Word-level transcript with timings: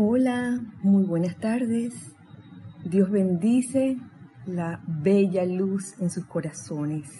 Hola, 0.00 0.60
muy 0.84 1.02
buenas 1.02 1.36
tardes. 1.38 1.92
Dios 2.84 3.10
bendice 3.10 3.96
la 4.46 4.80
bella 4.86 5.44
luz 5.44 6.00
en 6.00 6.08
sus 6.08 6.24
corazones. 6.24 7.10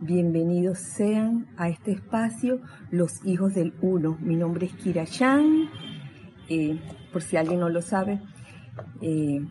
Bienvenidos 0.00 0.78
sean 0.78 1.48
a 1.58 1.68
este 1.68 1.92
espacio 1.92 2.62
los 2.90 3.22
hijos 3.26 3.54
del 3.54 3.74
uno. 3.82 4.16
Mi 4.22 4.36
nombre 4.36 4.68
es 4.68 4.72
Kira 4.76 5.04
Chan, 5.04 5.68
eh, 6.48 6.80
por 7.12 7.20
si 7.20 7.36
alguien 7.36 7.60
no 7.60 7.68
lo 7.68 7.82
sabe, 7.82 8.22
eh, 9.02 9.46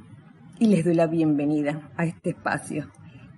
y 0.58 0.66
les 0.66 0.84
doy 0.84 0.96
la 0.96 1.06
bienvenida 1.06 1.92
a 1.96 2.06
este 2.06 2.32
espacio. 2.32 2.88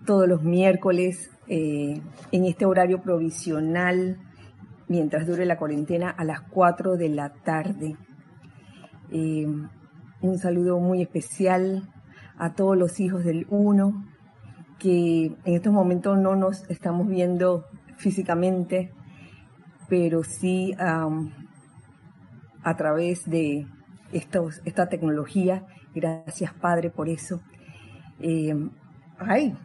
Todos 0.06 0.30
los 0.30 0.44
miércoles 0.44 1.30
eh, 1.50 2.02
en 2.32 2.46
este 2.46 2.66
horario 2.66 3.02
provisional, 3.02 4.18
mientras 4.88 5.28
dure 5.28 5.46
la 5.46 5.58
cuarentena, 5.58 6.10
a 6.10 6.24
las 6.24 6.40
4 6.40 6.96
de 6.96 7.10
la 7.10 7.34
tarde. 7.34 7.98
Un 9.12 10.38
saludo 10.38 10.80
muy 10.80 11.02
especial 11.02 11.90
a 12.38 12.54
todos 12.54 12.78
los 12.78 13.00
hijos 13.00 13.24
del 13.24 13.46
uno, 13.50 14.06
que 14.80 15.26
en 15.26 15.54
estos 15.54 15.74
momentos 15.74 16.18
no 16.18 16.36
nos 16.36 16.70
estamos 16.70 17.08
viendo 17.08 17.66
físicamente, 17.98 18.92
pero 19.90 20.24
sí 20.24 20.74
a 20.80 21.08
través 22.78 23.30
de 23.30 23.68
esta 24.12 24.88
tecnología. 24.88 25.66
Gracias, 25.94 26.54
Padre, 26.54 26.90
por 26.90 27.10
eso. 27.10 27.42
Eh, 28.20 28.54
ay, 29.18 29.56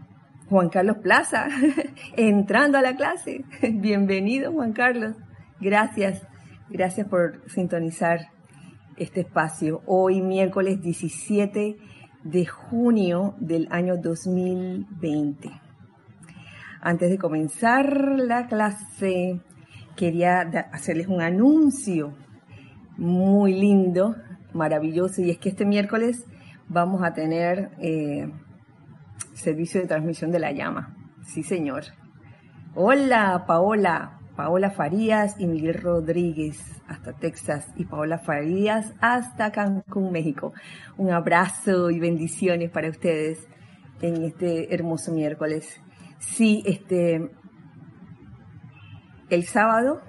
Juan 0.48 0.68
Carlos 0.68 0.98
Plaza, 0.98 1.48
entrando 2.16 2.78
a 2.78 2.82
la 2.82 2.96
clase. 2.96 3.44
Bienvenido, 3.72 4.52
Juan 4.52 4.72
Carlos. 4.72 5.16
Gracias, 5.60 6.26
gracias 6.68 7.08
por 7.08 7.48
sintonizar 7.48 8.33
este 8.96 9.20
espacio. 9.20 9.82
Hoy, 9.86 10.20
miércoles 10.20 10.80
17 10.80 11.76
de 12.22 12.46
junio 12.46 13.34
del 13.38 13.68
año 13.70 13.96
2020. 13.96 15.50
Antes 16.80 17.10
de 17.10 17.18
comenzar 17.18 18.18
la 18.18 18.46
clase, 18.46 19.40
quería 19.96 20.40
hacerles 20.72 21.08
un 21.08 21.20
anuncio 21.20 22.14
muy 22.96 23.54
lindo, 23.54 24.16
maravilloso, 24.52 25.22
y 25.22 25.30
es 25.30 25.38
que 25.38 25.48
este 25.48 25.64
miércoles 25.64 26.26
vamos 26.68 27.02
a 27.02 27.12
tener 27.12 27.70
eh, 27.78 28.30
servicio 29.34 29.80
de 29.80 29.86
transmisión 29.86 30.30
de 30.30 30.38
la 30.38 30.52
llama. 30.52 30.96
Sí, 31.22 31.42
señor. 31.42 31.84
Hola, 32.74 33.44
Paola. 33.46 34.13
Paola 34.36 34.70
Farías 34.70 35.36
y 35.38 35.46
Miguel 35.46 35.80
Rodríguez 35.80 36.82
hasta 36.88 37.12
Texas 37.12 37.72
y 37.76 37.84
Paola 37.84 38.18
Farías 38.18 38.92
hasta 39.00 39.52
Cancún, 39.52 40.10
México. 40.10 40.52
Un 40.96 41.12
abrazo 41.12 41.90
y 41.90 42.00
bendiciones 42.00 42.70
para 42.70 42.88
ustedes 42.88 43.46
en 44.02 44.24
este 44.24 44.74
hermoso 44.74 45.12
miércoles. 45.12 45.80
Sí, 46.18 46.64
este, 46.66 47.30
el 49.30 49.44
sábado 49.44 50.02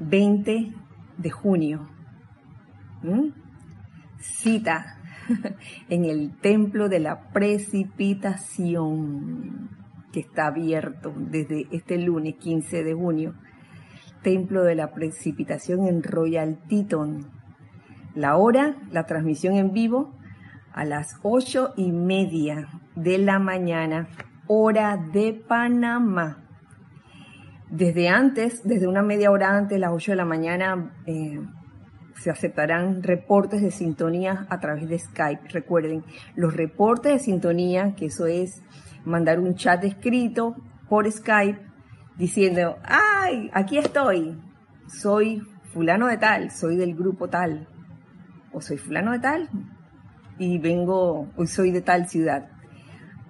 20 0.00 0.72
de 1.16 1.30
junio, 1.30 1.88
cita 4.18 4.98
en 5.88 6.04
el 6.04 6.36
templo 6.38 6.88
de 6.88 7.00
la 7.00 7.30
precipitación 7.30 9.70
que 10.12 10.20
está 10.20 10.46
abierto 10.46 11.12
desde 11.16 11.66
este 11.72 11.98
lunes 11.98 12.36
15 12.36 12.84
de 12.84 12.94
junio 12.94 13.34
Templo 14.22 14.64
de 14.64 14.74
la 14.74 14.92
Precipitación 14.92 15.86
en 15.86 16.02
Royal 16.02 16.58
Teton. 16.68 17.30
La 18.14 18.36
hora, 18.36 18.76
la 18.90 19.06
transmisión 19.06 19.54
en 19.54 19.72
vivo, 19.72 20.14
a 20.72 20.84
las 20.84 21.18
ocho 21.22 21.72
y 21.76 21.92
media 21.92 22.68
de 22.94 23.18
la 23.18 23.38
mañana, 23.38 24.08
hora 24.46 24.96
de 24.96 25.34
Panamá. 25.34 26.44
Desde 27.70 28.08
antes, 28.08 28.62
desde 28.64 28.88
una 28.88 29.02
media 29.02 29.30
hora 29.30 29.56
antes, 29.56 29.78
las 29.78 29.92
ocho 29.92 30.12
de 30.12 30.16
la 30.16 30.24
mañana, 30.24 30.92
eh, 31.06 31.40
se 32.14 32.30
aceptarán 32.30 33.02
reportes 33.02 33.62
de 33.62 33.70
sintonía 33.70 34.46
a 34.50 34.58
través 34.58 34.88
de 34.88 34.98
Skype. 34.98 35.48
Recuerden, 35.50 36.04
los 36.34 36.54
reportes 36.54 37.12
de 37.12 37.18
sintonía, 37.18 37.94
que 37.94 38.06
eso 38.06 38.26
es 38.26 38.62
mandar 39.04 39.38
un 39.38 39.54
chat 39.54 39.84
escrito 39.84 40.56
por 40.88 41.10
Skype 41.10 41.67
diciendo, 42.18 42.76
ay, 42.82 43.50
aquí 43.54 43.78
estoy, 43.78 44.36
soy 44.88 45.40
fulano 45.72 46.08
de 46.08 46.18
tal, 46.18 46.50
soy 46.50 46.76
del 46.76 46.94
grupo 46.94 47.28
tal, 47.28 47.68
o 48.52 48.60
soy 48.60 48.76
fulano 48.76 49.12
de 49.12 49.20
tal, 49.20 49.48
y 50.38 50.58
vengo, 50.58 51.28
hoy 51.36 51.46
soy 51.46 51.70
de 51.70 51.80
tal 51.80 52.08
ciudad. 52.08 52.48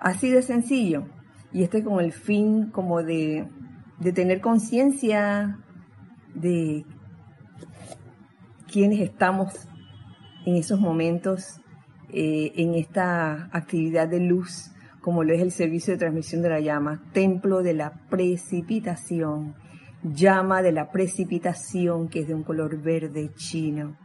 Así 0.00 0.30
de 0.30 0.42
sencillo. 0.42 1.06
Y 1.52 1.62
este 1.62 1.82
con 1.82 2.00
el 2.04 2.12
fin 2.12 2.70
como 2.70 3.02
de, 3.02 3.48
de 3.98 4.12
tener 4.12 4.40
conciencia 4.40 5.58
de 6.34 6.84
quiénes 8.70 9.00
estamos 9.00 9.68
en 10.44 10.56
esos 10.56 10.78
momentos, 10.78 11.60
eh, 12.10 12.52
en 12.56 12.74
esta 12.74 13.48
actividad 13.52 14.08
de 14.08 14.20
luz 14.20 14.70
como 15.00 15.24
lo 15.24 15.32
es 15.32 15.40
el 15.40 15.52
servicio 15.52 15.94
de 15.94 15.98
transmisión 15.98 16.42
de 16.42 16.50
la 16.50 16.60
llama, 16.60 17.02
templo 17.12 17.62
de 17.62 17.74
la 17.74 17.92
precipitación, 18.10 19.54
llama 20.02 20.62
de 20.62 20.72
la 20.72 20.90
precipitación 20.90 22.08
que 22.08 22.20
es 22.20 22.28
de 22.28 22.34
un 22.34 22.42
color 22.42 22.80
verde 22.82 23.30
chino. 23.34 23.96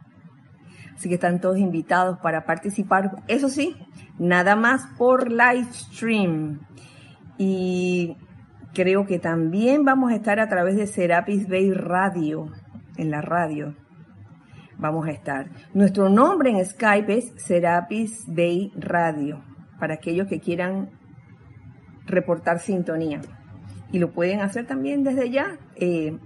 Así 0.94 1.08
que 1.08 1.16
están 1.16 1.40
todos 1.40 1.58
invitados 1.58 2.18
para 2.20 2.44
participar, 2.44 3.22
eso 3.26 3.48
sí, 3.48 3.76
nada 4.18 4.54
más 4.54 4.86
por 4.96 5.30
live 5.30 5.66
stream. 5.72 6.60
Y 7.36 8.16
creo 8.72 9.04
que 9.04 9.18
también 9.18 9.84
vamos 9.84 10.12
a 10.12 10.14
estar 10.14 10.38
a 10.38 10.48
través 10.48 10.76
de 10.76 10.86
Serapis 10.86 11.48
Bay 11.48 11.72
Radio, 11.72 12.48
en 12.96 13.10
la 13.10 13.20
radio. 13.20 13.74
Vamos 14.78 15.08
a 15.08 15.10
estar. 15.10 15.50
Nuestro 15.72 16.08
nombre 16.08 16.50
en 16.50 16.64
Skype 16.64 17.18
es 17.18 17.32
Serapis 17.36 18.24
Bay 18.28 18.72
Radio 18.76 19.53
para 19.78 19.94
aquellos 19.94 20.28
que 20.28 20.40
quieran 20.40 20.90
reportar 22.06 22.58
sintonía. 22.58 23.20
Y 23.92 23.98
lo 23.98 24.10
pueden 24.12 24.40
hacer 24.40 24.66
también 24.66 25.04
desde 25.04 25.30
ya 25.30 25.58
eh, 25.76 26.18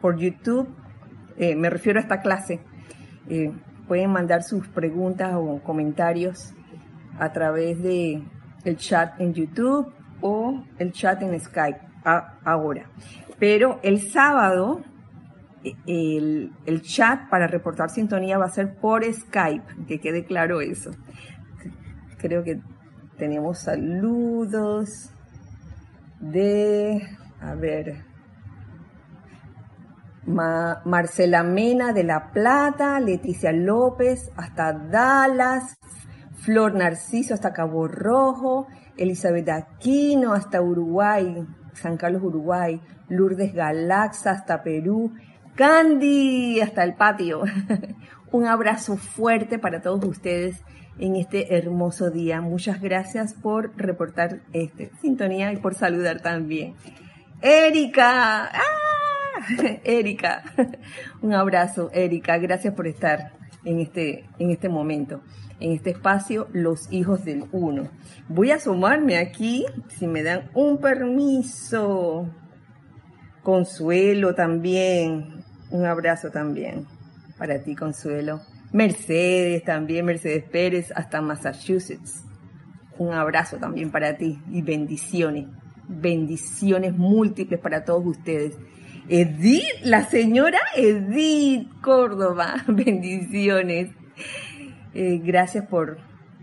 por 0.00 0.18
YouTube. 0.18 0.68
Eh, 1.38 1.56
me 1.56 1.70
refiero 1.70 1.98
a 1.98 2.02
esta 2.02 2.20
clase. 2.20 2.60
Eh, 3.28 3.52
pueden 3.88 4.10
mandar 4.10 4.42
sus 4.42 4.68
preguntas 4.68 5.32
o 5.34 5.60
comentarios 5.62 6.54
a 7.18 7.32
través 7.32 7.82
de 7.82 8.22
el 8.64 8.76
chat 8.76 9.20
en 9.20 9.32
YouTube 9.32 9.92
o 10.20 10.62
el 10.78 10.92
chat 10.92 11.22
en 11.22 11.38
Skype 11.40 11.80
ahora. 12.44 12.90
Pero 13.38 13.80
el 13.82 14.00
sábado 14.10 14.82
el, 15.86 16.52
el, 16.64 16.82
chat 16.82 17.28
para 17.28 17.46
reportar 17.46 17.90
sintonía 17.90 18.38
va 18.38 18.44
a 18.46 18.50
ser 18.50 18.76
por 18.76 19.04
Skype, 19.04 19.86
que 19.88 19.98
quede 19.98 20.24
claro 20.24 20.60
eso. 20.60 20.92
Creo 22.18 22.44
que 22.44 22.60
tenemos 23.16 23.58
saludos 23.58 25.10
de, 26.20 27.02
a 27.40 27.54
ver, 27.54 28.04
Marcela 30.26 31.42
Mena 31.42 31.92
de 31.92 32.04
La 32.04 32.32
Plata, 32.32 32.98
Leticia 33.00 33.52
López 33.52 34.30
hasta 34.36 34.72
Dallas, 34.72 35.76
Flor 36.38 36.74
Narciso 36.74 37.34
hasta 37.34 37.52
Cabo 37.52 37.86
Rojo, 37.86 38.66
Elizabeth 38.96 39.48
Aquino 39.48 40.32
hasta 40.32 40.60
Uruguay, 40.60 41.46
San 41.74 41.96
Carlos, 41.96 42.22
Uruguay, 42.22 42.80
Lourdes 43.08 43.54
Galaxa 43.54 44.32
hasta 44.32 44.62
Perú, 44.62 45.12
Candy 45.54 46.60
hasta 46.60 46.82
el 46.82 46.94
patio. 46.94 47.44
Un 48.32 48.46
abrazo 48.46 48.96
fuerte 48.96 49.58
para 49.58 49.80
todos 49.80 50.04
ustedes 50.04 50.62
en 50.98 51.16
este 51.16 51.56
hermoso 51.56 52.10
día. 52.10 52.40
Muchas 52.40 52.80
gracias 52.80 53.34
por 53.34 53.76
reportar 53.76 54.40
este 54.52 54.90
sintonía 55.00 55.52
y 55.52 55.56
por 55.56 55.74
saludar 55.74 56.20
también. 56.20 56.74
Erika, 57.42 58.46
¡Ah! 58.46 58.86
Erika, 59.84 60.42
un 61.22 61.34
abrazo, 61.34 61.90
Erika, 61.92 62.38
gracias 62.38 62.74
por 62.74 62.86
estar 62.86 63.32
en 63.64 63.80
este, 63.80 64.24
en 64.38 64.50
este 64.50 64.68
momento, 64.68 65.20
en 65.60 65.72
este 65.72 65.90
espacio, 65.90 66.48
Los 66.52 66.90
Hijos 66.90 67.24
del 67.24 67.44
Uno. 67.52 67.90
Voy 68.28 68.50
a 68.50 68.56
asomarme 68.56 69.18
aquí, 69.18 69.66
si 69.88 70.06
me 70.06 70.22
dan 70.22 70.50
un 70.54 70.78
permiso. 70.78 72.28
Consuelo 73.42 74.34
también, 74.34 75.44
un 75.70 75.86
abrazo 75.86 76.30
también 76.30 76.86
para 77.38 77.62
ti, 77.62 77.76
Consuelo. 77.76 78.40
Mercedes 78.72 79.64
también, 79.64 80.04
Mercedes 80.04 80.44
Pérez, 80.44 80.92
hasta 80.94 81.20
Massachusetts. 81.20 82.24
Un 82.98 83.12
abrazo 83.12 83.58
también 83.58 83.90
para 83.90 84.16
ti 84.16 84.38
y 84.50 84.62
bendiciones, 84.62 85.46
bendiciones 85.88 86.96
múltiples 86.96 87.60
para 87.60 87.84
todos 87.84 88.06
ustedes. 88.06 88.56
Edith, 89.08 89.84
la 89.84 90.04
señora 90.04 90.58
Edith 90.74 91.68
Córdoba, 91.80 92.64
bendiciones. 92.68 93.90
Eh, 94.94 95.20
gracias 95.22 95.66
por 95.66 95.98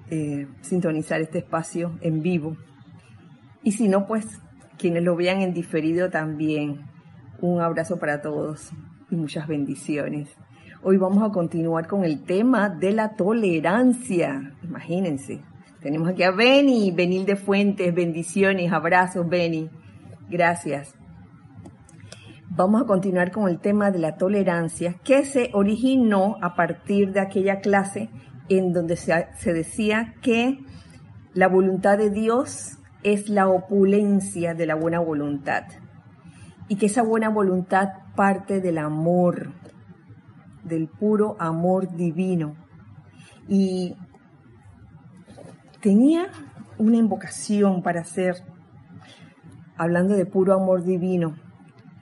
eh, 0.09 0.47
sintonizar 0.61 1.19
este 1.21 1.39
espacio 1.39 1.97
en 2.01 2.21
vivo. 2.21 2.55
Y 3.63 3.71
si 3.73 3.87
no, 3.87 4.05
pues 4.05 4.25
quienes 4.77 5.03
lo 5.03 5.15
vean 5.15 5.41
en 5.41 5.53
diferido 5.53 6.09
también. 6.09 6.81
Un 7.41 7.61
abrazo 7.61 7.97
para 7.99 8.21
todos 8.21 8.71
y 9.09 9.15
muchas 9.15 9.47
bendiciones. 9.47 10.29
Hoy 10.85 10.97
vamos 10.97 11.23
a 11.23 11.31
continuar 11.31 11.87
con 11.87 12.03
el 12.03 12.25
tema 12.25 12.67
de 12.67 12.91
la 12.91 13.15
tolerancia. 13.15 14.51
Imagínense, 14.63 15.39
tenemos 15.79 16.09
aquí 16.09 16.23
a 16.23 16.31
Beni, 16.31 16.91
Benil 16.91 17.25
de 17.25 17.37
Fuentes, 17.37 17.95
bendiciones, 17.95 18.69
abrazos, 18.73 19.29
Beni. 19.29 19.69
Gracias. 20.29 20.93
Vamos 22.49 22.81
a 22.81 22.85
continuar 22.85 23.31
con 23.31 23.47
el 23.47 23.61
tema 23.61 23.91
de 23.91 23.99
la 23.99 24.17
tolerancia 24.17 24.95
que 25.05 25.23
se 25.23 25.51
originó 25.53 26.35
a 26.41 26.53
partir 26.53 27.13
de 27.13 27.21
aquella 27.21 27.61
clase 27.61 28.09
en 28.49 28.73
donde 28.73 28.97
se, 28.97 29.27
se 29.37 29.53
decía 29.53 30.15
que 30.21 30.59
la 31.33 31.47
voluntad 31.47 31.97
de 31.97 32.09
Dios 32.09 32.77
es 33.03 33.29
la 33.29 33.47
opulencia 33.47 34.53
de 34.53 34.65
la 34.65 34.75
buena 34.75 34.99
voluntad 34.99 35.63
y 36.67 36.75
que 36.75 36.87
esa 36.87 37.03
buena 37.03 37.29
voluntad 37.29 37.87
parte 38.17 38.59
del 38.59 38.79
amor, 38.79 39.53
del 40.63 40.87
puro 40.87 41.35
amor 41.39 41.95
divino. 41.95 42.55
Y 43.47 43.95
tenía 45.81 46.27
una 46.77 46.97
invocación 46.97 47.83
para 47.83 48.01
hacer, 48.01 48.35
hablando 49.77 50.15
de 50.15 50.25
puro 50.25 50.53
amor 50.53 50.83
divino, 50.83 51.35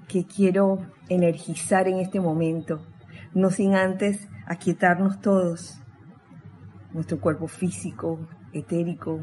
que 0.07 0.25
quiero 0.25 0.79
energizar 1.09 1.87
en 1.87 1.99
este 1.99 2.19
momento, 2.19 2.85
no 3.33 3.49
sin 3.49 3.75
antes 3.75 4.27
aquietarnos 4.45 5.21
todos, 5.21 5.79
nuestro 6.93 7.19
cuerpo 7.19 7.47
físico, 7.47 8.27
etérico, 8.53 9.21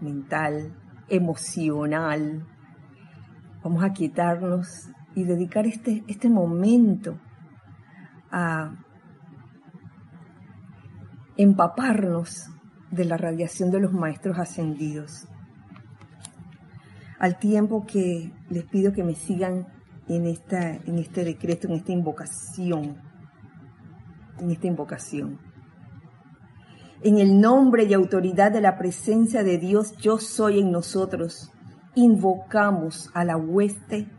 mental, 0.00 0.74
emocional. 1.08 2.46
Vamos 3.62 3.84
a 3.84 3.92
quietarnos 3.92 4.90
y 5.14 5.24
dedicar 5.24 5.66
este, 5.66 6.04
este 6.08 6.28
momento 6.28 7.18
a 8.30 8.72
empaparnos 11.36 12.50
de 12.90 13.04
la 13.04 13.16
radiación 13.16 13.70
de 13.70 13.80
los 13.80 13.92
maestros 13.92 14.38
ascendidos. 14.38 15.26
Al 17.18 17.38
tiempo 17.38 17.86
que 17.86 18.32
les 18.48 18.64
pido 18.64 18.92
que 18.92 19.04
me 19.04 19.14
sigan 19.14 19.66
en, 20.08 20.26
esta, 20.26 20.72
en 20.72 20.98
este 20.98 21.24
decreto, 21.24 21.68
en 21.68 21.74
esta 21.74 21.92
invocación, 21.92 22.96
en 24.38 24.50
esta 24.50 24.66
invocación. 24.66 25.38
En 27.02 27.18
el 27.18 27.40
nombre 27.40 27.84
y 27.84 27.94
autoridad 27.94 28.52
de 28.52 28.60
la 28.60 28.76
presencia 28.76 29.42
de 29.42 29.58
Dios, 29.58 29.96
yo 29.98 30.18
soy 30.18 30.60
en 30.60 30.70
nosotros. 30.70 31.50
Invocamos 31.94 33.10
a 33.14 33.24
la 33.24 33.36
hueste 33.36 34.10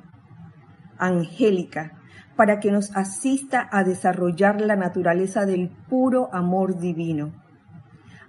angélica 0.98 2.01
para 2.42 2.60
que 2.60 2.72
nos 2.72 2.98
asista 2.98 3.70
a 3.72 3.84
desarrollar 3.84 4.62
la 4.62 4.76
naturaleza 4.76 5.46
del 5.46 5.70
puro 5.70 6.28
amor 6.34 6.80
divino. 6.80 7.32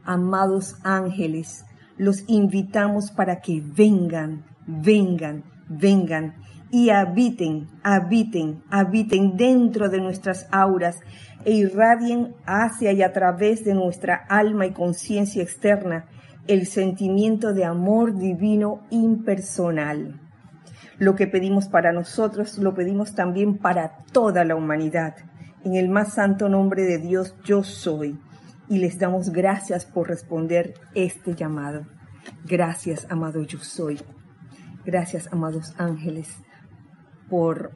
Amados 0.05 0.76
ángeles, 0.85 1.64
los 1.97 2.23
invitamos 2.29 3.11
para 3.11 3.41
que 3.41 3.62
vengan, 3.64 4.44
vengan, 4.67 5.44
vengan 5.67 6.35
y 6.70 6.91
habiten, 6.91 7.69
habiten, 7.82 8.62
habiten 8.69 9.38
dentro 9.38 9.88
de 9.88 10.03
nuestras 10.03 10.47
auras 10.53 11.00
e 11.47 11.53
irradien 11.53 12.35
hacia 12.44 12.93
y 12.93 13.00
a 13.00 13.14
través 13.14 13.64
de 13.64 13.73
nuestra 13.73 14.26
alma 14.29 14.67
y 14.67 14.73
conciencia 14.73 15.43
externa 15.43 16.05
el 16.47 16.67
sentimiento 16.67 17.55
de 17.55 17.64
amor 17.64 18.19
divino 18.19 18.82
impersonal. 18.91 20.21
Lo 21.02 21.16
que 21.16 21.26
pedimos 21.26 21.66
para 21.66 21.90
nosotros 21.90 22.58
lo 22.58 22.75
pedimos 22.75 23.16
también 23.16 23.58
para 23.58 24.04
toda 24.12 24.44
la 24.44 24.54
humanidad. 24.54 25.16
En 25.64 25.75
el 25.75 25.88
más 25.88 26.14
santo 26.14 26.49
nombre 26.49 26.84
de 26.84 26.99
Dios 26.99 27.34
yo 27.43 27.64
soy 27.64 28.20
y 28.69 28.78
les 28.78 29.00
damos 29.00 29.31
gracias 29.31 29.84
por 29.84 30.06
responder 30.06 30.75
este 30.94 31.34
llamado. 31.34 31.88
Gracias, 32.44 33.08
amado 33.10 33.43
yo 33.43 33.58
soy. 33.58 34.00
Gracias, 34.84 35.28
amados 35.32 35.75
ángeles, 35.76 36.37
por 37.28 37.72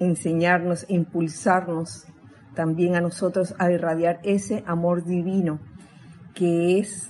enseñarnos, 0.00 0.86
impulsarnos 0.88 2.08
también 2.56 2.96
a 2.96 3.00
nosotros 3.00 3.54
a 3.60 3.70
irradiar 3.70 4.18
ese 4.24 4.64
amor 4.66 5.04
divino 5.04 5.60
que 6.34 6.80
es 6.80 7.08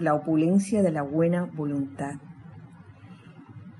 la 0.00 0.14
opulencia 0.14 0.82
de 0.82 0.90
la 0.90 1.02
buena 1.02 1.44
voluntad. 1.44 2.16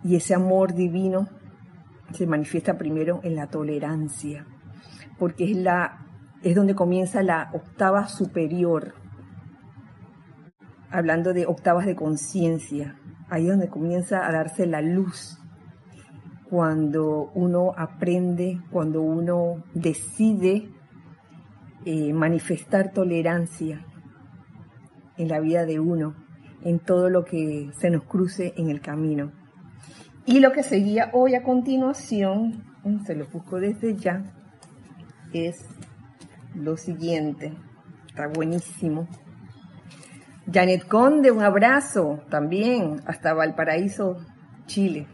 Y 0.06 0.14
ese 0.14 0.34
amor 0.34 0.72
divino 0.72 1.28
se 2.12 2.28
manifiesta 2.28 2.78
primero 2.78 3.18
en 3.24 3.34
la 3.34 3.48
tolerancia, 3.48 4.46
porque 5.18 5.50
es, 5.50 5.56
la, 5.56 6.06
es 6.44 6.54
donde 6.54 6.76
comienza 6.76 7.24
la 7.24 7.50
octava 7.52 8.06
superior, 8.06 8.94
hablando 10.90 11.32
de 11.32 11.46
octavas 11.46 11.86
de 11.86 11.96
conciencia, 11.96 13.00
ahí 13.28 13.46
es 13.46 13.50
donde 13.50 13.68
comienza 13.68 14.24
a 14.24 14.30
darse 14.30 14.66
la 14.66 14.80
luz 14.80 15.40
cuando 16.48 17.32
uno 17.34 17.72
aprende, 17.76 18.62
cuando 18.70 19.02
uno 19.02 19.64
decide 19.74 20.70
eh, 21.84 22.12
manifestar 22.12 22.92
tolerancia 22.92 23.84
en 25.16 25.26
la 25.26 25.40
vida 25.40 25.66
de 25.66 25.80
uno, 25.80 26.14
en 26.62 26.78
todo 26.78 27.10
lo 27.10 27.24
que 27.24 27.72
se 27.76 27.90
nos 27.90 28.04
cruce 28.04 28.54
en 28.56 28.70
el 28.70 28.80
camino. 28.80 29.32
Y 30.26 30.40
lo 30.40 30.50
que 30.50 30.64
seguía 30.64 31.10
hoy 31.12 31.36
a 31.36 31.44
continuación, 31.44 32.64
se 33.06 33.14
lo 33.14 33.26
busco 33.28 33.60
desde 33.60 33.94
ya, 33.94 34.24
es 35.32 35.64
lo 36.52 36.76
siguiente. 36.76 37.54
Está 38.08 38.26
buenísimo. 38.26 39.06
Janet 40.52 40.88
Conde, 40.88 41.30
un 41.30 41.44
abrazo 41.44 42.24
también 42.28 43.00
hasta 43.06 43.34
Valparaíso, 43.34 44.16
Chile. 44.66 45.06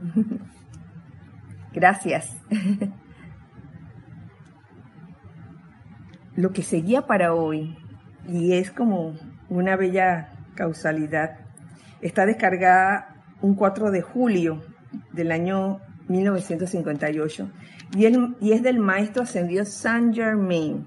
Gracias. 1.74 2.34
Lo 6.36 6.52
que 6.52 6.62
seguía 6.62 7.02
para 7.02 7.34
hoy, 7.34 7.76
y 8.26 8.54
es 8.54 8.70
como 8.70 9.14
una 9.50 9.76
bella 9.76 10.32
causalidad, 10.54 11.38
está 12.00 12.24
descargada 12.24 13.17
un 13.40 13.54
4 13.54 13.90
de 13.90 14.02
julio 14.02 14.62
del 15.12 15.32
año 15.32 15.80
1958 16.08 17.50
y, 17.96 18.06
y 18.40 18.52
es 18.52 18.62
del 18.62 18.78
maestro 18.78 19.22
ascendido 19.22 19.64
Saint 19.64 20.14
Germain. 20.14 20.86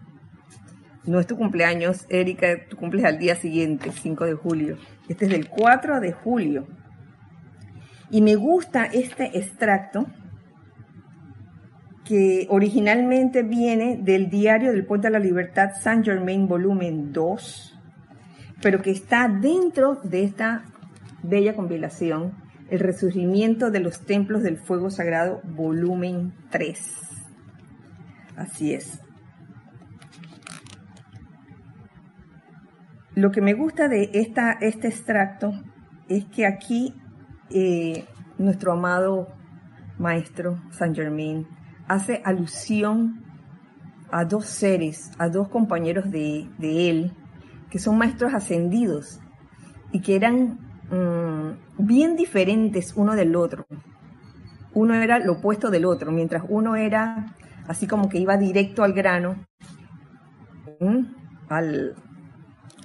No 1.06 1.20
es 1.20 1.26
tu 1.26 1.36
cumpleaños, 1.36 2.06
Erika, 2.10 2.68
tu 2.70 2.78
cumpleaños 2.78 3.14
al 3.14 3.20
día 3.20 3.36
siguiente, 3.36 3.92
5 3.92 4.26
de 4.26 4.34
julio. 4.34 4.78
Este 5.10 5.26
es 5.26 5.32
del 5.32 5.50
4 5.50 6.00
de 6.00 6.12
julio. 6.12 6.68
Y 8.12 8.22
me 8.22 8.36
gusta 8.36 8.86
este 8.86 9.38
extracto 9.38 10.06
que 12.06 12.46
originalmente 12.50 13.42
viene 13.42 13.98
del 13.98 14.30
diario 14.30 14.72
del 14.72 14.86
Puente 14.86 15.08
de 15.08 15.14
la 15.14 15.20
Libertad 15.20 15.72
Saint 15.82 16.04
Germain 16.04 16.48
volumen 16.48 17.14
2, 17.14 17.80
pero 18.62 18.82
que 18.82 18.92
está 18.92 19.28
dentro 19.28 19.96
de 20.04 20.24
esta 20.24 20.66
bella 21.24 21.56
compilación, 21.56 22.34
El 22.72 22.80
Resurgimiento 22.80 23.70
de 23.70 23.82
los 23.82 24.00
Templos 24.06 24.44
del 24.44 24.58
Fuego 24.58 24.90
Sagrado 24.90 25.42
volumen 25.44 26.34
3. 26.52 26.80
Así 28.38 28.74
es. 28.74 29.02
Lo 33.14 33.32
que 33.32 33.42
me 33.42 33.54
gusta 33.54 33.90
de 33.90 34.10
esta, 34.14 34.54
este 34.54 34.88
extracto 34.88 35.52
es 36.08 36.24
que 36.28 36.46
aquí 36.46 36.96
eh, 37.50 38.06
nuestro 38.38 38.72
amado 38.72 39.28
maestro 40.00 40.62
Saint 40.72 40.96
Germain 40.96 41.46
hace 41.90 42.22
alusión 42.24 43.22
a 44.12 44.24
dos 44.24 44.46
seres, 44.46 45.12
a 45.18 45.28
dos 45.28 45.50
compañeros 45.50 46.10
de, 46.10 46.48
él, 46.62 47.12
que 47.70 47.80
son 47.80 47.98
maestros 47.98 48.34
ascendidos 48.34 49.20
y 49.92 50.00
que 50.00 50.16
eran 50.16 50.71
mm, 50.92 51.86
bien 51.86 52.16
diferentes 52.16 52.94
uno 52.96 53.16
del 53.16 53.36
otro. 53.36 53.66
Uno 54.74 54.94
era 54.94 55.20
lo 55.20 55.34
opuesto 55.34 55.70
del 55.70 55.86
otro, 55.86 56.12
mientras 56.12 56.44
uno 56.48 56.76
era 56.76 57.36
así 57.68 57.88
como 57.88 58.10
que 58.10 58.20
iba 58.20 58.38
directo 58.38 58.84
al 58.84 58.94
grano, 58.94 59.36
al 61.50 61.96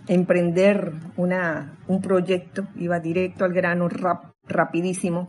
emprender 0.08 0.92
una, 1.16 1.78
un 1.86 2.00
proyecto, 2.00 2.66
iba 2.76 3.00
directo 3.00 3.44
al 3.44 3.52
grano 3.52 3.88
rapidísimo. 4.44 5.28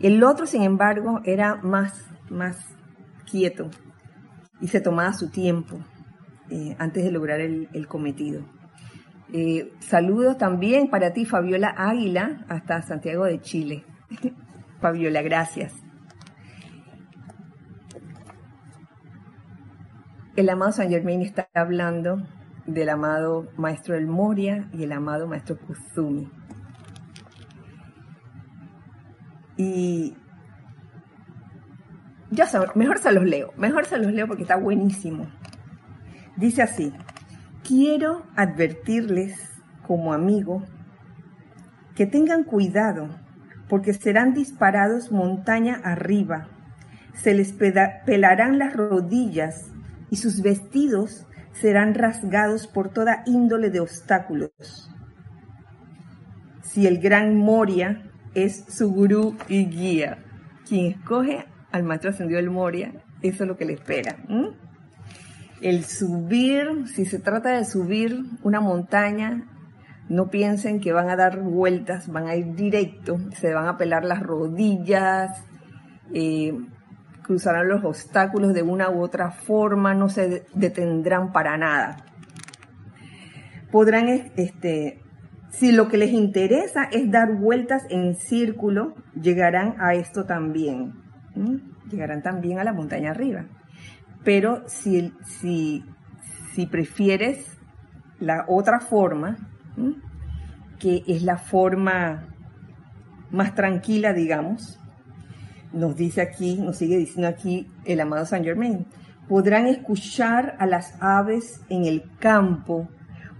El 0.00 0.22
otro, 0.22 0.46
sin 0.46 0.62
embargo, 0.62 1.20
era 1.24 1.56
más, 1.56 2.04
más 2.30 2.56
quieto 3.30 3.70
y 4.60 4.68
se 4.68 4.80
tomaba 4.80 5.12
su 5.12 5.30
tiempo. 5.30 5.78
eh, 6.50 6.74
antes 6.78 7.04
de 7.04 7.10
lograr 7.10 7.40
el, 7.40 7.86
cometido. 7.88 8.42
Eh, 9.32 9.72
saludos 9.80 10.38
también 10.38 10.88
para 10.88 11.12
ti, 11.12 11.26
Fabiola 11.26 11.74
Águila, 11.76 12.44
hasta 12.48 12.82
Santiago 12.82 13.24
de 13.24 13.40
Chile. 13.40 13.84
Fabiola, 14.80 15.22
gracias. 15.22 15.74
El 20.36 20.48
amado 20.48 20.72
San 20.72 20.88
Germain 20.88 21.20
está 21.20 21.48
hablando 21.52 22.22
del 22.64 22.88
amado 22.90 23.48
maestro 23.56 23.96
El 23.96 24.06
Moria 24.06 24.68
y 24.72 24.84
el 24.84 24.92
amado 24.92 25.26
maestro 25.26 25.58
Kuzumi. 25.58 26.30
Y 29.56 30.16
saben, 32.46 32.70
mejor 32.76 32.98
se 32.98 33.10
los 33.10 33.24
leo, 33.24 33.52
mejor 33.56 33.84
se 33.86 33.98
los 33.98 34.12
leo 34.12 34.26
porque 34.28 34.42
está 34.42 34.56
buenísimo. 34.56 35.26
Dice 36.36 36.62
así, 36.62 36.92
quiero 37.68 38.24
advertirles 38.34 39.38
como 39.86 40.14
amigo 40.14 40.62
que 41.94 42.06
tengan 42.06 42.44
cuidado 42.44 43.10
porque 43.68 43.92
serán 43.92 44.32
disparados 44.32 45.12
montaña 45.12 45.78
arriba, 45.84 46.48
se 47.12 47.34
les 47.34 47.52
pelarán 47.52 48.58
las 48.58 48.74
rodillas 48.74 49.70
y 50.08 50.16
sus 50.16 50.40
vestidos 50.40 51.26
serán 51.52 51.92
rasgados 51.92 52.66
por 52.66 52.88
toda 52.88 53.22
índole 53.26 53.68
de 53.68 53.80
obstáculos. 53.80 54.90
Si 56.62 56.86
el 56.86 57.00
gran 57.00 57.36
Moria 57.36 58.10
es 58.34 58.64
su 58.68 58.90
gurú 58.90 59.36
y 59.46 59.66
guía, 59.66 60.24
quien 60.66 60.86
escoge 60.86 61.44
al 61.70 61.82
maestro 61.82 62.10
ascendido 62.10 62.38
del 62.38 62.50
Moria, 62.50 62.94
eso 63.20 63.44
es 63.44 63.48
lo 63.48 63.58
que 63.58 63.66
le 63.66 63.74
espera. 63.74 64.16
El 65.60 65.84
subir, 65.84 66.86
si 66.94 67.04
se 67.04 67.18
trata 67.18 67.50
de 67.50 67.64
subir 67.64 68.22
una 68.42 68.60
montaña, 68.60 69.44
no 70.08 70.30
piensen 70.30 70.80
que 70.80 70.92
van 70.92 71.10
a 71.10 71.16
dar 71.16 71.40
vueltas, 71.40 72.08
van 72.08 72.28
a 72.28 72.36
ir 72.36 72.54
directo, 72.54 73.18
se 73.36 73.52
van 73.52 73.66
a 73.66 73.76
pelar 73.76 74.04
las 74.04 74.22
rodillas, 74.22 75.44
eh, 76.14 76.56
cruzarán 77.22 77.68
los 77.68 77.84
obstáculos 77.84 78.54
de 78.54 78.62
una 78.62 78.88
u 78.88 79.02
otra 79.02 79.30
forma, 79.32 79.94
no 79.94 80.08
se 80.08 80.46
detendrán 80.54 81.32
para 81.32 81.58
nada. 81.58 82.04
Podrán, 83.70 84.08
este, 84.08 85.02
si 85.50 85.72
lo 85.72 85.88
que 85.88 85.98
les 85.98 86.12
interesa 86.12 86.84
es 86.84 87.10
dar 87.10 87.36
vueltas 87.36 87.82
en 87.90 88.14
círculo, 88.14 88.94
llegarán 89.20 89.74
a 89.78 89.94
esto 89.94 90.24
también. 90.24 90.94
Llegarán 91.90 92.22
también 92.22 92.58
a 92.60 92.64
la 92.64 92.72
montaña 92.72 93.10
arriba. 93.10 93.44
Pero 94.28 94.64
si, 94.66 95.10
si, 95.40 96.66
prefieres 96.66 97.46
la 98.20 98.44
otra 98.46 98.78
forma, 98.78 99.38
que 100.78 101.02
es 101.06 101.22
la 101.22 101.38
forma 101.38 102.28
más 103.30 103.54
tranquila, 103.54 104.12
digamos, 104.12 104.78
nos 105.72 105.96
dice 105.96 106.20
aquí, 106.20 106.56
nos 106.56 106.76
sigue 106.76 106.98
diciendo 106.98 107.26
aquí 107.26 107.72
el 107.86 108.00
amado 108.00 108.26
Saint 108.26 108.44
Germain, 108.44 108.84
podrán 109.30 109.66
escuchar 109.66 110.56
a 110.58 110.66
las 110.66 111.02
aves 111.02 111.62
en 111.70 111.86
el 111.86 112.02
campo 112.18 112.86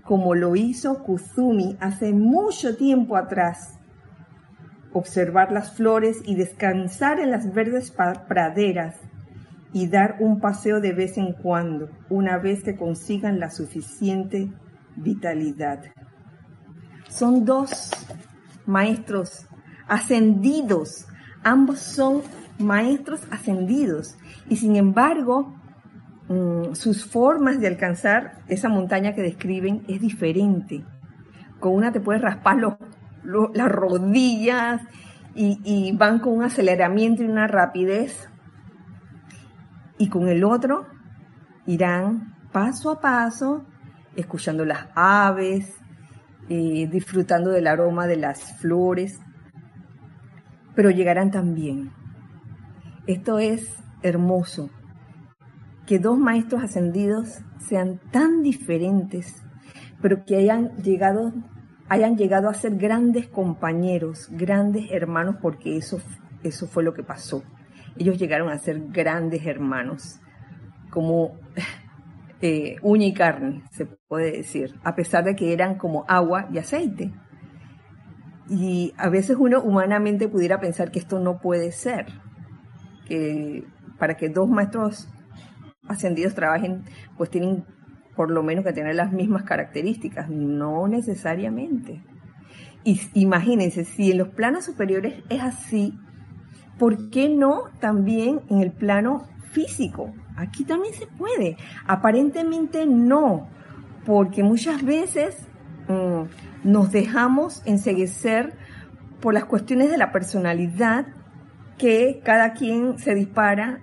como 0.05 0.35
lo 0.35 0.57
hizo 0.57 1.03
Kuzumi 1.03 1.77
hace 1.81 2.15
mucho 2.15 2.79
tiempo 2.79 3.19
atrás. 3.19 3.79
Observar 4.95 5.53
las 5.53 5.71
flores 5.71 6.23
y 6.25 6.35
descansar 6.35 7.21
en 7.21 7.31
las 7.31 7.53
verdes 7.53 7.91
praderas 8.27 8.97
y 9.79 9.87
dar 9.87 10.17
un 10.21 10.41
paseo 10.41 10.81
de 10.81 10.93
vez 10.93 11.19
en 11.19 11.33
cuando, 11.33 11.89
una 12.09 12.39
vez 12.39 12.65
que 12.65 12.77
consigan 12.77 13.39
la 13.39 13.51
suficiente 13.51 14.51
vitalidad. 14.97 15.81
Son 17.09 17.45
dos 17.45 17.91
maestros 18.67 19.47
ascendidos 19.87 21.07
Ambos 21.45 21.79
son 21.79 22.23
maestros 22.59 23.23
ascendidos 23.31 24.19
y 24.49 24.57
sin 24.57 24.77
embargo 24.77 25.55
mm, 26.29 26.75
sus 26.75 27.05
formas 27.05 27.61
de 27.61 27.69
alcanzar 27.69 28.43
esa 28.49 28.69
montaña 28.69 29.15
que 29.15 29.23
describen 29.23 29.85
es 29.89 30.01
diferente. 30.01 30.85
Con 31.61 31.75
una 31.75 31.93
te 31.93 32.01
puedes 32.01 32.23
raspar 32.23 32.59
las 33.55 33.69
rodillas 33.71 34.83
y, 35.35 35.61
y 35.65 35.97
van 35.97 36.19
con 36.19 36.35
un 36.35 36.43
aceleramiento 36.43 37.23
y 37.23 37.27
una 37.27 37.47
rapidez 37.47 38.29
y 39.99 40.09
con 40.09 40.29
el 40.29 40.45
otro 40.45 40.87
irán 41.67 42.35
paso 42.53 42.91
a 42.91 43.01
paso 43.01 43.65
escuchando 44.17 44.65
las 44.65 44.89
aves, 44.95 45.75
eh, 46.49 46.89
disfrutando 46.91 47.51
del 47.51 47.67
aroma 47.67 48.07
de 48.07 48.17
las 48.17 48.59
flores 48.59 49.21
pero 50.79 50.91
llegarán 50.91 51.33
también. 51.33 51.91
Esto 53.09 53.41
es 53.41 53.83
hermoso, 54.05 54.71
que 55.87 55.99
dos 55.99 56.17
maestros 56.17 56.63
ascendidos 56.63 57.41
sean 57.59 57.99
tan 58.13 58.45
diferentes, 58.45 59.43
pero 60.01 60.25
que 60.25 60.37
hayan 60.37 60.77
llegado, 60.77 61.33
hayan 61.89 62.17
llegado 62.17 62.49
a 62.49 62.55
ser 62.55 62.77
grandes 62.77 63.27
compañeros, 63.27 64.29
grandes 64.31 64.93
hermanos, 64.93 65.39
porque 65.43 65.77
eso, 65.77 65.99
eso 66.45 66.69
fue 66.69 66.85
lo 66.85 66.95
que 66.95 67.03
pasó. 67.03 67.43
Ellos 67.97 68.19
llegaron 68.19 68.49
a 68.51 68.59
ser 68.59 68.81
grandes 68.89 69.47
hermanos, 69.47 70.21
como 70.91 71.39
eh, 72.41 72.77
uña 72.83 73.07
y 73.07 73.15
carne, 73.15 73.65
se 73.73 73.87
puede 73.87 74.33
decir, 74.33 74.75
a 74.85 74.95
pesar 74.95 75.25
de 75.25 75.35
que 75.35 75.53
eran 75.53 75.77
como 75.77 76.05
agua 76.09 76.49
y 76.53 76.59
aceite. 76.59 77.13
Y 78.49 78.95
a 78.97 79.09
veces 79.09 79.37
uno 79.39 79.61
humanamente 79.61 80.29
pudiera 80.29 80.61
pensar 80.61 80.91
que 80.91 80.99
esto 80.99 81.21
no 81.21 81.41
puede 81.41 81.73
ser, 81.73 82.07
que 83.07 83.65
para 83.99 84.17
que 84.17 84.29
dos 84.29 84.49
maestros 84.49 85.09
ascendidos 85.89 86.35
trabajen, 86.35 86.85
pues 87.17 87.31
tienen 87.31 87.65
por 88.15 88.31
lo 88.31 88.43
menos 88.43 88.65
que 88.65 88.73
tener 88.73 88.95
las 88.95 89.13
mismas 89.13 89.43
características, 89.45 90.29
no 90.29 90.89
necesariamente. 90.89 92.03
Y 92.85 93.01
imagínense, 93.15 93.85
si 93.85 94.13
en 94.13 94.19
los 94.19 94.29
planos 94.29 94.65
superiores 94.65 95.23
es 95.29 95.43
así, 95.43 95.99
¿por 96.79 97.11
qué 97.11 97.29
no 97.29 97.65
también 97.81 98.41
en 98.49 98.61
el 98.61 98.73
plano 98.73 99.27
físico? 99.53 100.13
Aquí 100.37 100.65
también 100.65 100.95
se 100.95 101.07
puede. 101.07 101.57
Aparentemente 101.87 102.87
no, 102.87 103.49
porque 104.07 104.43
muchas 104.43 104.85
veces 104.85 105.37
mm, 105.89 106.71
nos 106.71 106.93
dejamos 106.93 107.63
enseguecer 107.67 108.57
por 109.21 109.35
las 109.35 109.45
cuestiones 109.45 109.91
de 109.91 109.99
la 109.99 110.13
personalidad 110.13 111.07
que 111.77 112.21
cada 112.25 112.53
quien 112.55 112.99
se 112.99 113.15
dispara 113.15 113.81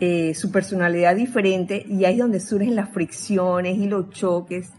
eh, 0.00 0.34
su 0.34 0.50
personalidad 0.50 1.14
diferente 1.14 1.84
y 1.86 2.04
ahí 2.04 2.14
es 2.14 2.20
donde 2.20 2.40
surgen 2.40 2.74
las 2.74 2.90
fricciones 2.90 3.76
y 3.76 3.86
los 3.86 4.10
choques. 4.10 4.72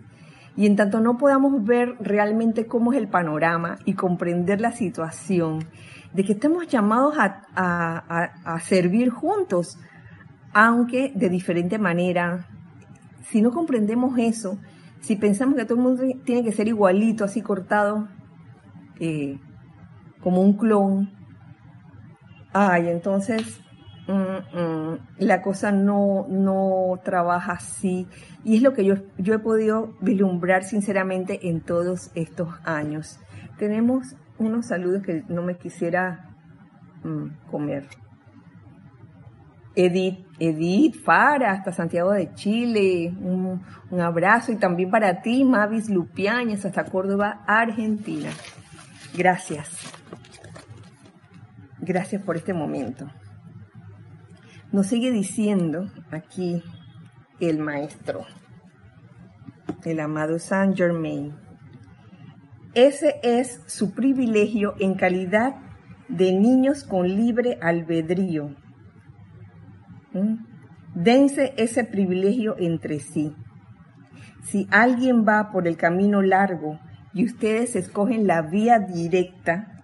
Y 0.58 0.65
en 0.65 0.75
tanto 0.75 1.00
no 1.00 1.17
podamos 1.17 1.63
ver 1.63 1.96
realmente 2.00 2.65
cómo 2.65 2.91
es 2.91 3.00
el 3.00 3.08
panorama 3.08 3.77
y 3.86 3.93
comprender 3.93 4.60
la 4.60 4.72
situación 4.72 5.65
de 6.13 6.24
que 6.24 6.34
estamos 6.34 6.68
llamados 6.68 7.15
a, 7.18 8.30
a 8.44 8.60
servir 8.60 9.10
juntos, 9.10 9.77
aunque 10.53 11.12
de 11.15 11.30
diferente 11.30 11.77
manera, 11.80 12.48
si 13.30 13.41
no 13.41 13.51
comprendemos 13.51 14.18
eso, 14.18 14.58
si 15.01 15.15
pensamos 15.15 15.56
que 15.56 15.65
todo 15.65 15.77
el 15.77 15.84
mundo 15.84 16.03
tiene 16.24 16.44
que 16.44 16.51
ser 16.51 16.68
igualito, 16.68 17.24
así 17.24 17.41
cortado, 17.41 18.08
eh, 19.00 19.39
como 20.22 20.41
un 20.41 20.53
clon, 20.53 21.12
ay, 22.53 22.89
entonces 22.89 23.60
mm, 24.08 24.60
mm, 24.60 25.00
la 25.20 25.41
cosa 25.41 25.72
no, 25.72 26.27
no 26.30 27.00
trabaja 27.03 27.53
así. 27.53 28.08
Y 28.44 28.58
es 28.58 28.62
lo 28.62 28.74
que 28.74 28.86
yo, 28.86 28.96
yo 29.18 29.34
he 29.34 29.39
podido 29.39 29.96
vislumbrar 30.01 30.63
sinceramente 30.63 31.50
en 31.50 31.62
todos 31.62 32.12
estos 32.13 32.50
años. 32.63 33.20
Tenemos 33.58 34.15
unos 34.41 34.65
saludos 34.65 35.03
que 35.03 35.24
no 35.29 35.43
me 35.43 35.55
quisiera 35.55 36.29
mm, 37.03 37.50
comer. 37.50 37.88
Edith, 39.75 40.25
Edith 40.39 41.01
Fara, 41.01 41.51
hasta 41.51 41.71
Santiago 41.71 42.12
de 42.12 42.33
Chile, 42.33 43.13
un, 43.21 43.62
abrazo 44.01 44.51
y 44.51 44.57
también 44.57 44.89
para 44.89 45.21
ti, 45.21 45.45
Mavis 45.45 45.89
Lupiáñez, 45.89 46.65
hasta 46.65 46.83
Córdoba, 46.86 47.43
Argentina. 47.48 48.29
Gracias. 49.15 49.69
Gracias 51.79 52.21
por 52.21 52.36
este 52.36 52.53
momento. 52.53 53.07
Nos 54.71 54.88
sigue 54.88 55.12
diciendo 55.12 55.89
aquí 56.12 56.63
el 57.39 57.60
maestro, 57.60 58.25
el 59.83 60.00
amado 60.00 60.39
Saint 60.39 60.75
Germain. 60.75 61.50
Ese 62.74 63.20
es 63.24 63.62
su 63.68 63.94
privilegio 63.94 64.75
en 64.80 64.96
calidad 64.96 65.56
de 66.08 66.32
niños 66.32 66.84
con 66.84 67.08
libre 67.08 67.58
albedrío 67.62 68.56
¿Mm? 70.13 70.36
Dense 70.94 71.54
ese 71.58 71.86
privilegio 71.86 72.56
entre 72.60 73.00
sí. 73.00 73.34
si 74.44 74.68
alguien 74.72 75.25
va 75.25 75.51
por 75.51 75.68
el 75.68 75.78
camino 75.78 76.22
largo 76.22 76.80
y 77.13 77.25
ustedes 77.25 77.75
escogen 77.75 78.28
la 78.28 78.42
vía 78.42 78.80
directa, 78.80 79.84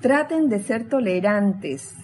traten 0.00 0.48
de 0.48 0.60
ser 0.60 0.88
tolerantes. 0.88 1.94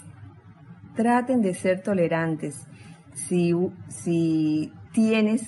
Traten 0.94 1.40
de 1.40 1.54
ser 1.54 1.82
tolerantes. 1.82 2.66
Si, 3.14 3.52
si 3.88 4.72
tienes 4.92 5.42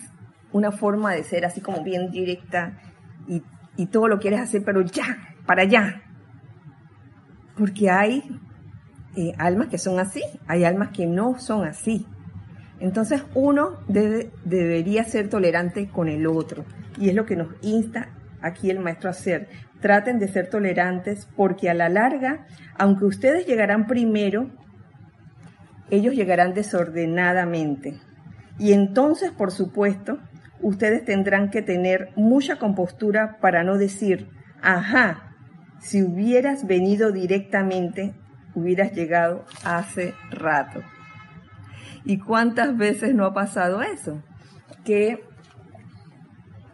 una 0.52 0.72
forma 0.72 1.12
de 1.12 1.22
ser 1.22 1.44
así 1.44 1.60
como 1.60 1.84
bien 1.84 2.10
directa 2.10 2.78
y, 3.28 3.42
y 3.76 3.86
todo 3.86 4.08
lo 4.08 4.18
quieres 4.18 4.40
hacer, 4.40 4.62
pero 4.64 4.82
ya, 4.82 5.18
para 5.46 5.62
allá. 5.62 6.02
Porque 7.56 7.90
hay 7.90 8.22
eh, 9.16 9.32
almas 9.38 9.68
que 9.68 9.78
son 9.78 9.98
así, 9.98 10.22
hay 10.46 10.64
almas 10.64 10.90
que 10.90 11.06
no 11.06 11.38
son 11.38 11.66
así. 11.66 12.06
Entonces 12.80 13.22
uno 13.34 13.78
debe, 13.88 14.30
debería 14.44 15.04
ser 15.04 15.28
tolerante 15.28 15.88
con 15.88 16.08
el 16.08 16.26
otro 16.26 16.64
y 16.98 17.08
es 17.08 17.14
lo 17.14 17.26
que 17.26 17.36
nos 17.36 17.48
insta 17.62 18.08
aquí 18.40 18.70
el 18.70 18.80
maestro 18.80 19.08
a 19.08 19.12
hacer. 19.12 19.48
Traten 19.80 20.18
de 20.18 20.28
ser 20.28 20.48
tolerantes 20.48 21.28
porque 21.36 21.70
a 21.70 21.74
la 21.74 21.88
larga, 21.88 22.46
aunque 22.78 23.04
ustedes 23.04 23.46
llegarán 23.46 23.86
primero, 23.86 24.50
ellos 25.90 26.14
llegarán 26.14 26.54
desordenadamente. 26.54 28.00
Y 28.58 28.72
entonces, 28.72 29.30
por 29.30 29.50
supuesto, 29.50 30.18
ustedes 30.62 31.04
tendrán 31.04 31.50
que 31.50 31.60
tener 31.60 32.10
mucha 32.16 32.56
compostura 32.56 33.38
para 33.40 33.64
no 33.64 33.76
decir, 33.76 34.30
ajá, 34.62 35.34
si 35.80 36.02
hubieras 36.02 36.66
venido 36.66 37.10
directamente, 37.10 38.14
hubieras 38.54 38.92
llegado 38.92 39.44
hace 39.64 40.14
rato. 40.30 40.82
¿Y 42.04 42.18
cuántas 42.18 42.76
veces 42.76 43.14
no 43.14 43.24
ha 43.26 43.34
pasado 43.34 43.82
eso? 43.82 44.22
Que 44.84 45.24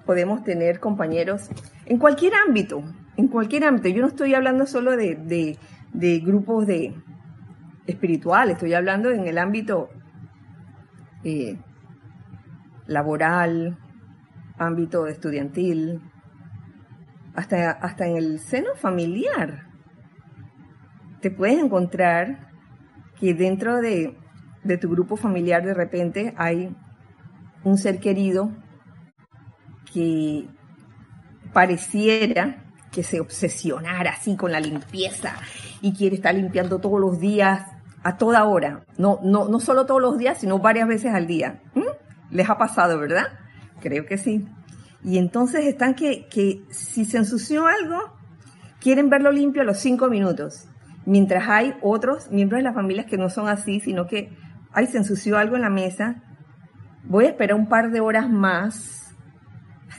podemos 0.06 0.42
tener 0.44 0.80
compañeros 0.80 1.50
en 1.86 1.98
cualquier 1.98 2.32
ámbito, 2.46 2.82
en 3.16 3.28
cualquier 3.28 3.64
ámbito. 3.64 3.88
Yo 3.88 4.02
no 4.02 4.08
estoy 4.08 4.34
hablando 4.34 4.66
solo 4.66 4.96
de, 4.96 5.58
grupos 6.22 6.66
de 6.66 6.94
espirituales, 7.86 8.54
estoy 8.54 8.74
hablando 8.74 9.10
en 9.10 9.26
el 9.26 9.38
ámbito 9.38 9.88
eh, 11.24 11.58
laboral, 12.88 13.78
ámbito 14.58 15.06
estudiantil, 15.06 16.02
hasta, 17.34 17.70
hasta 17.70 18.06
en 18.06 18.16
el 18.16 18.40
seno 18.40 18.74
familiar. 18.74 19.68
Te 21.20 21.30
puedes 21.30 21.62
encontrar 21.62 22.50
que 23.20 23.34
dentro 23.34 23.80
de, 23.80 24.16
de 24.64 24.78
tu 24.78 24.90
grupo 24.90 25.16
familiar 25.16 25.64
de 25.64 25.74
repente 25.74 26.34
hay 26.36 26.74
un 27.62 27.78
ser 27.78 28.00
querido 28.00 28.50
que 29.92 30.48
pareciera 31.52 32.64
que 32.90 33.02
se 33.02 33.20
obsesionara 33.20 34.10
así 34.10 34.36
con 34.36 34.50
la 34.50 34.60
limpieza 34.60 35.34
y 35.80 35.92
quiere 35.92 36.16
estar 36.16 36.34
limpiando 36.34 36.78
todos 36.78 37.00
los 37.00 37.20
días, 37.20 37.66
a 38.02 38.16
toda 38.16 38.44
hora. 38.44 38.84
No, 38.96 39.20
no, 39.22 39.48
no 39.48 39.60
solo 39.60 39.86
todos 39.86 40.00
los 40.00 40.18
días, 40.18 40.38
sino 40.38 40.58
varias 40.58 40.88
veces 40.88 41.12
al 41.12 41.26
día. 41.26 41.60
¿Les 42.30 42.48
ha 42.48 42.58
pasado, 42.58 42.98
verdad? 42.98 43.28
Creo 43.80 44.06
que 44.06 44.18
sí. 44.18 44.46
Y 45.04 45.18
entonces 45.18 45.64
están 45.66 45.94
que, 45.94 46.26
si 46.70 47.04
se 47.04 47.16
ensució 47.16 47.66
algo, 47.66 47.98
quieren 48.80 49.10
verlo 49.10 49.30
limpio 49.30 49.62
a 49.62 49.64
los 49.64 49.78
cinco 49.78 50.08
minutos. 50.08 50.68
Mientras 51.06 51.48
hay 51.48 51.74
otros 51.80 52.30
miembros 52.30 52.58
de 52.58 52.64
las 52.64 52.74
familias 52.74 53.06
que 53.06 53.16
no 53.16 53.30
son 53.30 53.48
así, 53.48 53.80
sino 53.80 54.06
que, 54.06 54.36
ay, 54.72 54.86
se 54.86 54.98
ensució 54.98 55.38
algo 55.38 55.56
en 55.56 55.62
la 55.62 55.70
mesa, 55.70 56.22
voy 57.04 57.24
a 57.24 57.28
esperar 57.28 57.56
un 57.56 57.68
par 57.68 57.90
de 57.90 58.00
horas 58.00 58.28
más, 58.28 59.14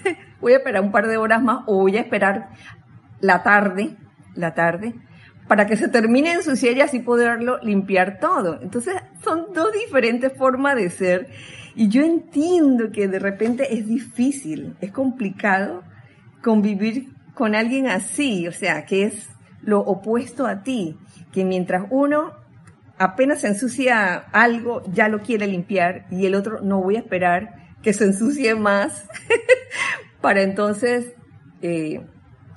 voy 0.41 0.53
a 0.53 0.58
esperar 0.58 0.84
un 0.84 0.91
par 0.91 1.08
de 1.08 1.17
horas 1.17 1.41
más 1.41 1.63
o 1.65 1.77
voy 1.77 1.97
a 1.97 2.01
esperar 2.01 2.49
la 3.21 3.41
tarde, 3.41 3.97
la 4.36 4.53
tarde, 4.53 4.93
para 5.47 5.65
que 5.65 5.77
se 5.77 5.88
termine 5.88 6.30
de 6.30 6.36
ensuciar 6.36 6.77
y 6.77 6.82
así 6.82 6.99
poderlo 6.99 7.58
limpiar 7.63 8.19
todo. 8.19 8.62
Entonces 8.62 8.95
son 9.23 9.47
dos 9.53 9.73
diferentes 9.73 10.32
formas 10.38 10.75
de 10.75 10.89
ser 10.91 11.30
y 11.75 11.89
yo 11.89 12.03
entiendo 12.03 12.91
que 12.91 13.08
de 13.08 13.19
repente 13.19 13.77
es 13.77 13.88
difícil, 13.88 14.75
es 14.82 14.91
complicado 14.91 15.84
convivir 16.41 17.13
con 17.34 17.55
alguien 17.55 17.88
así, 17.88 18.47
o 18.47 18.51
sea, 18.51 18.86
que 18.86 19.03
es 19.03 19.29
lo 19.62 19.79
opuesto 19.82 20.45
a 20.45 20.63
ti, 20.63 20.97
que 21.32 21.45
mientras 21.45 21.86
uno 21.89 22.34
apenas 22.97 23.41
se 23.41 23.47
ensucia 23.47 24.15
algo, 24.15 24.84
ya 24.91 25.08
lo 25.08 25.19
quiere 25.19 25.47
limpiar 25.47 26.05
y 26.12 26.25
el 26.25 26.36
otro 26.36 26.62
no 26.62 26.82
voy 26.82 26.97
a 26.97 26.99
esperar 26.99 27.69
que 27.82 27.93
se 27.93 28.05
ensucie 28.05 28.55
más 28.55 29.08
para 30.21 30.41
entonces 30.41 31.13
eh, 31.62 32.05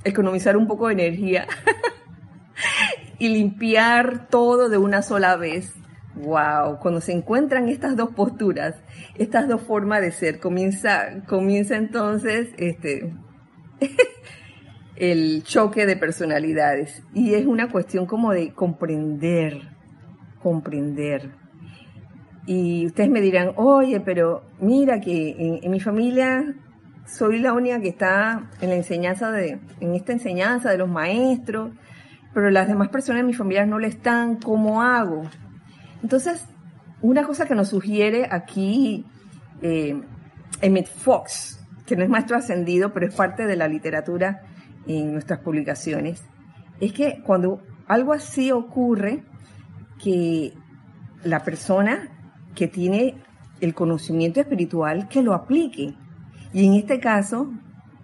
economizar 0.04 0.56
un 0.56 0.66
poco 0.66 0.88
de 0.88 0.94
energía 0.94 1.46
y 3.18 3.28
limpiar 3.28 4.28
todo 4.28 4.68
de 4.68 4.78
una 4.78 5.02
sola 5.02 5.36
vez. 5.36 5.72
Wow, 6.22 6.78
cuando 6.78 7.00
se 7.00 7.12
encuentran 7.12 7.68
estas 7.68 7.96
dos 7.96 8.10
posturas, 8.10 8.76
estas 9.16 9.48
dos 9.48 9.62
formas 9.62 10.00
de 10.02 10.12
ser, 10.12 10.38
comienza, 10.38 11.24
comienza 11.26 11.76
entonces 11.76 12.50
este, 12.58 13.12
el 14.96 15.42
choque 15.42 15.84
de 15.84 15.96
personalidades. 15.96 17.02
Y 17.12 17.34
es 17.34 17.44
una 17.44 17.68
cuestión 17.70 18.06
como 18.06 18.32
de 18.32 18.52
comprender, 18.52 19.62
comprender. 20.40 21.30
Y 22.46 22.86
ustedes 22.86 23.10
me 23.10 23.20
dirán, 23.20 23.52
oye, 23.56 23.98
pero 24.00 24.44
mira 24.60 25.00
que 25.00 25.60
en, 25.60 25.70
mi 25.70 25.80
familia 25.80 26.54
soy 27.04 27.40
la 27.40 27.52
única 27.52 27.80
que 27.80 27.88
está 27.88 28.48
en 28.60 28.70
la 28.70 28.76
enseñanza 28.76 29.32
de, 29.32 29.58
en 29.80 29.94
esta 29.96 30.12
enseñanza 30.12 30.70
de 30.70 30.78
los 30.78 30.88
maestros, 30.88 31.72
pero 32.32 32.50
las 32.50 32.68
demás 32.68 32.90
personas 32.90 33.22
de 33.22 33.26
mi 33.26 33.34
familia 33.34 33.66
no 33.66 33.80
le 33.80 33.88
están, 33.88 34.36
¿cómo 34.36 34.82
hago? 34.82 35.24
Entonces, 36.02 36.44
una 37.00 37.24
cosa 37.24 37.46
que 37.46 37.54
nos 37.54 37.68
sugiere 37.68 38.28
aquí 38.30 39.04
eh, 39.60 40.00
Emmett 40.60 40.88
Fox, 40.88 41.64
que 41.86 41.96
no 41.96 42.04
es 42.04 42.10
maestro 42.10 42.36
ascendido, 42.36 42.92
pero 42.92 43.06
es 43.06 43.14
parte 43.14 43.46
de 43.46 43.56
la 43.56 43.68
literatura 43.68 44.42
en 44.86 45.12
nuestras 45.12 45.40
publicaciones, 45.40 46.24
es 46.80 46.92
que 46.92 47.22
cuando 47.24 47.62
algo 47.86 48.12
así 48.12 48.50
ocurre, 48.50 49.24
que 50.02 50.52
la 51.24 51.44
persona 51.44 52.08
que 52.54 52.66
tiene 52.66 53.16
el 53.60 53.74
conocimiento 53.74 54.40
espiritual, 54.40 55.08
que 55.08 55.22
lo 55.22 55.34
aplique. 55.34 55.94
Y 56.52 56.66
en 56.66 56.74
este 56.74 56.98
caso, 56.98 57.52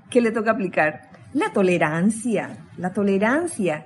¿qué 0.09 0.21
le 0.21 0.31
toca 0.31 0.53
aplicar? 0.53 1.11
La 1.33 1.53
tolerancia, 1.53 2.67
la 2.77 2.93
tolerancia 2.93 3.85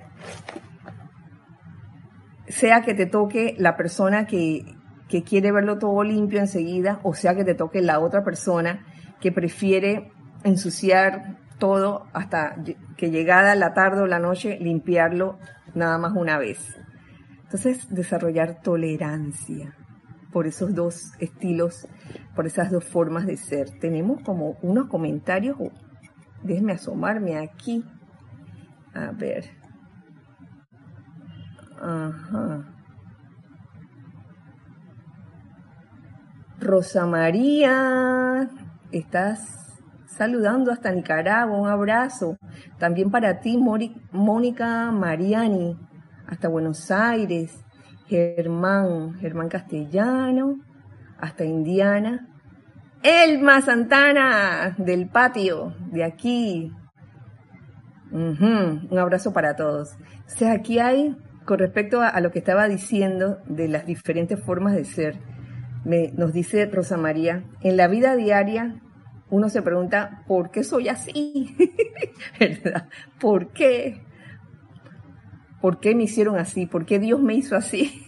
sea 2.52 2.82
que 2.82 2.94
te 2.94 3.06
toque 3.06 3.54
la 3.58 3.76
persona 3.76 4.26
que, 4.26 4.76
quiere 5.26 5.52
verlo 5.52 5.78
todo 5.78 6.04
limpio 6.04 6.40
enseguida, 6.40 7.00
o 7.02 7.12
sea 7.12 7.34
que 7.34 7.44
te 7.44 7.54
toque 7.54 7.82
la 7.82 7.98
otra 7.98 8.24
persona 8.24 8.86
que 9.20 9.30
prefiere 9.30 10.10
ensuciar 10.42 11.38
todo 11.58 12.06
hasta 12.14 12.56
que 12.96 13.10
llegada 13.10 13.54
la 13.54 13.74
tarde 13.74 14.02
o 14.02 14.06
la 14.06 14.18
noche 14.18 14.58
limpiarlo 14.58 15.38
nada 15.74 15.98
más 15.98 16.12
una 16.14 16.38
vez. 16.38 16.78
Entonces, 17.44 17.86
desarrollar 17.90 18.62
tolerancia 18.62 19.74
por 20.32 20.46
esos 20.46 20.74
dos 20.74 21.12
estilos, 21.18 21.86
por 22.34 22.46
esas 22.46 22.70
dos 22.70 22.84
formas 22.84 23.26
de 23.26 23.36
ser. 23.36 23.70
Tenemos 23.78 24.22
como 24.22 24.56
unos 24.62 24.88
comentarios, 24.88 25.56
déjenme 26.42 26.72
asomarme 26.72 27.36
aquí. 27.36 27.84
A 28.94 29.10
ver. 29.12 29.61
Ajá. 31.82 32.62
Rosa 36.60 37.06
María, 37.06 38.48
estás 38.92 39.82
saludando 40.06 40.70
hasta 40.70 40.92
Nicaragua, 40.92 41.58
un 41.58 41.68
abrazo. 41.68 42.38
También 42.78 43.10
para 43.10 43.40
ti, 43.40 43.58
Mónica 43.58 44.92
Mariani, 44.92 45.76
hasta 46.28 46.46
Buenos 46.46 46.88
Aires. 46.92 47.58
Germán, 48.06 49.14
Germán 49.14 49.48
Castellano, 49.48 50.60
hasta 51.18 51.44
Indiana. 51.44 52.28
Elma 53.02 53.60
Santana, 53.60 54.76
del 54.78 55.08
patio, 55.08 55.74
de 55.90 56.04
aquí. 56.04 56.72
Un 58.12 58.98
abrazo 58.98 59.32
para 59.32 59.56
todos. 59.56 59.96
O 60.26 60.28
sea, 60.30 60.52
aquí 60.52 60.78
hay 60.78 61.16
con 61.44 61.58
respecto 61.58 62.00
a, 62.00 62.20
lo 62.20 62.30
que 62.30 62.38
estaba 62.38 62.68
diciendo 62.68 63.38
de 63.46 63.68
las 63.68 63.86
diferentes 63.86 64.42
formas 64.42 64.74
de 64.74 64.84
ser, 64.84 65.18
me, 65.84 66.12
nos 66.12 66.32
dice 66.32 66.66
Rosa 66.66 66.96
María, 66.96 67.44
en 67.62 67.76
la 67.76 67.88
vida 67.88 68.16
diaria 68.16 68.80
uno 69.30 69.48
se 69.48 69.62
pregunta, 69.62 70.24
¿por 70.26 70.50
qué 70.50 70.62
soy 70.62 70.88
así? 70.88 71.56
¿Verdad? 72.38 72.88
¿Por 73.18 73.48
qué? 73.52 74.02
¿Por 75.60 75.80
qué 75.80 75.94
me 75.94 76.02
hicieron 76.02 76.36
así? 76.36 76.66
¿Por 76.66 76.84
qué 76.84 76.98
Dios 76.98 77.20
me 77.20 77.34
hizo 77.34 77.56
así? 77.56 78.04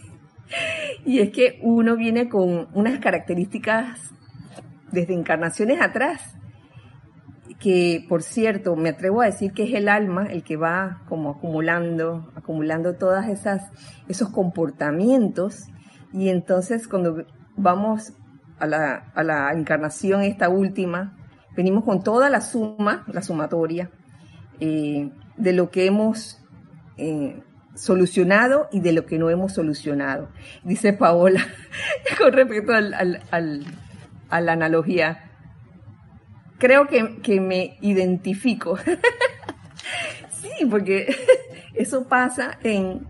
y 1.05 1.19
es 1.19 1.31
que 1.31 1.59
uno 1.63 1.95
viene 1.95 2.29
con 2.29 2.67
unas 2.73 2.99
características 2.99 3.99
desde 4.91 5.15
encarnaciones 5.15 5.81
atrás 5.81 6.35
que 7.65 8.05
por 8.07 8.21
cierto, 8.21 8.75
me 8.75 8.89
atrevo 8.89 9.23
a 9.23 9.25
decir 9.25 9.51
que 9.51 9.63
es 9.63 9.73
el 9.73 9.89
alma 9.89 10.27
el 10.27 10.43
que 10.43 10.55
va 10.55 11.01
como 11.09 11.31
acumulando, 11.31 12.31
acumulando 12.35 12.93
todas 12.93 13.27
esas, 13.27 13.71
esos 14.07 14.29
comportamientos 14.29 15.63
y 16.13 16.29
entonces 16.29 16.87
cuando 16.87 17.25
vamos 17.57 18.13
a 18.59 18.67
la, 18.67 19.11
a 19.15 19.23
la 19.23 19.51
encarnación 19.51 20.21
esta 20.21 20.47
última, 20.47 21.17
venimos 21.57 21.83
con 21.85 22.03
toda 22.03 22.29
la 22.29 22.41
suma, 22.41 23.03
la 23.07 23.23
sumatoria, 23.23 23.89
eh, 24.59 25.09
de 25.35 25.53
lo 25.53 25.71
que 25.71 25.87
hemos 25.87 26.45
eh, 26.97 27.41
solucionado 27.73 28.69
y 28.71 28.81
de 28.81 28.93
lo 28.93 29.07
que 29.07 29.17
no 29.17 29.31
hemos 29.31 29.53
solucionado. 29.53 30.29
Dice 30.63 30.93
Paola, 30.93 31.43
con 32.19 32.31
respecto 32.31 32.73
al, 32.73 33.23
a 33.31 34.41
la 34.41 34.51
analogía, 34.51 35.24
creo 36.65 36.87
que, 36.87 37.39
me 37.39 37.77
identifico. 37.81 38.77
sí, 40.31 40.65
porque 40.69 41.15
eso 41.75 42.07
pasa 42.07 42.57
en, 42.63 43.05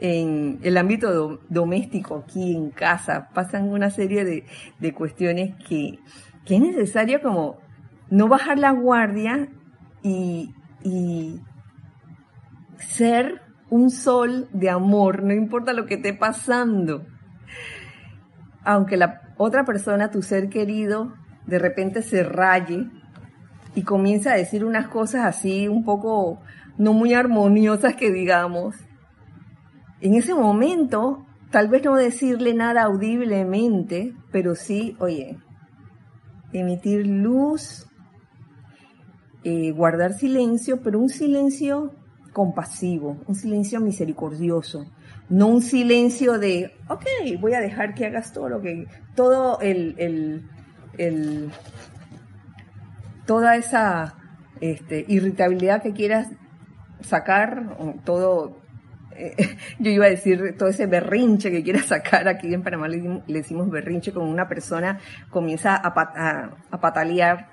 en 0.00 0.58
el 0.62 0.76
ámbito 0.76 1.40
doméstico, 1.48 2.24
aquí 2.26 2.54
en 2.54 2.70
casa, 2.70 3.30
pasan 3.32 3.70
una 3.70 3.88
serie 3.88 4.44
de, 4.78 4.92
cuestiones 4.92 5.54
que, 5.66 5.98
es 6.46 6.60
necesario 6.60 7.22
como 7.22 7.58
no 8.10 8.28
bajar 8.28 8.58
la 8.58 8.70
guardia 8.72 9.48
y, 10.02 10.54
y 10.82 11.40
ser 12.78 13.42
un 13.70 13.90
sol 13.90 14.48
de 14.52 14.68
amor, 14.68 15.22
no 15.22 15.32
importa 15.32 15.72
lo 15.72 15.86
que 15.86 15.94
esté 15.94 16.12
pasando. 16.12 17.06
Aunque 18.62 18.98
la 18.98 19.22
otra 19.38 19.64
persona, 19.64 20.10
tu 20.10 20.20
ser 20.20 20.48
querido, 20.50 21.14
de 21.48 21.58
repente 21.58 22.02
se 22.02 22.22
raye 22.22 22.86
y 23.74 23.82
comienza 23.82 24.32
a 24.32 24.36
decir 24.36 24.64
unas 24.64 24.88
cosas 24.88 25.24
así 25.24 25.66
un 25.66 25.82
poco 25.82 26.40
no 26.76 26.92
muy 26.92 27.14
armoniosas 27.14 27.96
que 27.96 28.12
digamos. 28.12 28.76
En 30.00 30.14
ese 30.14 30.34
momento, 30.34 31.26
tal 31.50 31.68
vez 31.68 31.84
no 31.84 31.96
decirle 31.96 32.54
nada 32.54 32.82
audiblemente, 32.82 34.14
pero 34.30 34.54
sí, 34.54 34.94
oye, 35.00 35.38
emitir 36.52 37.06
luz, 37.06 37.86
eh, 39.42 39.72
guardar 39.72 40.12
silencio, 40.12 40.82
pero 40.82 41.00
un 41.00 41.08
silencio 41.08 41.94
compasivo, 42.32 43.16
un 43.26 43.34
silencio 43.34 43.80
misericordioso, 43.80 44.86
no 45.30 45.46
un 45.46 45.62
silencio 45.62 46.38
de, 46.38 46.74
ok, 46.88 47.04
voy 47.40 47.54
a 47.54 47.60
dejar 47.60 47.94
que 47.94 48.06
hagas 48.06 48.32
todo 48.32 48.48
lo 48.48 48.60
que, 48.60 48.86
todo 49.14 49.60
el, 49.60 49.94
el, 49.98 50.44
toda 53.26 53.56
esa 53.56 54.14
este, 54.60 55.04
irritabilidad 55.08 55.82
que 55.82 55.92
quieras 55.92 56.28
sacar, 57.00 57.76
todo, 58.04 58.60
eh, 59.12 59.56
yo 59.78 59.90
iba 59.90 60.06
a 60.06 60.10
decir, 60.10 60.56
todo 60.58 60.68
ese 60.68 60.86
berrinche 60.86 61.50
que 61.50 61.62
quieras 61.62 61.86
sacar, 61.86 62.28
aquí 62.28 62.52
en 62.52 62.62
Panamá 62.62 62.88
le, 62.88 63.22
decimos 63.28 63.70
berrinche, 63.70 64.12
como 64.12 64.30
una 64.30 64.48
persona 64.48 64.98
comienza 65.30 65.76
a, 65.76 66.50
a, 66.70 66.80
patalear 66.80 67.50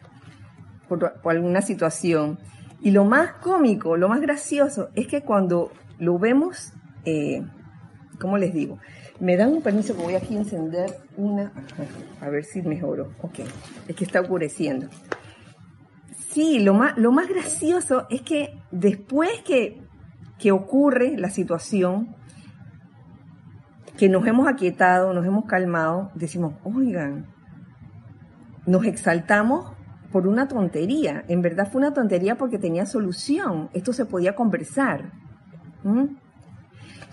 por, 0.87 1.21
por 1.21 1.35
alguna 1.35 1.61
situación 1.61 2.39
y 2.81 2.91
lo 2.91 3.03
más 3.03 3.33
cómico, 3.33 3.97
lo 3.97 4.09
más 4.09 4.21
gracioso, 4.21 4.89
es 4.95 5.07
que 5.07 5.21
cuando 5.21 5.71
lo 5.97 6.19
vemos, 6.19 6.73
eh, 7.05 7.43
¿cómo 8.19 8.37
les 8.37 8.53
digo? 8.53 8.79
Me 9.19 9.37
dan 9.37 9.53
un 9.53 9.61
permiso 9.61 9.95
que 9.95 10.03
voy 10.03 10.15
aquí 10.15 10.35
a 10.35 10.39
encender 10.39 10.97
una, 11.15 11.51
a 12.19 12.29
ver 12.29 12.43
si 12.43 12.61
mejoro. 12.61 13.13
Ok, 13.21 13.39
es 13.87 13.95
que 13.95 14.03
está 14.03 14.21
oscureciendo. 14.21 14.87
Sí, 16.17 16.59
lo 16.59 16.73
más, 16.73 16.97
lo 16.97 17.11
más 17.11 17.29
gracioso 17.29 18.07
es 18.09 18.21
que 18.21 18.59
después 18.71 19.41
que, 19.45 19.81
que 20.37 20.51
ocurre 20.51 21.15
la 21.17 21.29
situación, 21.29 22.13
que 23.97 24.09
nos 24.09 24.27
hemos 24.27 24.47
aquietado, 24.47 25.13
nos 25.13 25.25
hemos 25.25 25.45
calmado, 25.45 26.11
decimos, 26.15 26.55
oigan, 26.65 27.27
nos 28.65 28.85
exaltamos 28.85 29.71
por 30.11 30.27
una 30.27 30.47
tontería. 30.47 31.23
En 31.27 31.41
verdad 31.41 31.69
fue 31.71 31.79
una 31.79 31.93
tontería 31.93 32.35
porque 32.35 32.57
tenía 32.57 32.85
solución. 32.85 33.69
Esto 33.73 33.93
se 33.93 34.05
podía 34.05 34.35
conversar. 34.35 35.11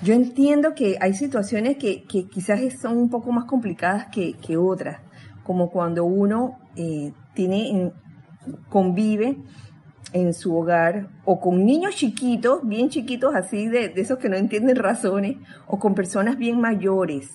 Yo 0.03 0.15
entiendo 0.15 0.75
que 0.75 0.97
hay 1.01 1.15
situaciones 1.15 1.77
que, 1.77 2.05
quizás 2.05 2.61
son 2.81 2.97
un 2.97 3.09
poco 3.09 3.31
más 3.31 3.45
complicadas 3.45 4.07
que, 4.11 4.57
otras, 4.57 5.01
como 5.45 5.71
cuando 5.71 6.05
uno 6.05 6.59
eh, 6.77 7.13
tiene, 7.35 7.93
convive 8.69 9.39
en 10.13 10.35
su 10.35 10.57
hogar 10.57 11.09
o 11.25 11.41
con 11.41 11.65
niños 11.65 11.95
chiquitos, 11.95 12.67
bien 12.67 12.89
chiquitos 12.89 13.35
así, 13.35 13.69
de, 13.69 13.93
esos 13.97 14.19
que 14.19 14.29
no 14.29 14.37
entienden 14.37 14.77
razones, 14.77 15.37
o 15.67 15.79
con 15.79 15.95
personas 15.95 16.37
bien 16.37 16.61
mayores. 16.61 17.31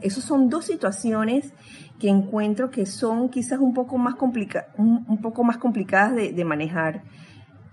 Esas 0.00 0.24
son 0.24 0.48
dos 0.48 0.66
situaciones 0.66 1.52
que 1.98 2.08
encuentro 2.08 2.70
que 2.70 2.86
son 2.86 3.28
quizás 3.28 3.58
un 3.58 3.74
poco 3.74 3.98
más, 3.98 4.14
un, 4.76 5.18
poco 5.20 5.44
más 5.44 5.58
complicadas 5.58 6.14
de, 6.14 6.44
manejar, 6.44 7.02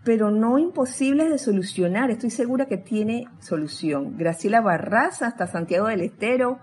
pero 0.03 0.31
no 0.31 0.59
imposibles 0.59 1.29
de 1.29 1.37
solucionar. 1.37 2.11
Estoy 2.11 2.29
segura 2.29 2.65
que 2.65 2.77
tiene 2.77 3.27
solución. 3.39 4.17
Graciela 4.17 4.61
Barraza 4.61 5.27
hasta 5.27 5.47
Santiago 5.47 5.87
del 5.87 6.01
Estero. 6.01 6.59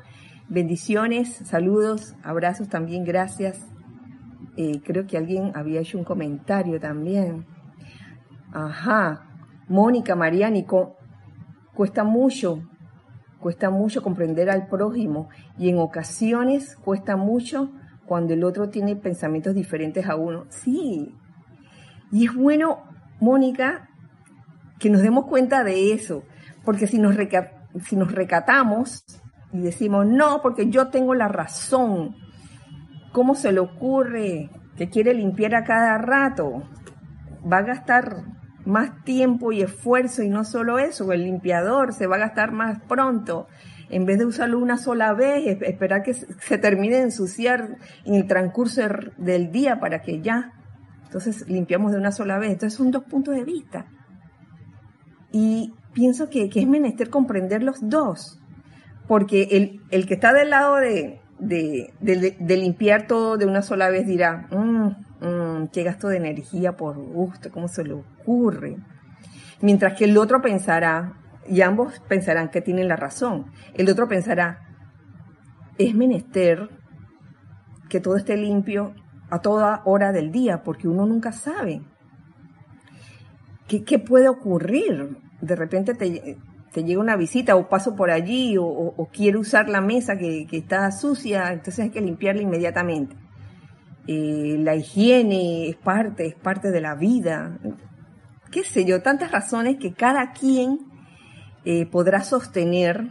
Bendiciones, 0.49 1.41
saludos, 1.45 2.15
abrazos 2.23 2.69
también, 2.69 3.05
gracias. 3.05 3.67
Eh, 4.57 4.83
creo 4.85 5.07
que 5.07 5.17
alguien 5.17 5.53
había 5.55 5.81
hecho 5.81 5.99
un 5.99 6.05
comentario 6.05 6.79
también. 6.81 7.47
Ajá. 8.53 9.27
Mónica 9.69 10.17
Mariánico, 10.17 10.97
cuesta 11.75 12.03
mucho 12.03 12.63
Cuesta 13.41 13.71
mucho 13.71 14.03
comprender 14.03 14.51
al 14.51 14.67
prójimo 14.67 15.31
y 15.59 15.71
en 15.71 15.79
ocasiones 15.79 16.77
cuesta 16.77 17.17
mucho 17.17 17.71
cuando 18.05 18.35
el 18.35 18.45
otro 18.45 18.69
tiene 18.69 18.97
pensamientos 18.97 19.55
diferentes 19.55 20.07
a 20.07 20.17
uno. 20.17 20.45
Sí. 20.51 21.15
Y 22.13 22.27
es 22.27 22.35
bueno, 22.35 22.83
Mónica, 23.21 23.89
que 24.79 24.91
nos 24.91 25.03
demos 25.03 25.27
cuenta 25.27 25.63
de 25.63 25.93
eso, 25.93 26.25
porque 26.65 26.87
si 26.87 26.99
nos, 26.99 27.17
si 27.85 27.97
nos 27.97 28.13
recatamos 28.13 29.05
y 29.53 29.61
decimos, 29.61 30.07
no, 30.07 30.41
porque 30.43 30.71
yo 30.71 30.89
tengo 30.89 31.15
la 31.15 31.29
razón, 31.29 32.17
¿cómo 33.13 33.35
se 33.35 33.53
le 33.53 33.61
ocurre 33.61 34.51
que 34.77 34.89
quiere 34.89 35.15
limpiar 35.15 35.55
a 35.55 35.65
cada 35.65 35.99
rato? 35.99 36.63
Va 37.51 37.59
a 37.59 37.63
gastar 37.63 38.25
más 38.65 39.05
tiempo 39.05 39.53
y 39.53 39.63
esfuerzo 39.63 40.23
y 40.23 40.29
no 40.29 40.45
solo 40.45 40.79
eso, 40.79 41.13
el 41.13 41.25
limpiador 41.25 41.93
se 41.93 42.07
va 42.07 42.17
a 42.17 42.21
gastar 42.21 42.53
más 42.53 42.81
pronto. 42.89 43.47
En 43.89 44.07
vez 44.07 44.19
de 44.19 44.25
usarlo 44.25 44.59
una 44.59 44.79
sola 44.79 45.13
vez, 45.15 45.61
esperar 45.63 46.03
que 46.03 46.15
se 46.15 46.59
termine 46.59 46.97
de 46.97 47.03
ensuciar 47.03 47.77
en 48.05 48.15
el 48.15 48.27
transcurso 48.27 48.83
del 49.17 49.51
día 49.51 49.81
para 49.81 50.01
que 50.01 50.21
ya. 50.21 50.53
Entonces 51.11 51.49
limpiamos 51.49 51.93
de 51.93 51.99
una 51.99 52.13
sola 52.13 52.39
vez. 52.39 52.53
Entonces 52.53 52.77
son 52.77 52.91
dos 52.91 53.05
puntos 53.05 53.35
de 53.35 53.45
vista. 53.45 53.87
Y 55.33 55.73
pienso 55.93 56.31
que, 56.31 56.51
es 56.55 56.67
menester 56.67 57.11
comprender 57.11 57.63
los 57.63 57.89
dos. 57.89 58.41
Porque 59.09 59.49
el, 59.51 59.81
el 59.91 60.07
que 60.07 60.15
está 60.15 60.33
del 60.33 60.51
lado 60.51 60.77
de, 60.77 61.21
de, 61.39 62.57
limpiar 62.57 63.07
todo 63.07 63.37
de 63.37 63.47
una 63.47 63.63
sola 63.63 63.91
vez 63.91 64.07
dirá, 64.07 64.47
mmm, 64.53 64.91
Mm, 65.21 65.67
qué 65.67 65.83
gasto 65.83 66.09
de 66.09 66.17
energía 66.17 66.77
por 66.77 66.97
gusto, 66.97 67.51
cómo 67.51 67.69
se 67.69 67.85
le 67.85 67.93
ocurre. 67.93 68.77
Mientras 69.61 69.95
que 69.95 70.07
el 70.07 70.17
otro 70.17 70.41
pensará, 70.41 71.13
y 71.47 71.61
ambos 71.61 72.01
pensarán 72.09 72.49
que 72.49 72.63
tienen 72.63 72.89
la 72.89 72.97
razón, 72.97 73.51
el 73.75 73.89
otro 73.91 74.09
pensará, 74.09 74.67
es 75.77 75.95
menester 75.95 76.71
que 77.89 78.01
todo 78.01 78.17
esté 78.17 78.37
limpio 78.37 78.95
a 79.31 79.41
toda 79.41 79.83
hora 79.85 80.13
del 80.13 80.33
día, 80.33 80.63
porque 80.63 80.89
uno 80.89 81.07
nunca 81.07 81.33
sabe. 81.33 81.83
¿Qué, 83.69 83.99
puede 84.01 84.29
ocurrir? 84.29 85.17
De 85.41 85.55
repente 85.55 85.95
te, 85.95 86.37
llega 86.83 87.01
una 87.01 87.17
visita 87.17 87.55
o 87.55 87.69
paso 87.69 87.95
por 87.95 88.11
allí 88.11 88.57
o, 88.59 89.09
quiero 89.13 89.41
usar 89.41 89.69
la 89.69 89.81
mesa 89.81 90.17
que, 90.17 90.47
que 90.49 90.59
está 90.59 90.91
sucia, 90.91 91.53
entonces 91.53 91.85
hay 91.85 91.91
que 91.91 92.01
limpiarla 92.01 92.43
inmediatamente. 92.43 93.17
Eh, 94.07 94.57
la 94.59 94.75
higiene 94.75 95.69
es 95.69 95.77
parte, 95.77 96.27
es 96.27 96.35
parte 96.35 96.73
de 96.73 96.81
la 96.81 96.97
vida, 96.97 97.59
qué 98.51 98.65
sé 98.65 98.85
yo, 98.85 99.03
tantas 99.03 99.31
razones 99.31 99.77
que 99.77 99.93
cada 99.93 100.33
quien 100.33 100.81
eh, 101.65 101.87
podrá 101.87 102.23
sostener 102.23 103.09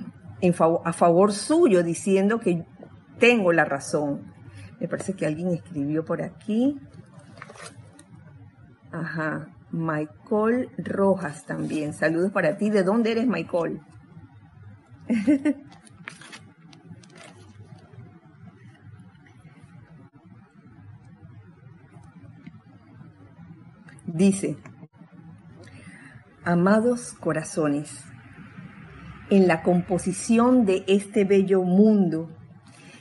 a 0.83 0.93
favor 0.93 1.31
suyo 1.31 1.83
diciendo 1.83 2.39
que 2.39 2.65
tengo 3.19 3.53
la 3.53 3.65
razón. 3.65 4.33
Me 4.79 4.87
parece 4.87 5.13
que 5.13 5.25
alguien 5.25 5.49
escribió 5.49 6.05
por 6.05 6.21
aquí. 6.21 6.79
Ajá, 8.91 9.49
Michael 9.71 10.69
Rojas 10.77 11.45
también. 11.45 11.93
Saludos 11.93 12.31
para 12.31 12.57
ti. 12.57 12.69
¿De 12.69 12.83
dónde 12.83 13.11
eres, 13.11 13.27
Michael? 13.27 13.81
Dice, 24.05 24.57
amados 26.43 27.13
corazones, 27.19 28.03
en 29.29 29.47
la 29.47 29.61
composición 29.61 30.65
de 30.65 30.83
este 30.87 31.25
bello 31.25 31.61
mundo 31.61 32.35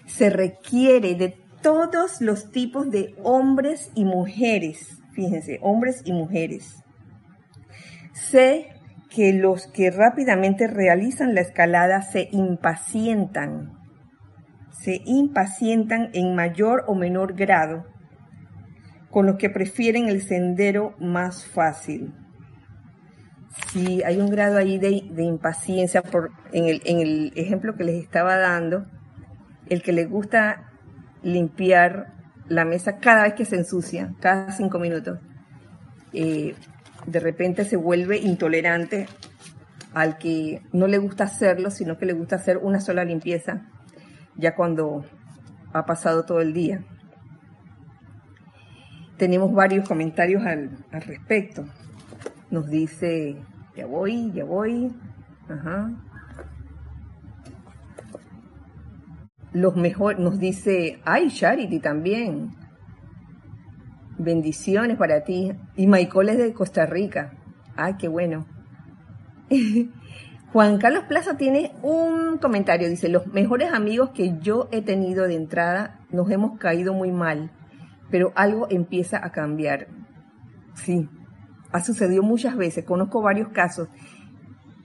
se 0.06 0.28
requiere 0.28 1.14
de 1.14 1.47
todos 1.62 2.20
los 2.20 2.50
tipos 2.50 2.90
de 2.90 3.14
hombres 3.22 3.90
y 3.94 4.04
mujeres, 4.04 5.02
fíjense, 5.12 5.58
hombres 5.62 6.02
y 6.04 6.12
mujeres. 6.12 6.82
Sé 8.12 8.68
que 9.10 9.32
los 9.32 9.66
que 9.66 9.90
rápidamente 9.90 10.66
realizan 10.66 11.34
la 11.34 11.40
escalada 11.40 12.02
se 12.02 12.28
impacientan, 12.32 13.72
se 14.70 15.00
impacientan 15.04 16.10
en 16.12 16.34
mayor 16.34 16.84
o 16.86 16.94
menor 16.94 17.34
grado 17.34 17.86
con 19.10 19.26
los 19.26 19.36
que 19.36 19.50
prefieren 19.50 20.08
el 20.08 20.22
sendero 20.22 20.94
más 20.98 21.46
fácil. 21.46 22.12
Si 23.72 24.02
hay 24.04 24.18
un 24.20 24.30
grado 24.30 24.58
ahí 24.58 24.78
de, 24.78 24.90
impaciencia, 25.22 26.02
en, 26.52 26.66
el, 26.66 26.82
en 26.84 27.00
el 27.00 27.32
ejemplo 27.34 27.74
que 27.74 27.84
les 27.84 28.02
estaba 28.02 28.36
dando, 28.36 28.86
el 29.68 29.82
que 29.82 29.92
le 29.92 30.04
gusta 30.04 30.67
limpiar 31.22 32.14
la 32.48 32.64
mesa 32.64 32.98
cada 32.98 33.24
vez 33.24 33.34
que 33.34 33.44
se 33.44 33.56
ensucia, 33.56 34.14
cada 34.20 34.52
cinco 34.52 34.78
minutos, 34.78 35.18
eh, 36.12 36.54
de 37.06 37.20
repente 37.20 37.64
se 37.64 37.76
vuelve 37.76 38.18
intolerante 38.18 39.06
al 39.94 40.18
que 40.18 40.62
no 40.72 40.86
le 40.86 40.98
gusta 40.98 41.24
hacerlo, 41.24 41.70
sino 41.70 41.98
que 41.98 42.06
le 42.06 42.12
gusta 42.12 42.36
hacer 42.36 42.58
una 42.58 42.80
sola 42.80 43.04
limpieza, 43.04 43.66
ya 44.36 44.54
cuando 44.54 45.04
ha 45.72 45.84
pasado 45.84 46.24
todo 46.24 46.40
el 46.40 46.52
día. 46.52 46.84
Tenemos 49.16 49.52
varios 49.52 49.88
comentarios 49.88 50.44
al, 50.44 50.70
al 50.92 51.02
respecto. 51.02 51.64
Nos 52.50 52.68
dice, 52.68 53.36
ya 53.76 53.86
voy, 53.86 54.30
ya 54.32 54.44
voy, 54.44 54.94
ajá, 55.48 55.90
los 59.52 59.76
mejores, 59.76 60.18
nos 60.18 60.38
dice, 60.38 61.00
ay, 61.04 61.28
Charity 61.28 61.80
también. 61.80 62.50
Bendiciones 64.18 64.96
para 64.96 65.24
ti. 65.24 65.52
Y 65.76 65.86
Michael 65.86 66.30
es 66.30 66.38
de 66.38 66.52
Costa 66.52 66.86
Rica. 66.86 67.32
Ay, 67.76 67.94
qué 67.98 68.08
bueno. 68.08 68.46
Juan 70.52 70.78
Carlos 70.78 71.04
Plaza 71.08 71.36
tiene 71.36 71.72
un 71.82 72.38
comentario. 72.38 72.88
Dice, 72.88 73.08
los 73.08 73.26
mejores 73.28 73.72
amigos 73.72 74.10
que 74.10 74.38
yo 74.40 74.68
he 74.72 74.82
tenido 74.82 75.26
de 75.26 75.34
entrada 75.34 76.00
nos 76.10 76.30
hemos 76.30 76.58
caído 76.58 76.94
muy 76.94 77.12
mal, 77.12 77.50
pero 78.10 78.32
algo 78.34 78.66
empieza 78.70 79.24
a 79.24 79.30
cambiar. 79.30 79.88
Sí, 80.74 81.08
ha 81.72 81.80
sucedido 81.80 82.22
muchas 82.22 82.56
veces. 82.56 82.84
Conozco 82.84 83.20
varios 83.22 83.48
casos 83.48 83.88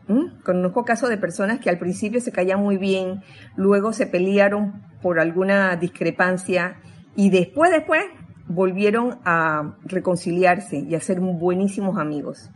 ¿Mm? 0.07 0.41
Conozco 0.43 0.83
casos 0.83 1.09
de 1.09 1.17
personas 1.17 1.59
que 1.59 1.69
al 1.69 1.79
principio 1.79 2.19
se 2.19 2.31
caían 2.31 2.59
muy 2.59 2.77
bien, 2.77 3.21
luego 3.55 3.93
se 3.93 4.05
pelearon 4.05 4.83
por 5.01 5.19
alguna 5.19 5.75
discrepancia 5.77 6.81
y 7.15 7.29
después, 7.29 7.71
después 7.71 8.03
volvieron 8.47 9.19
a 9.23 9.75
reconciliarse 9.83 10.79
y 10.79 10.95
a 10.95 10.99
ser 10.99 11.19
buenísimos 11.19 11.97
amigos. 11.97 12.49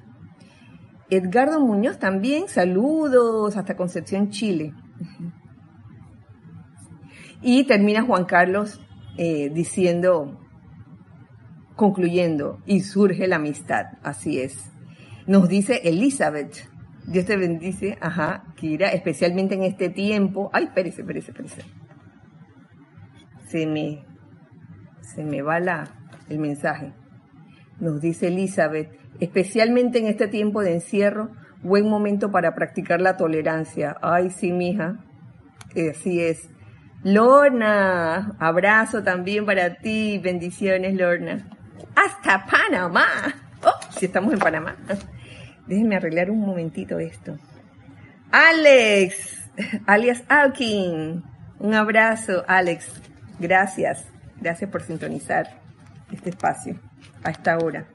Edgardo 1.10 1.62
Muñoz 1.62 2.00
también, 2.00 2.50
saludos 2.50 3.56
hasta 3.56 3.78
Concepción, 3.78 4.30
Chile. 4.30 4.74
Y 7.42 7.64
termina 7.64 8.02
Juan 8.02 8.26
Carlos 8.26 8.82
eh, 9.18 9.50
diciendo, 9.54 10.38
concluyendo, 11.76 12.60
y 12.66 12.82
surge 12.82 13.28
la 13.28 13.38
amistad, 13.38 13.86
así 14.04 14.42
es. 14.42 14.58
Nos 15.28 15.48
dice 15.48 15.82
Elizabeth, 15.86 16.70
Dios 17.08 17.24
te 17.24 17.38
bendice, 17.38 17.98
ajá, 18.02 18.44
Kira, 18.58 18.90
especialmente 18.90 19.56
en 19.56 19.64
este 19.64 19.90
tiempo. 19.90 20.50
Ay, 20.52 20.66
espérese, 20.66 21.02
espérese, 21.02 21.32
espérese. 21.32 21.62
Se 23.48 23.66
me, 23.66 24.04
se 25.02 25.24
me 25.24 25.42
va 25.42 25.62
la, 25.62 25.86
el 26.28 26.40
mensaje. 26.40 26.92
Nos 27.80 28.02
dice 28.02 28.28
Elizabeth, 28.28 28.92
especialmente 29.22 30.00
en 30.00 30.08
este 30.08 30.28
tiempo 30.28 30.62
de 30.62 30.74
encierro, 30.74 31.32
buen 31.64 31.88
momento 31.90 32.30
para 32.30 32.54
practicar 32.56 33.00
la 33.00 33.16
tolerancia. 33.16 33.96
Ay, 34.02 34.30
sí, 34.30 34.52
mija, 34.52 34.98
eh, 35.76 35.92
así 35.92 36.20
es. 36.22 36.50
Lorna, 37.04 38.36
abrazo 38.38 39.02
también 39.04 39.46
para 39.46 39.76
ti, 39.76 40.20
bendiciones, 40.22 40.94
Lorna. 40.94 41.48
Hasta 41.96 42.46
Panamá. 42.46 43.08
Oh, 43.64 43.92
si 43.98 44.08
estamos 44.08 44.34
en 44.34 44.40
Panamá. 44.40 44.76
Déjenme 45.68 45.98
arreglar 45.98 46.32
un 46.32 46.40
momentito 46.40 46.98
esto. 47.00 47.38
Alex, 48.32 49.50
alias 49.86 50.24
Alkin. 50.30 51.24
Un 51.60 51.74
abrazo, 51.74 52.44
Alex. 52.48 53.02
Gracias. 53.40 54.06
Gracias 54.40 54.70
por 54.70 54.82
sintonizar 54.84 55.60
este 56.12 56.30
espacio 56.30 56.80
a 57.24 57.32
esta 57.32 57.58
hora. 57.58 57.88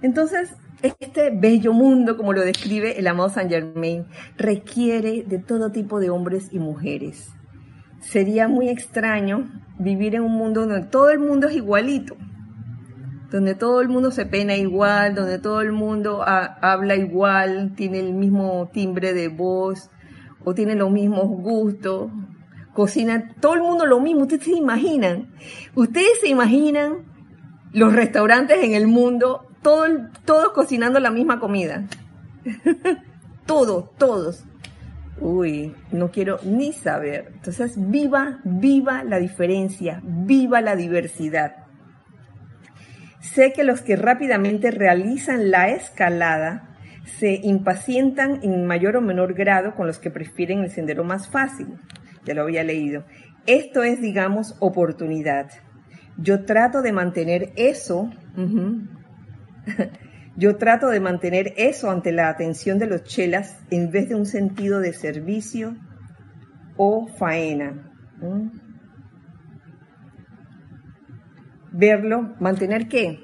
Entonces, 0.00 0.54
este 1.00 1.30
bello 1.30 1.72
mundo, 1.72 2.16
como 2.16 2.32
lo 2.32 2.42
describe 2.42 3.00
el 3.00 3.06
amado 3.08 3.30
Saint 3.30 3.50
Germain, 3.50 4.06
requiere 4.36 5.24
de 5.24 5.38
todo 5.40 5.72
tipo 5.72 5.98
de 5.98 6.10
hombres 6.10 6.50
y 6.52 6.60
mujeres. 6.60 7.30
Sería 8.00 8.46
muy 8.46 8.68
extraño 8.68 9.50
vivir 9.76 10.14
en 10.14 10.22
un 10.22 10.32
mundo 10.32 10.66
donde 10.66 10.86
todo 10.86 11.10
el 11.10 11.18
mundo 11.18 11.48
es 11.48 11.56
igualito 11.56 12.16
donde 13.30 13.54
todo 13.54 13.80
el 13.80 13.88
mundo 13.88 14.10
se 14.10 14.26
pena 14.26 14.56
igual, 14.56 15.14
donde 15.14 15.38
todo 15.38 15.60
el 15.60 15.72
mundo 15.72 16.22
habla 16.24 16.96
igual, 16.96 17.72
tiene 17.76 18.00
el 18.00 18.14
mismo 18.14 18.70
timbre 18.72 19.12
de 19.12 19.28
voz 19.28 19.90
o 20.44 20.54
tiene 20.54 20.74
los 20.74 20.90
mismos 20.90 21.26
gustos, 21.26 22.10
cocina 22.72 23.34
todo 23.40 23.54
el 23.54 23.60
mundo 23.60 23.84
lo 23.84 24.00
mismo. 24.00 24.22
Ustedes 24.22 24.44
se 24.44 24.52
imaginan, 24.52 25.28
ustedes 25.74 26.20
se 26.20 26.28
imaginan 26.28 27.04
los 27.72 27.92
restaurantes 27.92 28.64
en 28.64 28.72
el 28.72 28.86
mundo, 28.86 29.46
todos 29.62 30.52
cocinando 30.54 30.98
la 30.98 31.10
misma 31.10 31.38
comida. 31.38 31.86
todos, 33.46 33.94
todos. 33.96 34.44
Uy, 35.20 35.74
no 35.90 36.10
quiero 36.10 36.38
ni 36.44 36.72
saber. 36.72 37.32
Entonces, 37.34 37.74
viva, 37.76 38.40
viva 38.44 39.04
la 39.04 39.18
diferencia, 39.18 40.00
viva 40.02 40.60
la 40.60 40.76
diversidad. 40.76 41.67
Sé 43.20 43.52
que 43.52 43.64
los 43.64 43.82
que 43.82 43.96
rápidamente 43.96 44.70
realizan 44.70 45.50
la 45.50 45.70
escalada 45.70 46.76
se 47.18 47.40
impacientan 47.42 48.40
en 48.42 48.66
mayor 48.66 48.96
o 48.96 49.00
menor 49.00 49.34
grado 49.34 49.74
con 49.74 49.86
los 49.86 49.98
que 49.98 50.10
prefieren 50.10 50.60
el 50.60 50.70
sendero 50.70 51.04
más 51.04 51.28
fácil. 51.28 51.66
Ya 52.24 52.34
lo 52.34 52.42
había 52.42 52.62
leído. 52.62 53.04
Esto 53.46 53.82
es, 53.82 54.00
digamos, 54.00 54.56
oportunidad. 54.60 55.50
Yo 56.16 56.44
trato 56.44 56.82
de 56.82 56.92
mantener 56.92 57.52
eso. 57.56 58.10
Yo 60.36 60.56
trato 60.56 60.88
de 60.88 61.00
mantener 61.00 61.54
eso 61.56 61.90
ante 61.90 62.12
la 62.12 62.28
atención 62.28 62.78
de 62.78 62.86
los 62.86 63.02
chelas 63.02 63.58
en 63.70 63.90
vez 63.90 64.08
de 64.08 64.14
un 64.14 64.26
sentido 64.26 64.78
de 64.78 64.92
servicio 64.92 65.74
o 66.76 67.08
faena 67.08 67.92
verlo, 71.72 72.34
mantener 72.40 72.88
qué? 72.88 73.20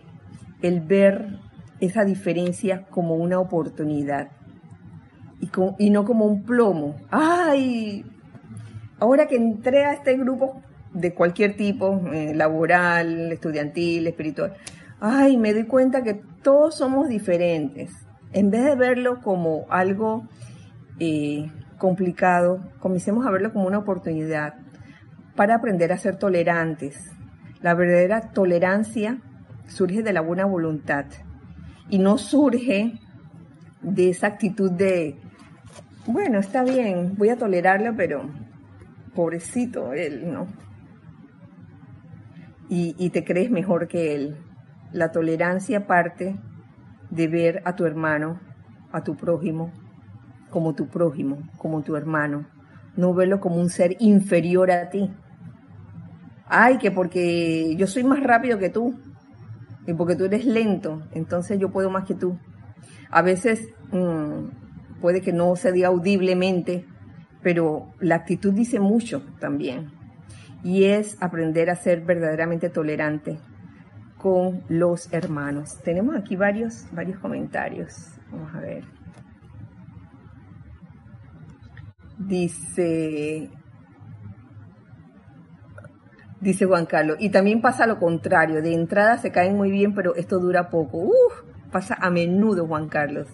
El 0.62 0.80
ver 0.80 1.38
esa 1.80 2.04
diferencia 2.04 2.86
como 2.90 3.14
una 3.14 3.38
oportunidad 3.38 4.30
y, 5.78 5.90
no 5.90 6.04
como 6.04 6.26
un 6.26 6.42
plomo. 6.42 6.96
¡Ay! 7.10 8.04
Ahora 8.98 9.26
que 9.26 9.36
entré 9.36 9.84
a 9.84 9.92
este 9.92 10.16
grupo 10.16 10.62
de 10.92 11.12
cualquier 11.12 11.56
tipo, 11.56 12.00
eh, 12.12 12.34
laboral, 12.34 13.32
estudiantil, 13.32 14.06
espiritual, 14.06 14.54
ay, 15.00 15.36
me 15.36 15.52
doy 15.52 15.64
cuenta 15.64 16.02
que 16.02 16.20
todos 16.42 16.76
somos 16.76 17.08
diferentes. 17.08 17.92
En 18.32 18.50
vez 18.50 18.64
de 18.64 18.74
verlo 18.76 19.20
como 19.20 19.66
algo 19.70 20.26
eh, 20.98 21.50
complicado, 21.78 22.60
comencemos 22.78 23.26
a 23.26 23.30
verlo 23.30 23.52
como 23.52 23.66
una 23.66 23.78
oportunidad 23.78 24.54
para 25.36 25.56
aprender 25.56 25.92
a 25.92 25.98
ser 25.98 26.16
tolerantes, 26.16 26.96
la 27.64 27.72
verdadera 27.72 28.20
tolerancia 28.34 29.22
surge 29.68 30.02
de 30.02 30.12
la 30.12 30.20
buena 30.20 30.44
voluntad 30.44 31.06
y 31.88 31.98
no 31.98 32.18
surge 32.18 33.00
de 33.80 34.10
esa 34.10 34.26
actitud 34.26 34.70
de, 34.70 35.18
bueno, 36.04 36.40
está 36.40 36.62
bien, 36.62 37.14
voy 37.16 37.30
a 37.30 37.38
tolerarlo, 37.38 37.94
pero 37.96 38.28
pobrecito 39.14 39.94
él, 39.94 40.30
¿no? 40.30 40.46
Y, 42.68 42.94
y 42.98 43.08
te 43.08 43.24
crees 43.24 43.50
mejor 43.50 43.88
que 43.88 44.14
él. 44.14 44.36
La 44.92 45.10
tolerancia 45.10 45.86
parte 45.86 46.36
de 47.08 47.28
ver 47.28 47.62
a 47.64 47.76
tu 47.76 47.86
hermano, 47.86 48.40
a 48.92 49.02
tu 49.04 49.16
prójimo, 49.16 49.72
como 50.50 50.74
tu 50.74 50.88
prójimo, 50.88 51.38
como 51.56 51.80
tu 51.82 51.96
hermano. 51.96 52.46
No 52.94 53.14
verlo 53.14 53.40
como 53.40 53.56
un 53.56 53.70
ser 53.70 53.96
inferior 54.00 54.70
a 54.70 54.90
ti, 54.90 55.10
ay, 56.46 56.78
que 56.78 56.90
porque 56.90 57.74
yo 57.76 57.86
soy 57.86 58.04
más 58.04 58.22
rápido 58.22 58.58
que 58.58 58.70
tú 58.70 58.94
y 59.86 59.94
porque 59.94 60.16
tú 60.16 60.24
eres 60.24 60.44
lento, 60.44 61.02
entonces 61.12 61.58
yo 61.58 61.70
puedo 61.70 61.90
más 61.90 62.04
que 62.04 62.14
tú. 62.14 62.38
A 63.10 63.22
veces 63.22 63.68
mm, 63.92 65.00
puede 65.00 65.20
que 65.20 65.32
no 65.32 65.56
se 65.56 65.72
diga 65.72 65.88
audiblemente, 65.88 66.86
pero 67.42 67.92
la 68.00 68.16
actitud 68.16 68.52
dice 68.52 68.80
mucho 68.80 69.22
también. 69.38 69.92
Y 70.62 70.84
es 70.84 71.22
aprender 71.22 71.68
a 71.68 71.76
ser 71.76 72.00
verdaderamente 72.00 72.70
tolerante 72.70 73.38
con 74.16 74.62
los 74.68 75.12
hermanos. 75.12 75.78
Tenemos 75.82 76.16
aquí 76.16 76.36
varios, 76.36 76.86
varios 76.92 77.18
comentarios. 77.18 78.08
Vamos 78.32 78.54
a 78.54 78.60
ver. 78.60 78.84
Dice, 82.16 83.50
dice 86.40 86.66
Juan 86.66 86.86
Carlos, 86.86 87.16
y 87.20 87.30
también 87.30 87.60
pasa 87.60 87.86
lo 87.86 87.98
contrario, 87.98 88.62
de 88.62 88.74
entrada 88.74 89.18
se 89.18 89.32
caen 89.32 89.56
muy 89.56 89.70
bien, 89.70 89.94
pero 89.94 90.14
esto 90.14 90.38
dura 90.38 90.70
poco. 90.70 90.98
Uf, 90.98 91.42
pasa 91.70 91.96
a 92.00 92.10
menudo, 92.10 92.66
Juan 92.66 92.88
Carlos. 92.88 93.28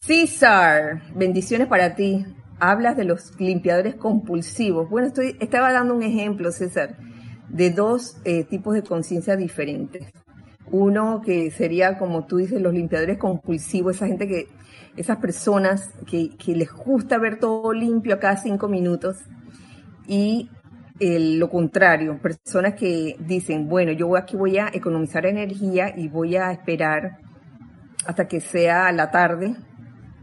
César, 0.00 1.02
bendiciones 1.14 1.68
para 1.68 1.94
ti. 1.94 2.24
Hablas 2.58 2.96
de 2.96 3.04
los 3.04 3.38
limpiadores 3.38 3.94
compulsivos. 3.94 4.88
Bueno, 4.90 5.08
estoy, 5.08 5.36
estaba 5.40 5.72
dando 5.72 5.94
un 5.94 6.02
ejemplo, 6.02 6.52
César, 6.52 6.96
de 7.48 7.70
dos 7.70 8.16
eh, 8.24 8.44
tipos 8.44 8.74
de 8.74 8.82
conciencia 8.82 9.36
diferentes. 9.36 10.06
Uno 10.70 11.20
que 11.24 11.50
sería, 11.50 11.98
como 11.98 12.26
tú 12.26 12.36
dices, 12.36 12.60
los 12.60 12.72
limpiadores 12.72 13.18
compulsivos, 13.18 13.96
esa 13.96 14.06
gente 14.06 14.28
que, 14.28 14.48
esas 14.96 15.18
personas 15.18 15.90
que, 16.06 16.36
les 16.46 16.72
gusta 16.72 17.18
ver 17.18 17.38
todo 17.38 17.72
limpio 17.72 18.14
a 18.14 18.18
cada 18.18 18.36
cinco 18.36 18.68
minutos. 18.68 19.18
Y 20.06 20.50
lo 21.00 21.48
contrario, 21.48 22.20
personas 22.20 22.74
que 22.74 23.16
dicen, 23.20 23.68
bueno, 23.68 23.92
yo 23.92 24.16
aquí 24.16 24.36
voy 24.36 24.58
a 24.58 24.68
economizar 24.72 25.24
energía 25.24 25.94
y 25.96 26.08
voy 26.08 26.36
a 26.36 26.52
esperar 26.52 27.18
hasta 28.06 28.28
que 28.28 28.40
sea 28.40 28.92
la 28.92 29.10
tarde 29.10 29.56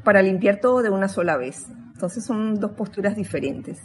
para 0.04 0.22
limpiar 0.22 0.60
todo 0.60 0.84
de 0.84 0.90
una 0.90 1.08
sola 1.08 1.36
vez. 1.36 1.66
Entonces 1.94 2.24
son 2.24 2.60
dos 2.60 2.72
posturas 2.72 3.16
diferentes. 3.16 3.82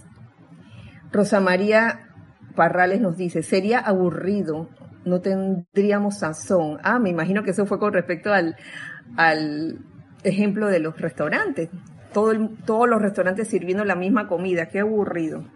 Rosa 1.10 1.40
María 1.40 2.10
Parrales 2.54 3.00
nos 3.00 3.16
dice, 3.16 3.42
sería 3.42 3.78
aburrido, 3.78 4.68
no 5.06 5.20
tendríamos 5.20 6.18
sazón. 6.18 6.78
Ah, 6.82 6.98
me 6.98 7.08
imagino 7.08 7.42
que 7.42 7.52
eso 7.52 7.64
fue 7.64 7.78
con 7.78 7.94
respecto 7.94 8.32
al, 8.34 8.56
al 9.16 9.78
ejemplo 10.24 10.68
de 10.68 10.80
los 10.80 11.00
restaurantes. 11.00 11.70
Todo 12.12 12.50
todos 12.66 12.86
los 12.86 13.00
restaurantes 13.00 13.48
sirviendo 13.48 13.86
la 13.86 13.96
misma 13.96 14.28
comida, 14.28 14.68
qué 14.68 14.80
aburrido. 14.80 15.46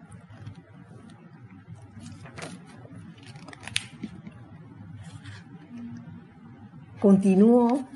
Continúo 7.06 7.86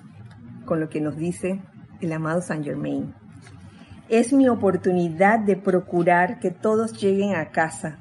con 0.67 0.79
lo 0.79 0.89
que 0.89 1.01
nos 1.01 1.17
dice 1.17 1.61
el 2.01 2.13
amado 2.13 2.41
Saint 2.43 2.65
Germain. 2.65 3.13
Es 4.09 4.33
mi 4.33 4.49
oportunidad 4.49 5.41
de 5.41 5.57
procurar 5.57 6.39
que 6.39 6.53
todos 6.53 6.93
lleguen 6.93 7.35
a 7.35 7.51
casa 7.51 7.99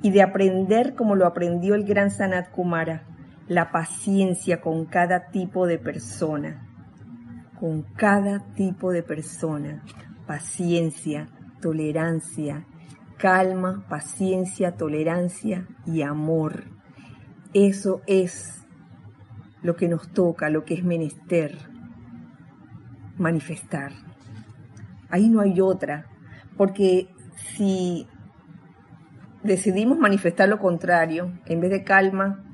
y 0.00 0.12
de 0.12 0.22
aprender 0.22 0.94
como 0.94 1.16
lo 1.16 1.26
aprendió 1.26 1.74
el 1.74 1.82
gran 1.82 2.12
Sanat 2.12 2.52
Kumara, 2.52 3.02
la 3.48 3.72
paciencia 3.72 4.60
con 4.60 4.84
cada 4.84 5.26
tipo 5.30 5.66
de 5.66 5.80
persona. 5.80 6.64
Con 7.58 7.82
cada 7.82 8.38
tipo 8.54 8.92
de 8.92 9.02
persona. 9.02 9.82
Paciencia, 10.28 11.26
tolerancia, 11.60 12.64
calma, 13.16 13.84
paciencia, 13.88 14.76
tolerancia 14.76 15.66
y 15.84 16.02
amor. 16.02 16.62
Eso 17.52 18.02
es 18.06 18.58
lo 19.62 19.76
que 19.76 19.88
nos 19.88 20.08
toca, 20.12 20.50
lo 20.50 20.64
que 20.64 20.74
es 20.74 20.84
menester 20.84 21.56
manifestar. 23.16 23.92
Ahí 25.10 25.28
no 25.28 25.40
hay 25.40 25.60
otra, 25.60 26.06
porque 26.56 27.08
si 27.34 28.06
decidimos 29.42 29.98
manifestar 29.98 30.48
lo 30.48 30.58
contrario, 30.58 31.32
en 31.46 31.60
vez 31.60 31.70
de 31.70 31.84
calma, 31.84 32.44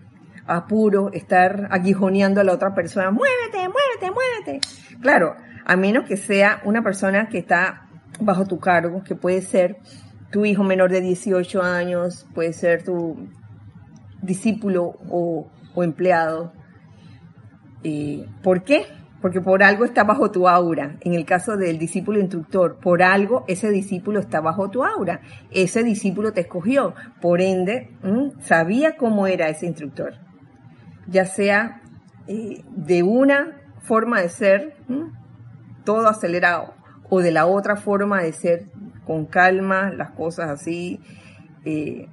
apuro, 0.47 1.11
estar 1.13 1.69
aguijoneando 1.71 2.41
a 2.41 2.45
la 2.45 2.53
otra 2.53 2.75
persona, 2.75 3.11
muévete, 3.11 3.59
muévete, 3.59 4.11
muévete. 4.11 4.61
Claro, 5.01 5.37
a 5.65 5.77
menos 5.77 6.07
que 6.07 6.17
sea 6.17 6.61
una 6.65 6.83
persona 6.83 7.29
que 7.29 7.39
está 7.39 7.89
bajo 8.21 8.47
tu 8.47 8.59
cargo, 8.59 9.03
que 9.03 9.15
puede 9.15 9.43
ser 9.43 9.79
tu 10.31 10.45
hijo 10.45 10.65
menor 10.65 10.91
de 10.91 11.01
18 11.01 11.63
años, 11.63 12.27
puede 12.35 12.53
ser 12.53 12.85
tu 12.85 13.29
discípulo 14.23 14.97
o, 15.09 15.51
empleado. 15.77 16.53
¿Por 18.43 18.63
qué? 18.65 18.87
porque 19.25 19.41
por 19.41 19.63
algo 19.63 19.87
está 19.87 20.05
bajo 20.05 20.31
tu 20.31 20.51
aura. 20.51 20.97
En 21.01 21.15
el 21.15 21.25
caso 21.25 21.57
del 21.57 21.79
discípulo 21.79 22.21
instructor, 22.21 22.79
por 22.79 23.03
algo 23.03 23.47
ese 23.49 23.71
discípulo 23.71 24.21
está 24.21 24.43
bajo 24.43 24.69
tu 24.69 24.85
aura. 24.85 25.23
Ese 25.51 25.83
discípulo 25.83 26.35
te 26.35 26.43
escogió, 26.43 26.95
por 27.23 27.41
ende, 27.41 27.97
sabía 28.41 28.99
cómo 28.99 29.27
era 29.27 29.49
ese 29.49 29.65
instructor. 29.65 30.13
Ya 31.07 31.25
sea 31.25 31.81
eh, 32.27 32.63
de 32.77 33.03
una 33.03 33.63
forma 33.81 34.21
de 34.21 34.29
ser, 34.29 34.77
todo 35.87 36.07
acelerado, 36.07 36.75
o 37.09 37.21
de 37.21 37.33
la 37.33 37.47
otra 37.47 37.77
forma 37.77 38.21
de 38.21 38.33
ser, 38.35 38.71
con 39.07 39.25
calma, 39.25 39.91
las 39.91 40.11
cosas 40.11 40.51
así, 40.51 41.01
eh, 41.65 42.11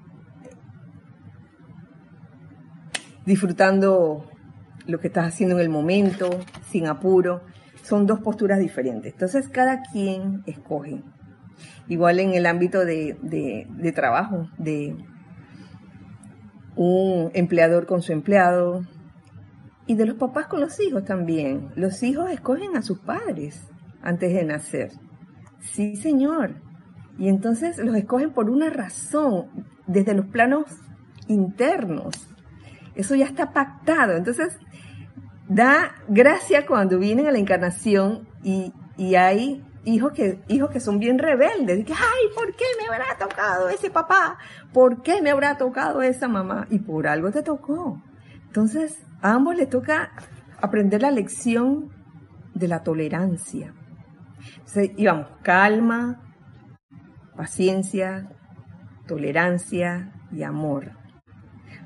disfrutando 3.25 4.30
lo 4.87 4.99
que 4.99 5.07
estás 5.07 5.27
haciendo 5.27 5.55
en 5.55 5.61
el 5.61 5.69
momento, 5.69 6.29
sin 6.69 6.87
apuro. 6.87 7.41
Son 7.83 8.05
dos 8.05 8.19
posturas 8.19 8.59
diferentes. 8.59 9.13
Entonces 9.13 9.49
cada 9.49 9.81
quien 9.81 10.43
escoge. 10.45 11.01
Igual 11.87 12.19
en 12.19 12.33
el 12.33 12.45
ámbito 12.45 12.85
de, 12.85 13.17
de, 13.21 13.91
trabajo, 13.91 14.49
de 14.57 14.95
un 16.75 17.31
empleador 17.33 17.85
con 17.85 18.01
su 18.01 18.13
empleado 18.13 18.85
y 19.87 19.95
de 19.95 20.05
los 20.05 20.15
papás 20.15 20.47
con 20.47 20.61
los 20.61 20.79
hijos 20.79 21.03
también. 21.03 21.69
Los 21.75 22.01
hijos 22.03 22.31
escogen 22.31 22.77
a 22.77 22.81
sus 22.81 22.99
padres 22.99 23.67
antes 24.01 24.33
de 24.33 24.43
nacer. 24.43 24.91
Sí, 25.59 25.95
señor. 25.95 26.55
Y 27.17 27.27
entonces 27.27 27.77
los 27.77 27.95
escogen 27.95 28.31
por 28.31 28.49
una 28.49 28.69
razón, 28.69 29.47
desde 29.85 30.13
los 30.13 30.27
planos 30.27 30.65
internos. 31.27 32.30
Eso 32.95 33.15
ya 33.15 33.25
está 33.25 33.53
pactado. 33.53 34.15
Entonces, 34.15 34.57
da 35.47 35.95
gracia 36.07 36.65
cuando 36.65 36.97
vienen 36.97 37.27
a 37.27 37.31
la 37.31 37.39
encarnación 37.39 38.27
y, 38.43 38.73
hay 39.15 39.65
hijos 39.83 40.11
que, 40.13 40.39
hijos 40.47 40.69
que 40.69 40.79
son 40.79 40.99
bien 40.99 41.17
rebeldes. 41.17 41.79
Y 41.79 41.83
que, 41.83 41.93
ay, 41.93 42.35
¿por 42.35 42.55
qué 42.55 42.65
me 42.79 42.93
habrá 42.93 43.17
tocado 43.17 43.69
ese 43.69 43.89
papá? 43.89 44.37
¿Por 44.73 45.01
qué 45.01 45.21
me 45.21 45.31
habrá 45.31 45.57
tocado 45.57 46.01
esa 46.01 46.27
mamá? 46.27 46.67
Y 46.69 46.79
por 46.79 47.07
algo 47.07 47.31
te 47.31 47.41
tocó. 47.41 48.01
Entonces, 48.45 49.01
a 49.21 49.33
ambos 49.33 49.55
les 49.55 49.69
toca 49.69 50.11
aprender 50.61 51.01
la 51.01 51.11
lección 51.11 51.91
de 52.53 52.67
la 52.67 52.83
tolerancia. 52.83 53.73
y 54.75 55.05
vamos, 55.05 55.27
calma, 55.41 56.21
paciencia, 57.35 58.29
tolerancia 59.07 60.13
y 60.31 60.43
amor. 60.43 61.00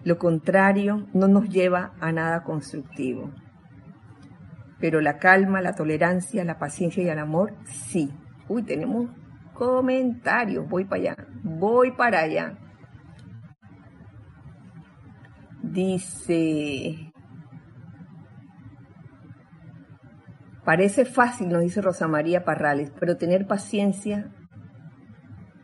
Lo 0.05 0.19
contrario 0.19 1.07
no 1.13 1.27
nos 1.27 1.49
lleva 1.49 1.93
a 1.99 2.11
nada 2.11 2.43
constructivo. 2.43 3.31
Pero 4.79 5.01
la 5.01 5.17
calma, 5.17 5.61
la 5.61 5.73
tolerancia, 5.73 6.45
la 6.45 6.59
paciencia 6.59 7.03
y 7.03 7.09
el 7.09 7.17
amor, 7.17 7.55
sí. 7.65 8.11
Uy, 8.47 8.61
tenemos 8.61 9.09
comentarios. 9.55 10.69
Voy 10.69 10.85
para 10.85 11.01
allá. 11.01 11.27
Voy 11.43 11.91
para 11.91 12.19
allá. 12.19 12.55
Dice, 15.63 17.11
parece 20.63 21.05
fácil, 21.05 21.49
nos 21.49 21.63
dice 21.63 21.81
Rosa 21.81 22.07
María 22.07 22.45
Parrales, 22.45 22.91
pero 22.99 23.17
tener 23.17 23.47
paciencia 23.47 24.31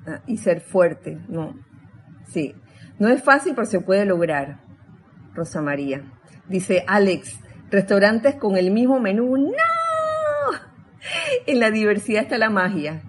ah, 0.08 0.22
y 0.26 0.38
ser 0.38 0.62
fuerte, 0.62 1.20
no. 1.30 1.54
Sí, 2.26 2.56
no 3.02 3.10
es 3.10 3.24
fácil, 3.24 3.56
pero 3.56 3.66
se 3.66 3.80
puede 3.80 4.06
lograr. 4.06 4.60
Rosa 5.34 5.60
María. 5.60 6.04
Dice 6.48 6.84
Alex, 6.88 7.40
Restaurantes 7.72 8.36
con 8.36 8.58
el 8.58 8.70
mismo 8.70 9.00
menú. 9.00 9.38
¡No! 9.38 9.52
En 11.48 11.60
la 11.60 11.72
diversidad 11.72 12.22
está 12.22 12.38
la 12.38 12.52
magia. 12.52 13.02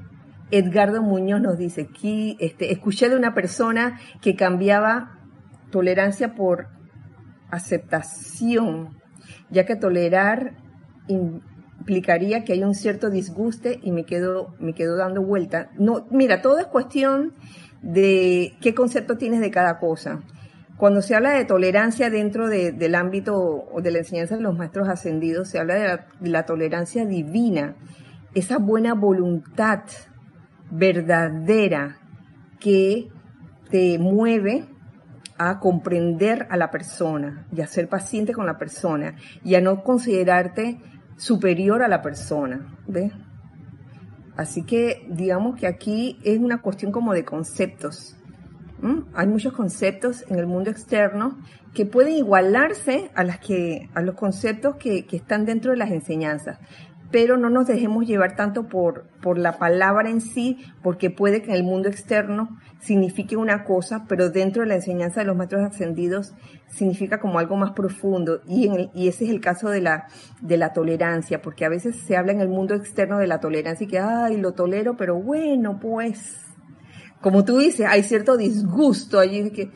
Edgardo 0.51 1.03
Muñoz 1.03 1.43
nos 1.43 1.59
dice, 1.59 1.89
aquí 1.91 2.39
este, 2.41 2.73
escuché 2.73 3.11
de 3.11 3.17
una 3.17 3.35
persona 3.35 4.01
que 4.23 4.35
cambiaba 4.35 5.19
tolerancia 5.71 6.35
por 6.35 6.69
aceptación, 7.51 8.97
ya 9.51 9.67
que 9.67 9.77
tolerar 9.77 10.55
implicaría 11.07 12.45
que 12.45 12.55
hay 12.55 12.65
un 12.65 12.75
cierto 12.75 13.11
disguste 13.11 13.79
y 13.83 13.93
me 13.93 14.05
quedo, 14.05 14.55
me 14.59 14.73
quedo 14.73 14.97
dando 14.97 15.21
vuelta. 15.21 15.71
No, 15.79 16.07
mira, 16.11 16.41
todo 16.41 16.61
es 16.61 16.67
cuestión 16.67 17.35
de 17.83 18.55
qué 18.61 18.75
concepto 18.75 19.19
tienes 19.19 19.41
de 19.41 19.51
cada 19.51 19.79
cosa. 19.79 20.21
Cuando 20.77 21.03
se 21.03 21.15
habla 21.15 21.31
de 21.31 21.45
tolerancia 21.45 22.11
dentro 22.11 22.49
del 22.49 22.95
ámbito 22.95 23.67
de 23.81 23.91
la 23.91 23.99
enseñanza 23.99 24.37
de 24.37 24.43
los 24.43 24.57
maestros 24.57 24.89
ascendidos, 24.89 25.49
se 25.49 25.59
habla 25.59 25.75
de 25.75 26.31
la, 26.31 26.45
tolerancia 26.45 27.05
divina, 27.05 27.77
esa 28.35 28.59
buena 28.59 28.95
voluntad 28.95 29.83
verdadera 30.71 31.99
que 32.59 33.09
te 33.71 33.99
mueve 33.99 34.65
a 35.39 35.61
comprender 35.61 36.47
a 36.51 36.57
la 36.57 36.71
persona 36.71 37.47
y 37.55 37.61
a 37.61 37.67
ser 37.67 37.89
paciente 37.89 38.33
con 38.33 38.47
la 38.47 38.59
persona 38.59 39.15
y 39.45 39.55
a 39.55 39.61
no 39.61 39.83
considerarte 39.83 40.81
superior 41.17 41.83
a 41.83 41.89
la 41.89 42.03
persona. 42.03 42.77
¿ves? 42.87 43.13
Así 44.37 44.63
que 44.63 45.07
digamos 45.11 45.59
que 45.59 45.67
aquí 45.67 46.19
es 46.25 46.39
una 46.39 46.61
cuestión 46.61 46.93
como 46.93 47.13
de 47.13 47.25
conceptos. 47.25 48.17
Hay 49.15 49.29
muchos 49.29 49.53
conceptos 49.53 50.25
en 50.29 50.39
el 50.39 50.47
mundo 50.47 50.71
externo 50.71 51.39
que 51.73 51.87
pueden 51.87 52.15
igualarse 52.15 53.11
a, 53.15 53.23
las 53.23 53.39
que, 53.39 53.89
a 53.95 54.03
los 54.03 54.17
conceptos 54.17 54.77
que, 54.77 55.07
que 55.07 55.17
están 55.17 55.45
dentro 55.45 55.71
de 55.71 55.77
las 55.77 55.91
enseñanzas 55.91 56.59
pero 57.13 57.37
no 57.37 57.51
nos 57.51 57.67
dejemos 57.67 58.07
llevar 58.07 58.35
tanto 58.37 58.69
por, 58.69 59.05
por 59.21 59.39
la 59.39 59.59
palabra 59.59 60.09
en 60.09 60.23
sí, 60.23 60.65
porque 60.83 61.11
puede 61.11 61.43
que 61.43 61.51
en 61.51 61.57
el 61.57 61.63
mundo 61.63 61.91
externo 61.91 62.59
signifique 62.81 63.37
una 63.37 63.65
cosa, 63.65 64.07
pero 64.09 64.31
dentro 64.31 64.63
de 64.63 64.69
la 64.69 64.77
enseñanza 64.77 65.21
de 65.21 65.27
los 65.27 65.37
maestros 65.37 65.63
ascendidos 65.63 66.33
significa 66.69 67.21
como 67.21 67.39
algo 67.39 67.57
más 67.57 67.73
profundo. 67.73 68.41
Y, 68.49 68.67
en 68.67 68.91
y 68.95 69.09
ese 69.09 69.25
es 69.25 69.31
el 69.31 69.41
caso 69.41 69.69
de 69.69 69.83
la, 69.83 70.07
de 70.41 70.57
la 70.57 70.73
tolerancia, 70.73 71.43
porque 71.43 71.67
a 71.67 71.69
veces 71.69 71.97
se 71.97 72.17
habla 72.17 72.33
en 72.33 72.41
el 72.41 72.49
mundo 72.49 72.75
externo 72.75 73.19
de 73.19 73.27
la 73.27 73.41
tolerancia 73.41 73.85
y 73.85 73.89
que, 73.89 73.99
ay, 73.99 74.39
lo 74.39 74.53
tolero, 74.53 74.97
pero 74.97 75.21
bueno, 75.21 75.79
pues, 75.81 76.41
como 77.21 77.45
tú 77.45 77.59
dices, 77.59 77.87
hay 77.87 78.03
cierto 78.05 78.39
disgusto 78.39 79.19
allí 79.19 79.51
que, 79.51 79.71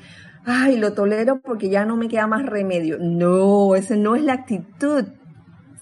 ay, 0.47 0.79
lo 0.79 0.95
tolero 0.95 1.41
porque 1.41 1.69
ya 1.69 1.85
no 1.85 1.97
me 1.97 2.09
queda 2.09 2.27
más 2.27 2.47
remedio. 2.47 2.97
No, 2.99 3.75
esa 3.75 3.95
no 3.95 4.17
es 4.17 4.23
la 4.23 4.33
actitud 4.33 5.05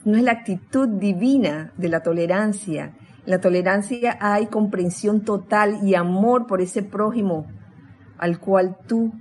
no 0.04 0.16
es 0.16 0.22
la 0.22 0.32
actitud 0.32 0.88
divina 0.88 1.72
de 1.76 1.88
la 1.88 2.02
tolerancia. 2.02 2.94
En 3.24 3.30
la 3.30 3.40
tolerancia 3.40 4.18
hay 4.20 4.46
comprensión 4.46 5.22
total 5.22 5.78
y 5.82 5.94
amor 5.94 6.46
por 6.46 6.60
ese 6.60 6.82
prójimo 6.82 7.46
al 8.18 8.38
cual 8.38 8.76
tú 8.86 9.12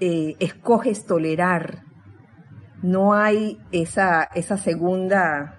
eh, 0.00 0.36
escoges 0.40 1.06
tolerar. 1.06 1.82
No 2.82 3.14
hay 3.14 3.58
esa, 3.72 4.24
esa 4.34 4.58
segunda 4.58 5.58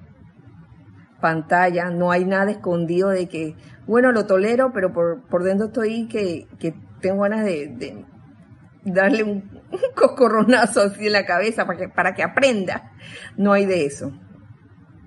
pantalla, 1.20 1.90
no 1.90 2.12
hay 2.12 2.26
nada 2.26 2.52
escondido 2.52 3.10
de 3.10 3.28
que, 3.28 3.56
bueno, 3.88 4.12
lo 4.12 4.28
tolero, 4.28 4.72
pero 4.74 4.94
por, 4.94 5.24
por 5.24 5.44
dentro 5.44 5.68
estoy 5.68 6.08
que, 6.08 6.48
que 6.60 6.76
tengo 7.02 7.24
ganas 7.24 7.44
de, 7.44 8.06
darle 8.84 9.24
un, 9.24 9.50
un, 9.72 10.56
así 10.56 11.08
en 11.08 11.14
la 11.14 11.26
cabeza 11.26 11.66
para 11.66 11.80
que, 11.80 11.90
para 11.90 12.14
que 12.14 12.24
aprenda. 12.24 12.92
No 13.38 13.54
hay 13.54 13.66
de 13.66 13.86
eso. 13.86 14.12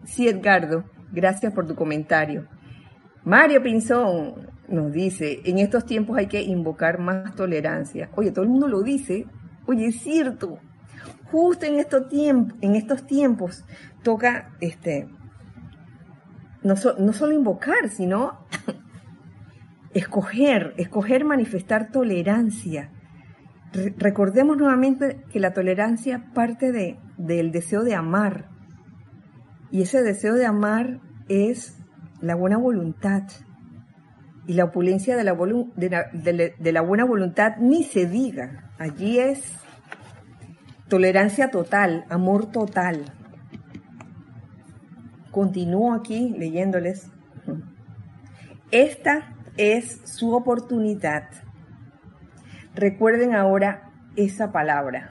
Sí, 0.08 0.26
Edgardo, 0.26 0.84
gracias 1.12 1.52
por 1.52 1.66
tu 1.66 1.74
comentario. 1.74 2.48
Mario 3.24 3.62
Pinzón 3.62 4.48
nos 4.66 4.90
dice, 4.90 5.42
en 5.44 5.58
estos 5.58 5.84
tiempos 5.84 6.16
hay 6.16 6.28
que 6.28 6.42
invocar 6.42 6.98
más 6.98 7.36
tolerancia. 7.36 8.08
Oye, 8.16 8.32
todo 8.32 8.42
el 8.42 8.50
mundo 8.50 8.68
lo 8.68 8.82
dice. 8.82 9.26
Oye, 9.66 9.88
es 9.88 10.00
cierto. 10.00 10.58
Justo 11.30 11.66
en 11.66 11.78
estos, 11.78 12.08
tiempos, 12.08 12.56
en 12.62 12.74
estos 12.74 13.06
tiempos 13.06 13.66
toca 14.02 14.56
este, 14.60 15.08
no, 16.62 16.74
solo 16.76 17.32
invocar, 17.32 17.90
sino 17.90 18.46
escoger, 19.94 20.72
escoger 20.78 21.26
manifestar 21.26 21.92
tolerancia. 21.92 22.90
recordemos 23.98 24.56
nuevamente 24.56 25.22
que 25.30 25.38
la 25.38 25.52
tolerancia 25.52 26.30
parte 26.32 26.72
de, 26.72 26.98
del 27.18 27.52
deseo 27.52 27.84
de 27.84 27.94
amar, 27.94 28.57
y 29.70 29.82
ese 29.82 30.02
deseo 30.02 30.34
de 30.34 30.46
amar 30.46 31.00
es 31.28 31.76
la 32.20 32.34
buena 32.34 32.56
voluntad. 32.56 33.22
Y 34.46 34.54
la 34.54 34.64
opulencia 34.64 35.16
de 35.16 35.24
la, 35.24 36.80
buena 36.80 37.04
voluntad 37.04 37.56
ni 37.58 37.84
se 37.84 38.06
diga. 38.06 38.70
Allí 38.78 39.18
es 39.18 39.56
tolerancia 40.88 41.50
total, 41.50 42.06
amor 42.08 42.50
total. 42.50 43.04
Continúo 45.30 45.92
aquí 45.92 46.34
leyéndoles. 46.38 47.10
Esta 48.70 49.34
es 49.58 50.00
su 50.04 50.34
oportunidad. 50.34 51.24
Recuerden 52.74 53.34
ahora 53.34 53.90
esa 54.16 54.50
palabra. 54.50 55.10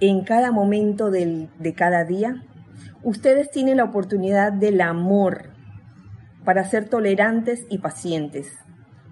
En 0.00 0.24
cada 0.24 0.50
momento 0.50 1.12
del, 1.12 1.48
de 1.60 1.74
cada 1.74 2.04
día, 2.04 2.42
ustedes 3.04 3.50
tienen 3.50 3.78
la 3.78 3.84
oportunidad 3.84 4.52
del 4.52 4.80
amor 4.80 5.50
para 6.44 6.64
ser 6.64 6.88
tolerantes 6.88 7.66
y 7.68 7.78
pacientes 7.78 8.58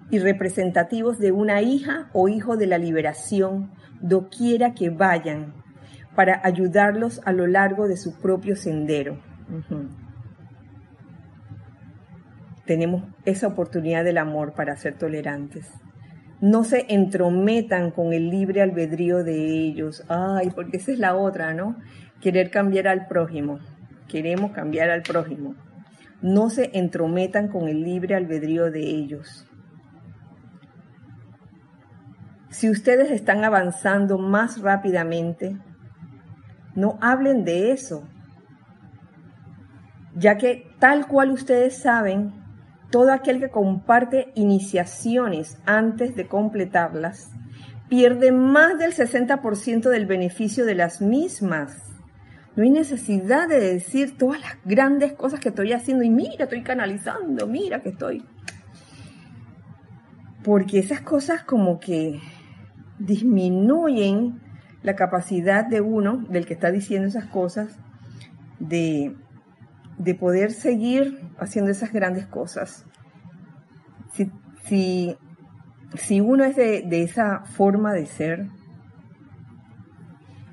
y 0.09 0.19
representativos 0.19 1.19
de 1.19 1.31
una 1.31 1.61
hija 1.61 2.09
o 2.13 2.27
hijo 2.27 2.57
de 2.57 2.67
la 2.67 2.77
liberación, 2.77 3.71
doquiera 4.01 4.73
que 4.73 4.89
vayan, 4.89 5.53
para 6.15 6.41
ayudarlos 6.43 7.21
a 7.23 7.31
lo 7.31 7.47
largo 7.47 7.87
de 7.87 7.95
su 7.95 8.19
propio 8.19 8.57
sendero. 8.57 9.17
Tenemos 12.65 13.03
esa 13.23 13.47
oportunidad 13.47 14.03
del 14.03 14.17
amor 14.17 14.51
para 14.53 14.75
ser 14.75 14.97
tolerantes. 14.97 15.71
No 16.41 16.65
se 16.65 16.87
entrometan 16.89 17.91
con 17.91 18.11
el 18.11 18.29
libre 18.29 18.61
albedrío 18.61 19.23
de 19.23 19.35
ellos. 19.35 20.03
Ay, 20.09 20.49
porque 20.53 20.77
esa 20.77 20.91
es 20.91 20.99
la 20.99 21.15
otra, 21.15 21.53
¿no? 21.53 21.77
Querer 22.19 22.51
cambiar 22.51 22.89
al 22.89 23.07
prójimo 23.07 23.59
queremos 24.11 24.51
cambiar 24.51 24.89
al 24.89 25.01
prójimo. 25.01 25.55
No 26.21 26.49
se 26.49 26.69
entrometan 26.73 27.47
con 27.47 27.69
el 27.69 27.81
libre 27.83 28.15
albedrío 28.15 28.69
de 28.69 28.81
ellos. 28.81 29.47
Si 32.49 32.69
ustedes 32.69 33.09
están 33.11 33.45
avanzando 33.45 34.17
más 34.17 34.61
rápidamente, 34.61 35.57
no 36.75 36.99
hablen 37.01 37.45
de 37.45 37.71
eso, 37.71 38.07
ya 40.15 40.37
que 40.37 40.69
tal 40.79 41.07
cual 41.07 41.31
ustedes 41.31 41.77
saben, 41.81 42.33
todo 42.91 43.13
aquel 43.13 43.39
que 43.39 43.49
comparte 43.49 44.33
iniciaciones 44.35 45.57
antes 45.65 46.13
de 46.15 46.27
completarlas 46.27 47.29
pierde 47.87 48.31
más 48.31 48.77
del 48.77 48.93
60% 48.93 49.89
del 49.89 50.05
beneficio 50.05 50.65
de 50.65 50.75
las 50.75 51.01
mismas. 51.01 51.90
No 52.55 52.63
hay 52.63 52.69
necesidad 52.69 53.47
de 53.47 53.59
decir 53.59 54.17
todas 54.17 54.41
las 54.41 54.57
grandes 54.65 55.13
cosas 55.13 55.39
que 55.39 55.49
estoy 55.49 55.71
haciendo 55.71 56.03
y 56.03 56.09
mira, 56.09 56.43
estoy 56.43 56.63
canalizando, 56.63 57.47
mira 57.47 57.81
que 57.81 57.89
estoy. 57.89 58.25
Porque 60.43 60.79
esas 60.79 61.01
cosas 61.01 61.43
como 61.43 61.79
que 61.79 62.19
disminuyen 62.99 64.41
la 64.83 64.95
capacidad 64.95 65.65
de 65.65 65.79
uno, 65.79 66.25
del 66.29 66.45
que 66.45 66.53
está 66.53 66.71
diciendo 66.71 67.07
esas 67.07 67.25
cosas, 67.25 67.79
de, 68.59 69.15
de 69.97 70.15
poder 70.15 70.51
seguir 70.51 71.21
haciendo 71.37 71.71
esas 71.71 71.93
grandes 71.93 72.25
cosas. 72.25 72.85
Si, 74.13 75.15
si, 75.95 76.21
uno 76.21 76.43
es 76.43 76.55
de, 76.55 76.83
de 76.85 77.03
esa 77.03 77.45
forma 77.45 77.93
de 77.93 78.05
ser, 78.05 78.49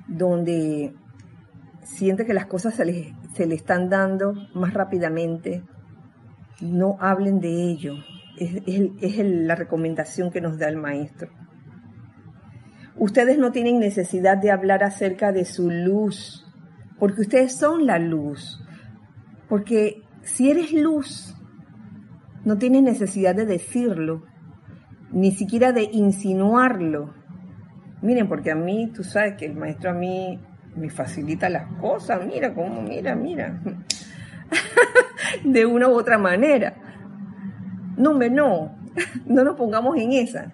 donde 0.07 0.95
siente 1.89 2.27
que 2.27 2.35
las 2.35 2.47
cosas 2.47 2.75
se 2.75 2.85
le, 2.85 3.15
se 3.35 3.47
le 3.47 3.55
están 3.55 3.89
dando 3.89 4.35
más 4.55 4.75
rápidamente, 4.75 5.65
no 6.61 6.97
hablen 7.01 7.41
de 7.41 7.71
ello. 7.71 7.95
Es, 8.37 8.63
es 9.01 9.19
la 9.25 9.55
recomendación 9.55 10.31
que 10.31 10.41
nos 10.41 10.59
da 10.59 10.69
el 10.69 10.77
maestro. 10.77 11.31
Ustedes 12.97 13.39
no 13.39 13.53
tienen 13.53 13.79
necesidad 13.79 14.39
de 14.39 14.51
hablar 14.51 14.85
acerca 14.85 15.33
de 15.33 15.45
su 15.45 15.71
luz, 15.71 16.47
porque 16.99 17.23
ustedes 17.23 17.57
son 17.57 17.87
la 17.87 17.99
luz. 17.99 18.63
Porque 19.49 20.03
si 20.23 20.51
eres 20.51 20.73
luz, 20.73 21.35
no 22.45 22.59
tienes 22.59 22.83
necesidad 22.83 23.35
de 23.35 23.47
decirlo, 23.47 24.25
ni 25.11 25.33
siquiera 25.33 25.73
de 25.73 25.89
insinuarlo. 25.93 27.15
Miren, 28.03 28.29
porque 28.29 28.51
a 28.51 28.55
mí, 28.55 28.91
tú 28.95 29.03
sabes 29.03 29.37
que 29.37 29.47
el 29.47 29.57
maestro 29.57 29.91
a 29.91 29.95
mí 29.95 30.39
me 30.79 30.91
facilita 30.91 31.49
las 31.49 31.67
cosas, 31.81 32.25
mira 32.27 32.55
cómo, 32.55 32.83
mira, 32.83 33.15
mira. 33.15 33.61
de 35.45 35.67
una 35.67 35.89
u 35.89 35.93
otra 35.93 36.19
manera. 36.19 36.75
No, 37.97 38.15
me 38.15 38.31
no, 38.31 38.77
no 39.27 39.45
nos 39.45 39.57
pongamos 39.57 39.97
en 39.97 40.13
esa. 40.13 40.53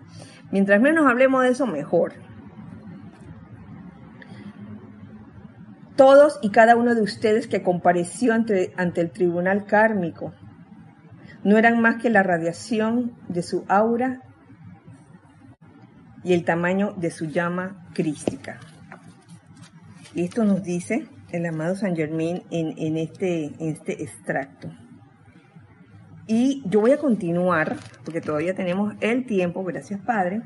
Mientras 0.50 0.80
menos 0.80 1.06
hablemos 1.06 1.42
de 1.42 1.50
eso, 1.50 1.66
mejor. 1.66 2.12
todos 5.96 6.38
y 6.42 6.50
cada 6.50 6.76
uno 6.76 6.94
de 6.94 7.02
ustedes 7.02 7.46
que 7.46 7.62
compareció 7.62 8.34
ante, 8.34 8.72
ante 8.76 9.00
el 9.00 9.10
tribunal 9.10 9.64
kármico 9.66 10.32
no 11.44 11.58
eran 11.58 11.80
más 11.80 12.00
que 12.00 12.10
la 12.10 12.22
radiación 12.22 13.12
de 13.28 13.42
su 13.42 13.64
aura 13.68 14.22
y 16.22 16.32
el 16.32 16.44
tamaño 16.44 16.94
de 16.96 17.10
su 17.10 17.26
llama 17.26 17.86
crística. 17.92 18.58
Esto 20.14 20.44
nos 20.44 20.62
dice 20.62 21.08
el 21.32 21.44
amado 21.44 21.74
San 21.74 21.96
Germain 21.96 22.44
en, 22.52 22.96
este, 22.96 23.46
en 23.46 23.70
este 23.70 24.00
extracto. 24.00 24.70
Y 26.28 26.62
yo 26.66 26.80
voy 26.80 26.92
a 26.92 26.98
continuar, 26.98 27.76
porque 28.04 28.20
todavía 28.20 28.54
tenemos 28.54 28.94
el 29.00 29.26
tiempo, 29.26 29.64
gracias 29.64 30.00
Padre, 30.00 30.42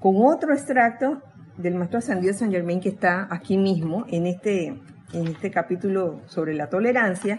con 0.00 0.16
otro 0.16 0.52
extracto 0.52 1.22
del 1.56 1.76
Maestro 1.76 2.00
Ascendido 2.00 2.34
San 2.34 2.50
Germain 2.50 2.80
que 2.80 2.88
está 2.88 3.28
aquí 3.30 3.56
mismo, 3.56 4.04
en 4.08 4.26
este, 4.26 4.66
en 5.12 5.26
este 5.28 5.52
capítulo 5.52 6.22
sobre 6.26 6.52
la 6.52 6.68
tolerancia 6.68 7.38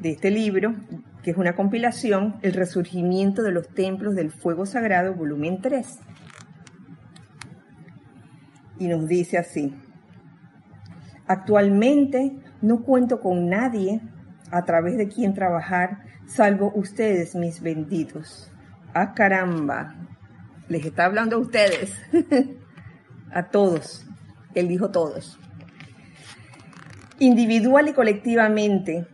de 0.00 0.10
este 0.10 0.30
libro, 0.30 0.74
que 1.22 1.30
es 1.30 1.36
una 1.38 1.54
compilación, 1.54 2.36
El 2.42 2.52
resurgimiento 2.52 3.42
de 3.42 3.52
los 3.52 3.68
templos 3.68 4.14
del 4.14 4.30
fuego 4.30 4.66
sagrado, 4.66 5.14
volumen 5.14 5.62
3. 5.62 5.98
Y 8.78 8.88
nos 8.88 9.08
dice 9.08 9.38
así, 9.38 9.74
actualmente 11.32 12.32
no 12.60 12.82
cuento 12.84 13.20
con 13.20 13.48
nadie 13.48 14.00
a 14.50 14.64
través 14.64 14.96
de 14.96 15.08
quien 15.08 15.34
trabajar, 15.34 16.02
salvo 16.26 16.72
ustedes, 16.74 17.34
mis 17.34 17.60
benditos. 17.60 18.50
Ah, 18.94 19.14
caramba, 19.14 19.94
les 20.68 20.84
está 20.84 21.06
hablando 21.06 21.36
a 21.36 21.38
ustedes, 21.40 21.94
a 23.32 23.44
todos. 23.44 24.06
Él 24.54 24.68
dijo 24.68 24.90
todos. 24.90 25.38
Individual 27.18 27.88
y 27.88 27.92
colectivamente, 27.94 29.06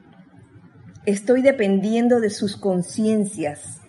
estoy 1.06 1.42
dependiendo 1.42 2.20
de 2.20 2.30
sus 2.30 2.56
conciencias, 2.56 3.80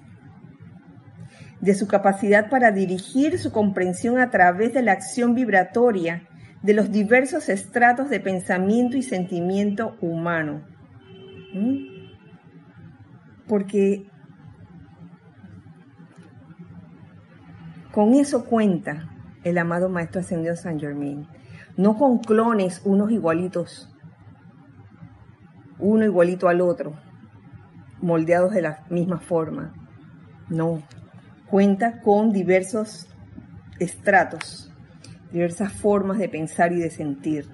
de 1.62 1.74
su 1.74 1.88
capacidad 1.88 2.50
para 2.50 2.72
dirigir 2.72 3.40
su 3.40 3.52
comprensión 3.52 4.20
a 4.20 4.30
través 4.30 4.74
de 4.74 4.84
la 4.84 4.92
acción 4.92 5.34
vibratoria 5.34 6.29
de 6.62 6.74
los 6.74 6.92
diversos 6.92 7.50
estratos 7.50 8.10
de 8.10 8.20
pensamiento 8.20 8.98
y 8.98 9.02
sentimiento 9.02 9.96
humano. 10.02 10.62
¿Mm? 11.54 12.00
Porque 13.48 14.10
Con 17.92 18.14
eso 18.14 18.46
cuenta 18.46 19.10
el 19.44 19.58
amado 19.58 19.90
Maestro 19.90 20.22
Ascendido 20.22 20.56
San 20.56 20.80
Germain. 20.80 21.28
No 21.76 21.98
con 21.98 22.20
clones, 22.20 22.82
unos 22.86 23.12
igualitos, 23.12 23.92
uno 25.80 26.06
igualito 26.06 26.48
al 26.48 26.62
otro, 26.62 26.94
moldeados 28.00 28.54
de 28.54 28.62
la 28.62 28.86
misma 28.90 29.20
forma. 29.20 29.74
No, 30.50 30.84
cuenta 31.50 32.02
con 32.02 32.32
diversos 32.32 33.08
estratos, 33.80 34.69
diversas 35.32 35.74
formas 35.74 36.18
de 36.18 36.30
pensar 36.30 36.72
y 36.72 36.80
de 36.80 36.90
sentir. 36.90 37.48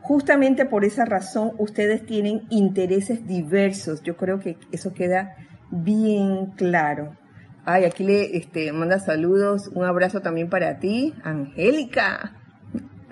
Justamente 0.00 0.64
por 0.64 0.84
esa 0.84 1.04
razón 1.04 1.52
ustedes 1.58 2.04
tienen 2.06 2.42
intereses 2.50 3.26
diversos. 3.26 4.02
Yo 4.02 4.16
creo 4.16 4.40
que 4.40 4.56
eso 4.72 4.92
queda 4.92 5.36
bien 5.70 6.52
claro. 6.56 7.16
Ay, 7.64 7.84
aquí 7.84 8.04
le 8.04 8.36
este, 8.36 8.72
manda 8.72 8.98
saludos, 8.98 9.68
un 9.74 9.84
abrazo 9.84 10.20
también 10.20 10.48
para 10.48 10.78
ti, 10.78 11.14
Angélica, 11.22 12.36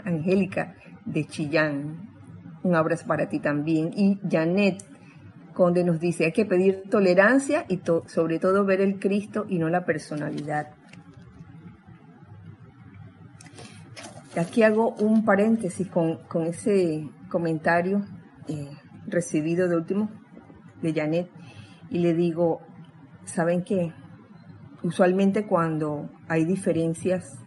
Angélica 0.05 0.75
de 1.05 1.27
Chillán. 1.27 2.09
Un 2.63 2.75
abrazo 2.75 3.07
para 3.07 3.29
ti 3.29 3.39
también. 3.39 3.93
Y 3.95 4.19
Janet 4.29 4.83
Conde 5.53 5.85
nos 5.85 6.01
dice, 6.01 6.25
hay 6.25 6.33
que 6.33 6.47
pedir 6.47 6.85
tolerancia 6.89 7.67
y 7.69 7.81
sobre 8.07 8.39
todo 8.39 8.65
ver 8.65 8.81
el 8.81 8.99
Cristo 8.99 9.45
y 9.49 9.59
no 9.59 9.69
la 9.69 9.85
personalidad. 9.85 10.78
Aquí 14.39 14.63
hago 14.63 14.95
un 14.95 15.25
paréntesis 15.25 15.89
con, 15.89 16.19
ese 16.47 17.09
comentario 17.29 18.05
eh, 18.47 18.71
recibido 19.07 19.69
de 19.69 19.77
último 19.77 20.11
de 20.83 20.95
Janet 20.95 21.31
y 21.91 21.99
le 21.99 22.15
digo, 22.15 22.61
¿saben 23.25 23.63
qué? 23.65 23.93
usualmente 24.83 25.47
cuando 25.47 26.11
hay 26.29 26.45
diferencias, 26.45 27.39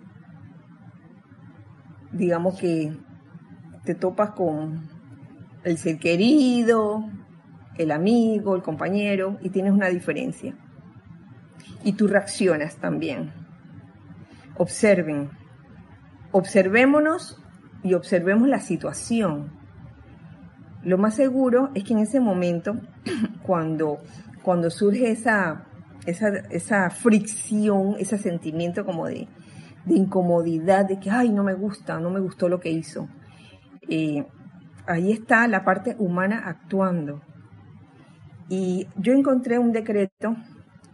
digamos 2.12 2.60
que 2.60 2.96
te 3.86 3.96
topas 3.96 4.32
con 4.32 4.90
el 5.64 5.78
ser 5.78 5.98
querido, 5.98 7.10
el 7.78 7.92
amigo, 7.92 8.56
el 8.56 8.62
compañero, 8.62 9.38
y 9.42 9.50
tienes 9.50 9.74
una 9.74 9.88
diferencia. 9.88 10.56
Y 11.84 11.94
tú 11.94 12.08
reaccionas 12.08 12.76
también. 12.78 13.32
Observen, 14.58 15.30
observémonos 16.32 17.42
y 17.84 17.94
observemos 17.94 18.48
la 18.48 18.60
situación. 18.60 19.52
Lo 20.84 20.98
más 20.98 21.16
seguro 21.16 21.70
es 21.76 21.84
que 21.84 21.94
en 21.94 22.00
ese 22.00 22.20
momento, 22.20 22.76
cuando, 23.44 24.00
cuando 24.44 24.70
surge 24.70 25.12
esa 25.12 25.68
esa, 26.06 26.30
esa 26.50 26.90
fricción, 26.90 27.96
ese 28.00 28.18
sentimiento 28.18 28.86
como 28.86 29.08
de, 29.08 29.28
incomodidad, 29.88 30.86
de 30.86 31.00
que, 31.00 31.10
ay, 31.10 31.30
no 31.30 31.44
me 31.44 31.54
gusta, 31.54 32.00
no 32.00 32.10
me 32.10 32.20
gustó 32.20 32.50
lo 32.50 32.60
que 32.60 32.70
hizo. 32.70 33.08
Eh, 33.90 34.26
ahí 34.86 35.12
está 35.12 35.48
la 35.48 35.64
parte 35.64 35.96
humana 35.98 36.44
actuando. 36.46 37.22
Y 38.48 38.88
yo 38.98 39.14
encontré 39.14 39.58
un 39.58 39.72
decreto 39.72 40.36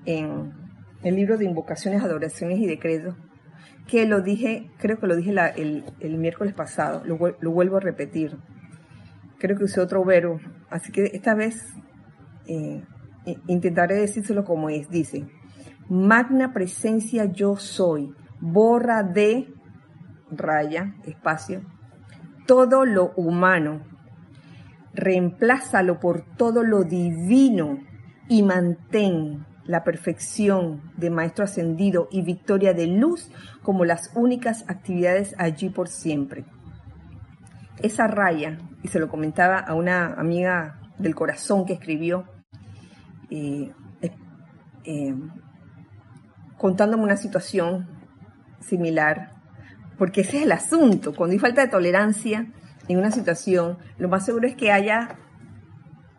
en 0.06 0.54
el 1.04 1.16
libro 1.16 1.38
de 1.38 1.46
invocaciones, 1.46 2.02
adoraciones 2.02 2.60
y 2.60 2.68
decretos, 2.68 3.16
que 3.88 4.06
lo 4.06 4.22
dije, 4.22 4.70
creo 4.78 5.00
que 5.00 5.08
lo 5.08 5.16
dije 5.16 5.34
el, 5.56 6.18
miércoles 6.18 6.54
pasado, 6.54 7.04
lo, 7.06 7.18
vuelvo 7.52 7.78
a 7.78 7.80
repetir. 7.80 8.38
Creo 9.40 9.58
que 9.58 9.64
usé 9.64 9.82
otro 9.82 10.04
verbo, 10.04 10.40
así 10.70 10.92
que 10.92 11.06
esta 11.14 11.36
vez 11.36 11.64
eh, 12.48 12.84
intentaré 13.48 13.96
decírselo 13.96 14.44
como 14.44 14.70
es, 14.70 14.90
dice, 14.90 15.28
magna 15.90 16.54
presencia 16.54 17.26
yo 17.26 17.56
soy, 17.56 18.14
borra 18.40 19.04
de 19.04 19.48
raya, 20.32 20.96
espacio, 21.06 21.62
todo 22.46 22.86
lo 22.86 23.14
humano, 23.16 23.82
reemplázalo 24.94 26.00
por 26.00 26.26
todo 26.36 26.64
lo 26.64 26.84
divino 26.84 27.80
y 28.28 28.44
mantén 28.44 29.46
la 29.68 29.84
perfección 29.84 30.82
de 30.96 31.10
Maestro 31.10 31.44
Ascendido 31.44 32.08
y 32.10 32.22
victoria 32.22 32.74
de 32.74 32.88
luz 32.88 33.30
como 33.62 33.86
las 33.86 34.12
únicas 34.16 34.64
actividades 34.68 35.36
allí 35.38 35.70
por 35.70 35.90
siempre. 35.90 36.46
Esa 37.82 38.08
raya, 38.08 38.58
y 38.82 38.88
se 38.88 39.00
lo 39.00 39.10
comentaba 39.10 39.60
a 39.60 39.76
una 39.76 40.14
amiga 40.14 40.80
del 40.98 41.14
corazón 41.14 41.66
que 41.66 41.74
escribió, 41.74 42.26
eh, 43.30 43.72
eh, 44.84 45.16
contándome 46.58 47.04
una 47.04 47.18
situación 47.18 47.88
similar, 48.62 49.34
porque 49.98 50.22
ese 50.22 50.38
es 50.38 50.44
el 50.44 50.52
asunto. 50.54 51.14
Cuando 51.14 51.34
hay 51.34 51.40
falta 51.40 51.62
de 51.62 51.68
tolerancia 51.68 52.48
en 52.88 52.98
una 52.98 53.12
situación, 53.12 53.78
lo 53.98 54.08
más 54.08 54.26
seguro 54.26 54.48
es 54.48 54.56
que 54.56 54.72
haya 54.72 55.18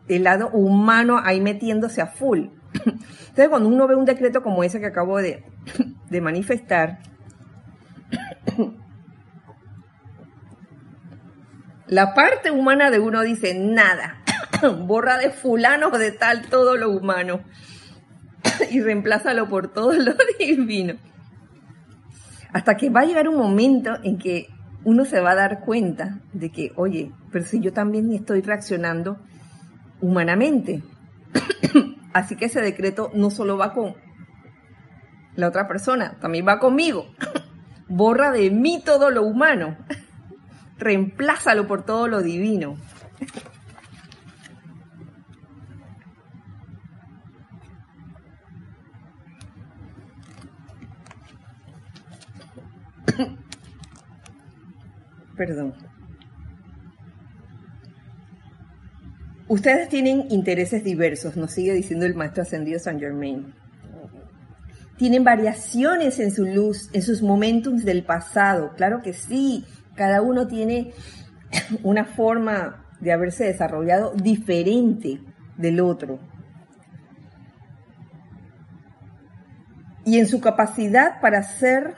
el 0.07 0.25
lado 0.25 0.51
humano 0.51 1.19
ahí 1.23 1.41
metiéndose 1.41 2.01
a 2.03 2.07
full. 2.07 2.49
Entonces, 2.85 3.49
cuando 3.49 3.69
uno 3.69 3.87
ve 3.87 3.95
un 3.95 4.05
decreto 4.05 4.43
como 4.43 4.65
ese 4.65 4.81
que 4.81 4.87
acabo 4.87 5.19
de, 5.19 5.45
manifestar, 6.21 6.99
la 11.87 12.15
parte 12.15 12.51
humana 12.51 12.91
de 12.91 12.99
uno 12.99 13.23
dice 13.23 13.55
nada. 13.55 14.23
borra 14.87 15.19
de 15.19 15.31
fulano 15.31 15.89
o 15.89 15.99
de 15.99 16.11
tal 16.11 16.49
todo 16.49 16.77
lo 16.77 16.91
humano 16.91 17.41
y 18.71 18.81
reemplázalo 18.81 19.49
por 19.49 19.73
todo 19.73 19.93
lo 19.93 20.15
divino. 20.39 20.95
Hasta 22.53 22.77
que 22.77 22.91
va 22.91 23.01
a 23.01 23.05
llegar 23.05 23.29
un 23.29 23.37
momento 23.37 23.99
en 24.03 24.19
que 24.19 24.49
uno 24.85 25.05
se 25.05 25.21
va 25.21 25.33
a 25.33 25.37
dar 25.37 25.61
cuenta 25.61 26.21
de 26.33 26.51
que, 26.51 26.73
oye, 26.77 27.13
pero 27.31 27.45
si 27.45 27.61
yo 27.61 27.73
también 27.73 28.13
estoy 28.13 28.41
reaccionando 28.41 29.19
humanamente. 30.01 30.83
Así 32.19 32.35
que 32.35 32.47
ese 32.47 32.61
decreto 32.61 33.13
no 33.15 33.31
solo 33.31 33.57
va 33.57 33.73
con 33.73 33.95
la 35.37 35.47
otra 35.47 35.69
persona, 35.69 36.19
también 36.21 36.45
va 36.49 36.59
conmigo. 36.59 37.07
Borra 37.89 38.33
de 38.33 38.51
mí 38.51 38.83
todo 38.85 39.13
lo 39.13 39.23
humano. 39.23 39.77
Reemplázalo 40.79 41.69
por 41.69 41.85
todo 41.85 42.09
lo 42.09 42.21
divino. 42.21 42.77
Perdón. 55.37 55.88
Ustedes 59.49 59.89
tienen 59.89 60.27
intereses 60.29 60.85
diversos, 60.85 61.35
nos 61.39 61.53
sigue 61.53 61.73
diciendo 61.73 62.05
el 62.05 62.15
maestro 62.15 62.43
ascendido 62.43 62.79
San 62.79 63.01
Germain. 63.01 63.55
Tienen 64.99 65.25
variaciones 65.25 66.19
en 66.19 66.33
su 66.33 66.45
luz, 66.45 66.91
en 66.93 67.01
sus 67.01 67.23
momentos 67.23 67.83
del 67.83 68.05
pasado. 68.05 68.75
Claro 68.77 69.01
que 69.01 69.15
sí, 69.15 69.65
cada 69.95 70.21
uno 70.21 70.49
tiene 70.49 70.93
una 71.83 72.05
forma 72.05 72.85
de 73.01 73.13
haberse 73.13 73.45
desarrollado 73.45 74.13
diferente 74.13 75.23
del 75.57 75.81
otro. 75.81 76.19
Y 80.05 80.19
en 80.19 80.27
su 80.27 80.43
capacidad 80.43 81.23
para 81.23 81.43
ser 81.43 81.95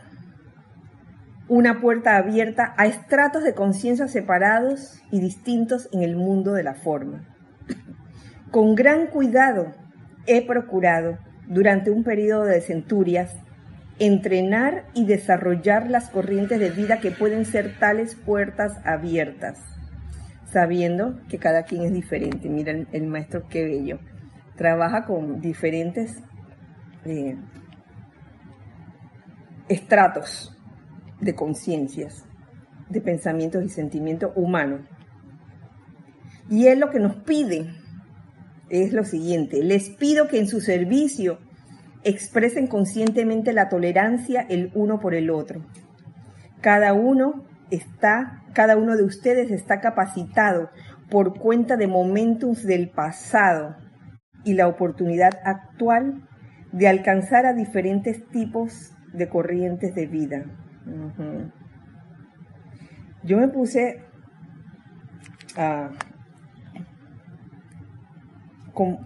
una 1.48 1.80
puerta 1.80 2.16
abierta 2.16 2.74
a 2.76 2.86
estratos 2.86 3.42
de 3.42 3.54
conciencia 3.54 4.06
separados 4.06 5.00
y 5.10 5.18
distintos 5.18 5.88
en 5.90 6.04
el 6.04 6.14
mundo 6.14 6.52
de 6.52 6.62
la 6.62 6.74
forma. 6.74 7.29
Con 8.50 8.74
gran 8.74 9.06
cuidado 9.06 9.72
he 10.26 10.46
procurado, 10.46 11.18
durante 11.46 11.90
un 11.90 12.04
periodo 12.04 12.44
de 12.44 12.60
centurias, 12.60 13.34
entrenar 13.98 14.86
y 14.94 15.04
desarrollar 15.04 15.90
las 15.90 16.08
corrientes 16.08 16.58
de 16.58 16.70
vida 16.70 17.00
que 17.00 17.10
pueden 17.10 17.44
ser 17.44 17.78
tales 17.78 18.14
puertas 18.14 18.72
abiertas, 18.84 19.58
sabiendo 20.46 21.20
que 21.28 21.38
cada 21.38 21.64
quien 21.64 21.82
es 21.82 21.92
diferente. 21.92 22.48
Mira 22.48 22.72
el, 22.92 23.06
maestro 23.06 23.46
qué 23.48 23.64
bello. 23.64 23.98
Trabaja 24.56 25.04
con 25.04 25.40
diferentes 25.40 26.22
eh, 27.04 27.36
estratos 29.68 30.56
de 31.20 31.34
conciencias, 31.34 32.24
de 32.88 33.00
pensamientos 33.00 33.64
y 33.64 33.68
sentimientos 33.68 34.32
humanos. 34.34 34.80
Y 36.50 36.66
él 36.66 36.80
lo 36.80 36.90
que 36.90 36.98
nos 36.98 37.14
pide 37.16 37.70
es 38.68 38.92
lo 38.92 39.04
siguiente, 39.04 39.62
les 39.62 39.88
pido 39.90 40.28
que 40.28 40.38
en 40.38 40.46
su 40.46 40.60
servicio 40.60 41.38
expresen 42.02 42.66
conscientemente 42.66 43.52
la 43.52 43.68
tolerancia 43.68 44.46
el 44.48 44.70
uno 44.74 45.00
por 45.00 45.14
el 45.14 45.30
otro. 45.30 45.64
Cada 46.60 46.92
uno 46.92 47.44
está, 47.70 48.42
cada 48.52 48.76
uno 48.76 48.96
de 48.96 49.04
ustedes 49.04 49.50
está 49.50 49.80
capacitado 49.80 50.70
por 51.08 51.38
cuenta 51.38 51.76
de 51.76 51.86
momentos 51.86 52.64
del 52.64 52.90
pasado 52.90 53.76
y 54.44 54.54
la 54.54 54.68
oportunidad 54.68 55.40
actual 55.44 56.26
de 56.72 56.88
alcanzar 56.88 57.46
a 57.46 57.52
diferentes 57.52 58.26
tipos 58.28 58.92
de 59.12 59.28
corrientes 59.28 59.94
de 59.94 60.06
vida. 60.06 60.44
Yo 63.22 63.38
me 63.38 63.48
puse 63.48 64.04
a 65.56 65.90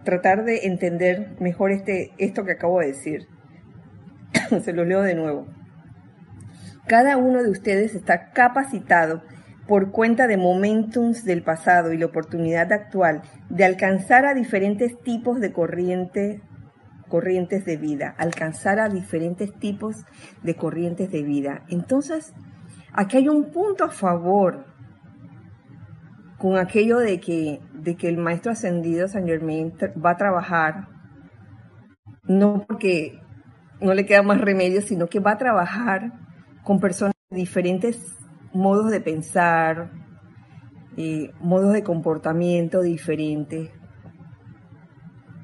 tratar 0.04 0.44
de 0.44 0.66
entender 0.66 1.36
mejor 1.40 1.72
este, 1.72 2.12
esto 2.18 2.44
que 2.44 2.52
acabo 2.52 2.80
de 2.80 2.88
decir. 2.88 3.26
Se 4.62 4.72
lo 4.72 4.84
leo 4.84 5.02
de 5.02 5.14
nuevo. 5.14 5.46
Cada 6.86 7.16
uno 7.16 7.42
de 7.42 7.50
ustedes 7.50 7.94
está 7.94 8.30
capacitado 8.32 9.22
por 9.66 9.90
cuenta 9.90 10.26
de 10.26 10.36
momentums 10.36 11.24
del 11.24 11.42
pasado 11.42 11.92
y 11.92 11.98
la 11.98 12.06
oportunidad 12.06 12.72
actual 12.72 13.22
de 13.48 13.64
alcanzar 13.64 14.26
a 14.26 14.34
diferentes 14.34 15.00
tipos 15.00 15.40
de 15.40 15.52
corriente, 15.52 16.42
corrientes 17.08 17.64
de 17.64 17.78
vida, 17.78 18.14
alcanzar 18.18 18.78
a 18.78 18.90
diferentes 18.90 19.52
tipos 19.58 20.04
de 20.42 20.54
corrientes 20.56 21.10
de 21.10 21.22
vida. 21.22 21.64
Entonces, 21.68 22.34
aquí 22.92 23.16
hay 23.16 23.28
un 23.28 23.50
punto 23.50 23.84
a 23.84 23.90
favor 23.90 24.66
con 26.36 26.58
aquello 26.58 26.98
de 26.98 27.20
que, 27.20 27.60
de 27.84 27.96
que 27.96 28.08
el 28.08 28.16
maestro 28.16 28.50
ascendido 28.50 29.06
San 29.06 29.26
Germain 29.26 29.72
va 30.04 30.12
a 30.12 30.16
trabajar, 30.16 30.88
no 32.26 32.64
porque 32.66 33.20
no 33.80 33.92
le 33.92 34.06
queda 34.06 34.22
más 34.22 34.40
remedio, 34.40 34.80
sino 34.80 35.06
que 35.06 35.20
va 35.20 35.32
a 35.32 35.38
trabajar 35.38 36.12
con 36.62 36.80
personas 36.80 37.14
de 37.30 37.36
diferentes 37.36 38.16
modos 38.54 38.90
de 38.90 39.02
pensar, 39.02 39.90
eh, 40.96 41.30
modos 41.40 41.74
de 41.74 41.82
comportamiento 41.82 42.80
diferentes. 42.80 43.70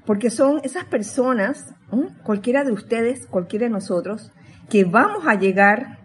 Porque 0.06 0.30
son 0.30 0.60
esas 0.64 0.84
personas, 0.86 1.74
cualquiera 2.22 2.64
de 2.64 2.72
ustedes, 2.72 3.26
cualquiera 3.26 3.66
de 3.66 3.70
nosotros, 3.70 4.32
que 4.70 4.84
vamos 4.84 5.26
a 5.26 5.34
llegar 5.34 5.98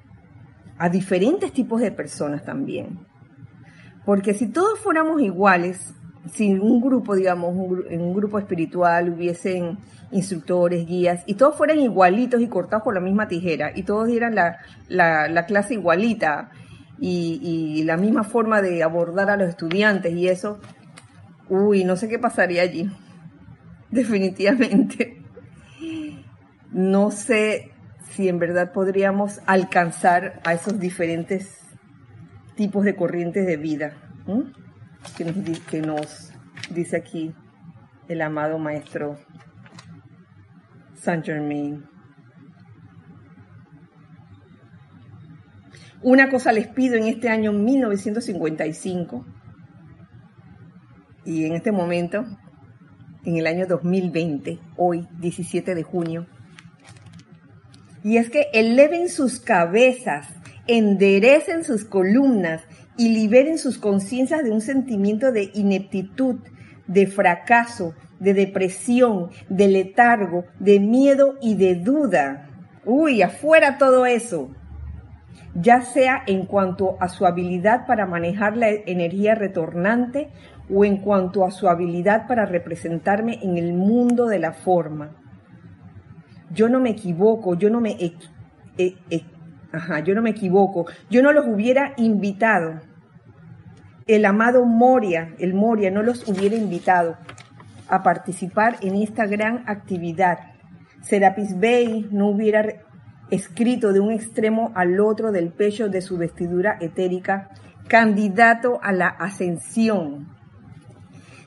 a 0.78 0.90
diferentes 0.90 1.54
tipos 1.54 1.80
de 1.80 1.92
personas 1.92 2.44
también. 2.44 3.00
Porque 4.06 4.34
si 4.34 4.48
todos 4.48 4.80
fuéramos 4.80 5.22
iguales, 5.22 5.96
si 6.34 6.54
un 6.54 6.82
grupo, 6.82 7.16
digamos, 7.16 7.56
en 7.90 8.02
un 8.02 8.14
grupo 8.14 8.40
espiritual 8.40 9.10
hubiesen 9.10 9.78
instructores, 10.12 10.86
guías, 10.86 11.24
y 11.26 11.36
todos 11.36 11.56
fueran 11.56 11.80
igualitos 11.80 12.42
y 12.42 12.48
cortados 12.48 12.84
por 12.84 12.94
la 12.94 13.00
misma 13.00 13.28
tijera, 13.28 13.72
y 13.76 13.84
todos 13.84 14.08
dieran 14.08 14.36
la, 14.36 15.46
clase 15.46 15.76
igualita 15.76 16.50
y, 17.00 17.84
la 17.84 17.98
misma 17.98 18.24
forma 18.24 18.62
de 18.62 18.84
abordar 18.84 19.30
a 19.30 19.38
los 19.38 19.50
estudiantes 19.50 20.14
y 20.14 20.28
eso, 20.28 20.60
uy, 21.50 21.84
no 21.84 21.96
sé 21.96 22.08
qué 22.08 22.20
pasaría 22.20 22.62
allí. 22.62 22.90
Definitivamente. 23.92 25.22
No 26.72 27.12
sé 27.12 27.72
si 28.10 28.28
en 28.28 28.40
verdad 28.40 28.72
podríamos 28.74 29.40
alcanzar 29.46 30.42
a 30.44 30.54
esos 30.54 30.80
diferentes 30.80 31.60
tipos 32.56 32.84
de 32.84 32.96
corrientes 32.96 33.46
de 33.46 33.58
vida 33.58 33.94
que, 35.14 35.82
nos, 35.82 36.32
dice 36.70 36.98
aquí 36.98 37.34
el 38.08 38.22
amado 38.22 38.58
maestro 38.58 39.18
Saint 40.96 41.26
Germain. 41.26 41.86
Una 46.02 46.30
cosa 46.30 46.52
les 46.52 46.68
pido 46.68 46.96
en 46.96 47.06
este 47.06 47.30
año 47.30 47.52
1955 47.52 49.26
y 51.26 51.46
en 51.46 51.54
este 51.54 51.72
momento, 51.72 52.26
en 53.24 53.38
el 53.38 53.48
año 53.48 53.66
2020, 53.66 54.60
hoy 54.78 55.08
17 55.20 55.74
de 55.74 55.84
junio, 55.84 56.28
y 58.04 58.18
es 58.18 58.30
que 58.30 58.50
eleven 58.54 59.10
sus 59.10 59.40
cabezas 59.40 60.28
enderecen 60.68 61.64
sus 61.64 61.86
columnas 61.86 62.62
y 62.98 63.10
liberen 63.10 63.58
sus 63.58 63.78
conciencias 63.78 64.44
de 64.44 64.52
un 64.52 64.62
sentimiento 64.62 65.32
de 65.32 65.52
ineptitud, 65.54 66.38
de 66.88 67.08
fracaso, 67.08 67.94
de 68.20 68.34
depresión, 68.34 69.30
de 69.50 69.68
letargo, 69.68 70.46
de 70.60 70.80
miedo 70.80 71.36
y 71.42 71.56
de 71.56 71.76
duda. 71.76 72.50
Uy, 72.86 73.22
afuera 73.22 73.78
todo 73.78 74.06
eso. 74.06 74.52
Ya 75.54 75.82
sea 75.82 76.24
en 76.28 76.46
cuanto 76.46 76.98
a 77.00 77.08
su 77.08 77.26
habilidad 77.26 77.86
para 77.86 78.06
manejar 78.06 78.58
la 78.58 78.70
energía 78.70 79.36
retornante 79.36 80.30
o 80.70 80.86
en 80.86 80.98
cuanto 80.98 81.46
a 81.46 81.52
su 81.52 81.68
habilidad 81.68 82.28
para 82.28 82.46
representarme 82.46 83.40
en 83.42 83.58
el 83.58 83.74
mundo 83.74 84.28
de 84.28 84.40
la 84.40 84.54
forma. 84.54 85.16
Yo 86.52 86.70
no 86.70 86.80
me 86.80 86.92
equivoco, 86.92 87.56
yo 87.56 87.70
no 87.70 87.82
me 87.82 87.98
Ajá, 89.76 90.00
yo 90.00 90.16
no 90.16 90.22
me 90.22 90.30
equivoco. 90.30 90.86
Yo 91.10 91.22
no 91.22 91.34
los 91.34 91.46
hubiera 91.48 91.94
invitado. 91.98 92.80
El 94.08 94.24
amado 94.24 94.66
Moria, 94.66 95.36
el 95.38 95.54
Moria, 95.54 95.92
no 95.92 96.02
los 96.02 96.30
hubiera 96.30 96.56
invitado 96.56 97.18
a 97.90 98.02
participar 98.02 98.78
en 98.82 98.96
esta 98.96 99.26
gran 99.26 99.64
actividad. 99.68 100.40
Serapis 101.02 101.60
Bey 101.60 102.08
no 102.10 102.28
hubiera 102.30 102.64
escrito 103.30 103.92
de 103.92 104.00
un 104.00 104.14
extremo 104.14 104.72
al 104.76 104.98
otro 105.02 105.34
del 105.34 105.52
pecho 105.52 105.90
de 105.90 106.02
su 106.02 106.18
vestidura 106.18 106.78
etérica, 106.80 107.50
candidato 107.90 108.80
a 108.82 108.94
la 108.94 109.08
ascensión. 109.08 110.30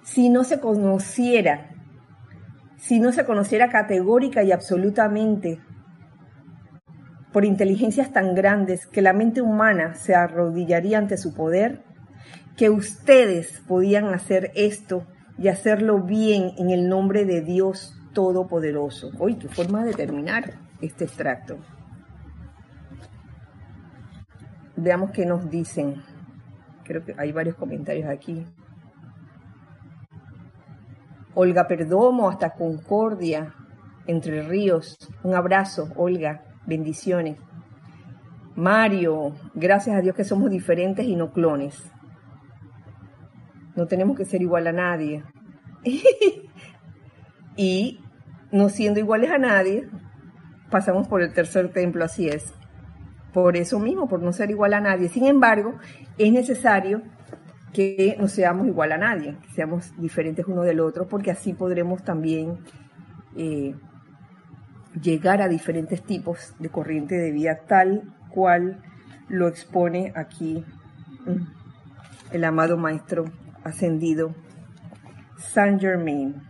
Si 0.03 0.29
no 0.29 0.45
se 0.45 0.61
conociera, 0.61 1.71
si 2.77 3.01
no 3.01 3.11
se 3.13 3.25
conociera 3.25 3.71
categórica 3.71 4.43
y 4.43 4.53
absolutamente 4.53 5.61
por 7.33 7.45
inteligencias 7.45 8.13
tan 8.13 8.35
grandes 8.35 8.87
que 8.87 9.03
la 9.03 9.13
mente 9.13 9.43
humana 9.43 9.95
se 9.95 10.15
arrodillaría 10.15 10.99
ante 10.99 11.19
su 11.19 11.35
poder, 11.35 11.83
que 12.57 12.71
ustedes 12.71 13.63
podían 13.67 14.15
hacer 14.15 14.51
esto 14.55 15.07
y 15.37 15.49
hacerlo 15.49 16.03
bien 16.03 16.53
en 16.59 16.71
el 16.71 16.89
nombre 16.89 17.25
de 17.25 17.43
Dios 17.43 17.95
Todopoderoso. 18.13 19.13
Hoy, 19.19 19.37
qué 19.37 19.49
forma 19.49 19.85
de 19.85 19.93
terminar 19.93 20.55
este 20.81 21.05
extracto. 21.05 21.59
Veamos 24.77 25.11
qué 25.11 25.27
nos 25.27 25.49
dicen. 25.51 26.03
Creo 26.85 27.05
que 27.05 27.15
hay 27.19 27.33
varios 27.33 27.57
comentarios 27.57 28.09
aquí. 28.09 28.45
Olga 31.35 31.69
Perdomo 31.69 32.29
hasta 32.29 32.55
Concordia, 32.55 33.55
Entre 34.07 34.43
Ríos. 34.43 34.97
Un 35.23 35.35
abrazo, 35.35 35.93
Olga. 35.97 36.48
Bendiciones. 36.69 37.39
Mario, 38.55 39.33
gracias 39.55 39.97
a 39.97 40.03
Dios 40.03 40.15
que 40.15 40.23
somos 40.23 40.51
diferentes 40.51 41.07
y 41.07 41.17
no 41.17 41.33
clones. 41.33 41.91
No 43.75 43.87
tenemos 43.87 44.19
que 44.19 44.27
ser 44.27 44.43
igual 44.43 44.67
a 44.67 44.73
nadie. 44.73 45.25
y 47.57 48.01
no 48.53 48.69
siendo 48.69 49.01
iguales 49.01 49.31
a 49.31 49.39
nadie, 49.39 49.89
pasamos 50.71 51.09
por 51.09 51.23
el 51.23 51.33
tercer 51.33 51.73
templo, 51.73 52.05
así 52.05 52.29
es. 52.29 52.53
Por 53.33 53.57
eso 53.57 53.79
mismo, 53.79 54.07
por 54.07 54.21
no 54.21 54.35
ser 54.35 54.51
igual 54.51 54.75
a 54.75 54.81
nadie. 54.83 55.09
Sin 55.09 55.25
embargo, 55.25 55.79
es 56.19 56.31
necesario 56.31 57.01
que 57.73 58.15
no 58.21 58.29
seamos 58.29 58.67
igual 58.67 58.93
a 58.93 58.99
nadie, 58.99 59.39
que 59.41 59.55
seamos 59.55 59.95
diferentes 59.97 60.45
uno 60.47 60.65
del 60.65 60.81
otro, 60.81 61.09
porque 61.09 61.31
así 61.31 61.55
podremos 61.55 62.05
también 62.05 62.59
eh, 63.39 63.75
llegar 64.95 65.43
a 65.43 65.49
diferentes 65.49 66.03
tipos 66.03 66.55
de 66.59 66.69
corriente 66.71 67.17
de 67.17 67.31
vida, 67.31 67.61
tal 67.67 68.15
cual 68.31 68.83
lo 69.29 69.49
expone 69.49 70.13
aquí 70.17 70.65
mm, 71.27 72.33
el 72.33 72.45
amado 72.45 72.77
Maestro 72.77 73.25
Ascendido 73.65 74.35
Saint 75.37 75.81
Germain. 75.81 76.43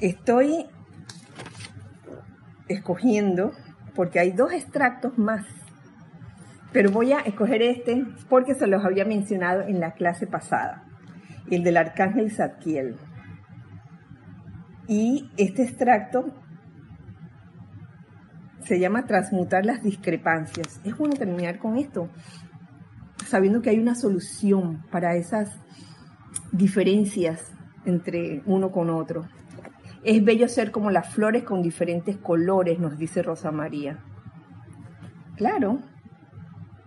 Estoy 0.00 0.66
escogiendo 2.68 3.52
porque 3.94 4.18
hay 4.18 4.32
dos 4.32 4.52
extractos 4.52 5.16
más, 5.16 5.46
pero 6.72 6.90
voy 6.90 7.12
a 7.12 7.20
escoger 7.20 7.62
este 7.62 8.04
porque 8.28 8.54
se 8.54 8.66
los 8.66 8.84
había 8.84 9.04
mencionado 9.04 9.62
en 9.62 9.80
la 9.80 9.92
clase 9.92 10.26
pasada, 10.26 10.84
el 11.50 11.62
del 11.62 11.76
arcángel 11.76 12.30
Zadkiel. 12.30 12.96
Y 14.88 15.30
este 15.36 15.62
extracto 15.62 16.34
se 18.64 18.78
llama 18.78 19.06
transmutar 19.06 19.66
las 19.66 19.82
discrepancias. 19.82 20.80
Es 20.84 20.96
bueno 20.96 21.14
terminar 21.14 21.58
con 21.58 21.76
esto, 21.76 22.08
sabiendo 23.26 23.60
que 23.60 23.70
hay 23.70 23.78
una 23.78 23.94
solución 23.94 24.82
para 24.90 25.14
esas 25.16 25.60
diferencias 26.52 27.52
entre 27.84 28.42
uno 28.46 28.70
con 28.70 28.90
otro. 28.90 29.28
Es 30.04 30.24
bello 30.24 30.48
ser 30.48 30.70
como 30.70 30.90
las 30.90 31.12
flores 31.14 31.44
con 31.44 31.62
diferentes 31.62 32.16
colores, 32.16 32.78
nos 32.78 32.98
dice 32.98 33.22
Rosa 33.22 33.52
María. 33.52 33.98
Claro, 35.36 35.80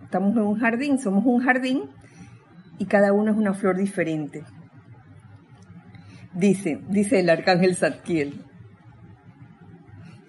estamos 0.06 0.36
en 0.36 0.42
un 0.42 0.58
jardín, 0.58 0.98
somos 0.98 1.26
un 1.26 1.40
jardín 1.42 1.90
y 2.78 2.86
cada 2.86 3.12
uno 3.12 3.32
es 3.32 3.36
una 3.36 3.54
flor 3.54 3.76
diferente. 3.76 4.44
Dice, 6.32 6.80
dice 6.88 7.20
el 7.20 7.28
arcángel 7.28 7.74
Zadkiel. 7.74 8.44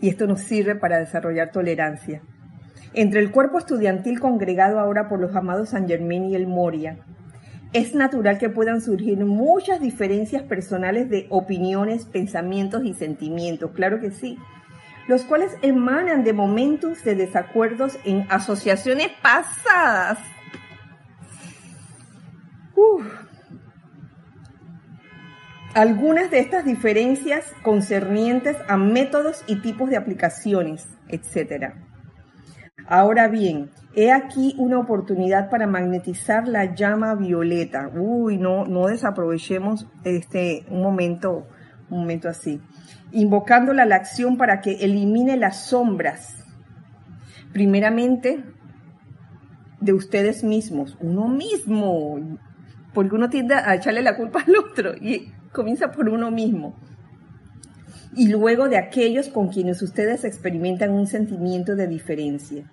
Y 0.01 0.09
esto 0.09 0.25
nos 0.25 0.41
sirve 0.41 0.75
para 0.75 0.97
desarrollar 0.97 1.51
tolerancia. 1.51 2.21
Entre 2.93 3.19
el 3.19 3.32
cuerpo 3.32 3.59
estudiantil 3.59 4.19
congregado 4.19 4.80
ahora 4.80 5.07
por 5.07 5.19
los 5.19 5.36
amados 5.36 5.69
San 5.69 5.88
Germán 5.88 6.25
y 6.25 6.36
el 6.36 6.47
Moria, 6.47 6.97
es 7.73 7.93
natural 7.93 8.39
que 8.39 8.49
puedan 8.49 8.82
surgir 8.82 9.23
muchas 9.25 9.80
diferencias 9.80 10.41
personales 10.43 11.09
de 11.09 11.28
opiniones, 11.30 12.05
pensamientos 12.05 12.84
y 12.84 12.93
sentimientos, 12.93 13.71
claro 13.71 13.99
que 13.99 14.11
sí, 14.11 14.38
los 15.08 15.24
cuales 15.24 15.58
emanan 15.62 16.24
de 16.24 16.34
momentos 16.34 17.03
de 17.03 17.16
desacuerdos 17.16 17.97
en 18.03 18.26
asociaciones 18.30 19.10
pasadas. 19.22 20.20
Algunas 25.74 26.32
de 26.32 26.39
estas 26.39 26.66
diferencias 26.66 27.53
concernientes 27.62 28.58
a 28.68 28.78
métodos 28.78 29.43
y 29.45 29.58
tipos 29.58 29.89
de 29.89 29.97
aplicaciones, 29.97 30.88
etc. 31.08 31.74
Ahora 32.88 33.28
bien, 33.28 33.70
he 33.95 34.12
aquí 34.12 34.55
una 34.58 34.80
oportunidad 34.80 35.49
para 35.49 35.68
magnetizar 35.68 36.47
la 36.47 36.74
llama 36.74 37.16
violeta. 37.16 37.91
Uy, 37.93 38.38
no, 38.38 38.66
no 38.66 38.88
desaprovechemos 38.88 39.88
este 40.03 40.66
un 40.70 40.82
momento, 40.82 41.47
un 41.89 41.99
momento 41.99 42.29
así. 42.29 42.61
Invocándola 43.11 43.83
a 43.83 43.85
la 43.85 43.95
acción 43.95 44.38
para 44.38 44.61
que 44.61 44.73
elimine 44.85 45.38
las 45.38 45.67
sombras. 45.67 46.43
Primeramente, 47.53 48.43
de 49.79 49.93
ustedes 49.93 50.43
mismos, 50.43 50.97
uno 50.99 51.27
mismo, 51.27 52.19
porque 52.93 53.15
uno 53.15 53.29
tiende 53.29 53.55
a 53.55 53.75
echarle 53.75 54.01
la 54.01 54.17
culpa 54.17 54.43
al 54.45 54.55
otro 54.57 54.93
y 54.95 55.31
comienza 55.51 55.91
por 55.91 56.09
uno 56.09 56.31
mismo 56.31 56.75
y 58.17 58.29
luego 58.29 58.67
de 58.67 58.77
aquellos 58.77 59.29
con 59.29 59.49
quienes 59.49 59.81
ustedes 59.81 60.23
experimentan 60.23 60.91
un 60.91 61.07
sentimiento 61.07 61.75
de 61.75 61.88
diferencia. 61.88 62.69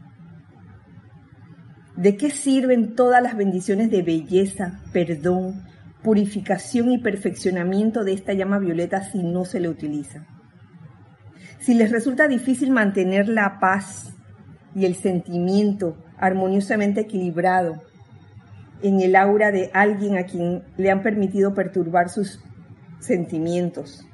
¿De 1.96 2.16
qué 2.16 2.30
sirven 2.30 2.94
todas 2.94 3.22
las 3.22 3.36
bendiciones 3.36 3.90
de 3.90 4.02
belleza, 4.02 4.80
perdón, 4.92 5.62
purificación 6.04 6.92
y 6.92 6.98
perfeccionamiento 6.98 8.04
de 8.04 8.12
esta 8.12 8.34
llama 8.34 8.58
violeta 8.58 9.02
si 9.02 9.24
no 9.24 9.46
se 9.46 9.58
le 9.58 9.70
utiliza? 9.70 10.26
Si 11.58 11.72
les 11.72 11.90
resulta 11.90 12.28
difícil 12.28 12.70
mantener 12.70 13.26
la 13.26 13.58
paz 13.58 14.14
y 14.74 14.84
el 14.84 14.96
sentimiento 14.96 15.96
armoniosamente 16.18 17.00
equilibrado 17.00 17.82
en 18.82 19.00
el 19.00 19.16
aura 19.16 19.50
de 19.50 19.70
alguien 19.72 20.18
a 20.18 20.24
quien 20.24 20.62
le 20.76 20.90
han 20.90 21.02
permitido 21.02 21.54
perturbar 21.54 22.10
sus 22.10 22.38
sentimientos, 23.00 24.06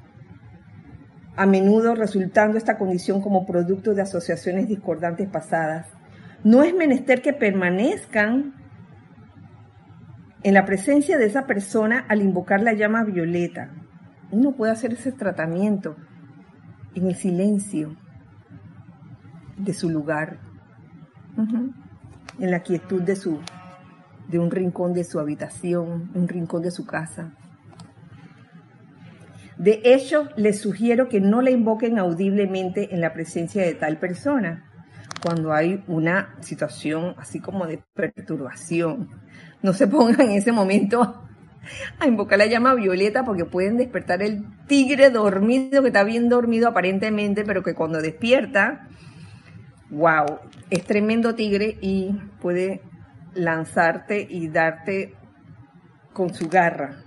a 1.35 1.45
menudo 1.45 1.93
resultando 1.93 2.57
esta 2.57 2.77
condición 2.77 3.21
como 3.21 3.45
producto 3.45 3.93
de 3.93 4.03
asociaciones 4.03 4.69
discordantes 4.69 5.27
pasadas. 5.27 5.87
No 6.45 6.63
es 6.63 6.73
menester 6.73 7.21
que 7.21 7.33
permanezcan 7.33 8.60
en 10.43 10.53
la 10.53 10.65
presencia 10.65 11.17
de 11.17 11.25
esa 11.25 11.45
persona 11.45 12.05
al 12.07 12.21
invocar 12.21 12.61
la 12.61 12.73
llama 12.73 13.03
violeta. 13.03 13.71
Uno 14.31 14.53
puede 14.53 14.71
hacer 14.71 14.93
ese 14.93 15.11
tratamiento 15.11 15.95
en 16.95 17.07
el 17.07 17.15
silencio 17.15 17.95
de 19.57 19.73
su 19.73 19.89
lugar, 19.89 20.39
en 22.39 22.51
la 22.51 22.61
quietud 22.61 23.01
de 23.01 23.15
su 23.15 23.39
de 24.27 24.39
un 24.39 24.49
rincón 24.49 24.93
de 24.93 25.03
su 25.03 25.19
habitación, 25.19 26.09
un 26.15 26.27
rincón 26.27 26.61
de 26.61 26.71
su 26.71 26.85
casa. 26.85 27.33
De 29.57 29.81
hecho, 29.83 30.29
les 30.37 30.59
sugiero 30.59 31.09
que 31.09 31.19
no 31.19 31.41
la 31.41 31.51
invoquen 31.51 31.99
audiblemente 31.99 32.95
en 32.95 33.01
la 33.01 33.13
presencia 33.13 33.61
de 33.61 33.75
tal 33.75 33.99
persona, 33.99 34.71
cuando 35.21 35.53
hay 35.53 35.83
una 35.87 36.35
situación 36.39 37.13
así 37.17 37.39
como 37.39 37.67
de 37.67 37.83
perturbación. 37.93 39.09
No 39.61 39.73
se 39.73 39.87
pongan 39.87 40.21
en 40.21 40.31
ese 40.31 40.51
momento 40.51 41.21
a 41.99 42.07
invocar 42.07 42.39
la 42.39 42.47
llama 42.47 42.73
violeta 42.73 43.23
porque 43.23 43.45
pueden 43.45 43.77
despertar 43.77 44.23
el 44.23 44.43
tigre 44.67 45.09
dormido 45.09 45.81
que 45.81 45.89
está 45.89 46.03
bien 46.03 46.29
dormido 46.29 46.69
aparentemente, 46.69 47.43
pero 47.43 47.63
que 47.63 47.75
cuando 47.75 48.01
despierta, 48.01 48.87
wow, 49.89 50.39
es 50.69 50.83
tremendo 50.83 51.35
tigre 51.35 51.77
y 51.81 52.13
puede 52.41 52.81
lanzarte 53.33 54.25
y 54.29 54.47
darte 54.47 55.13
con 56.13 56.33
su 56.33 56.49
garra. 56.49 57.03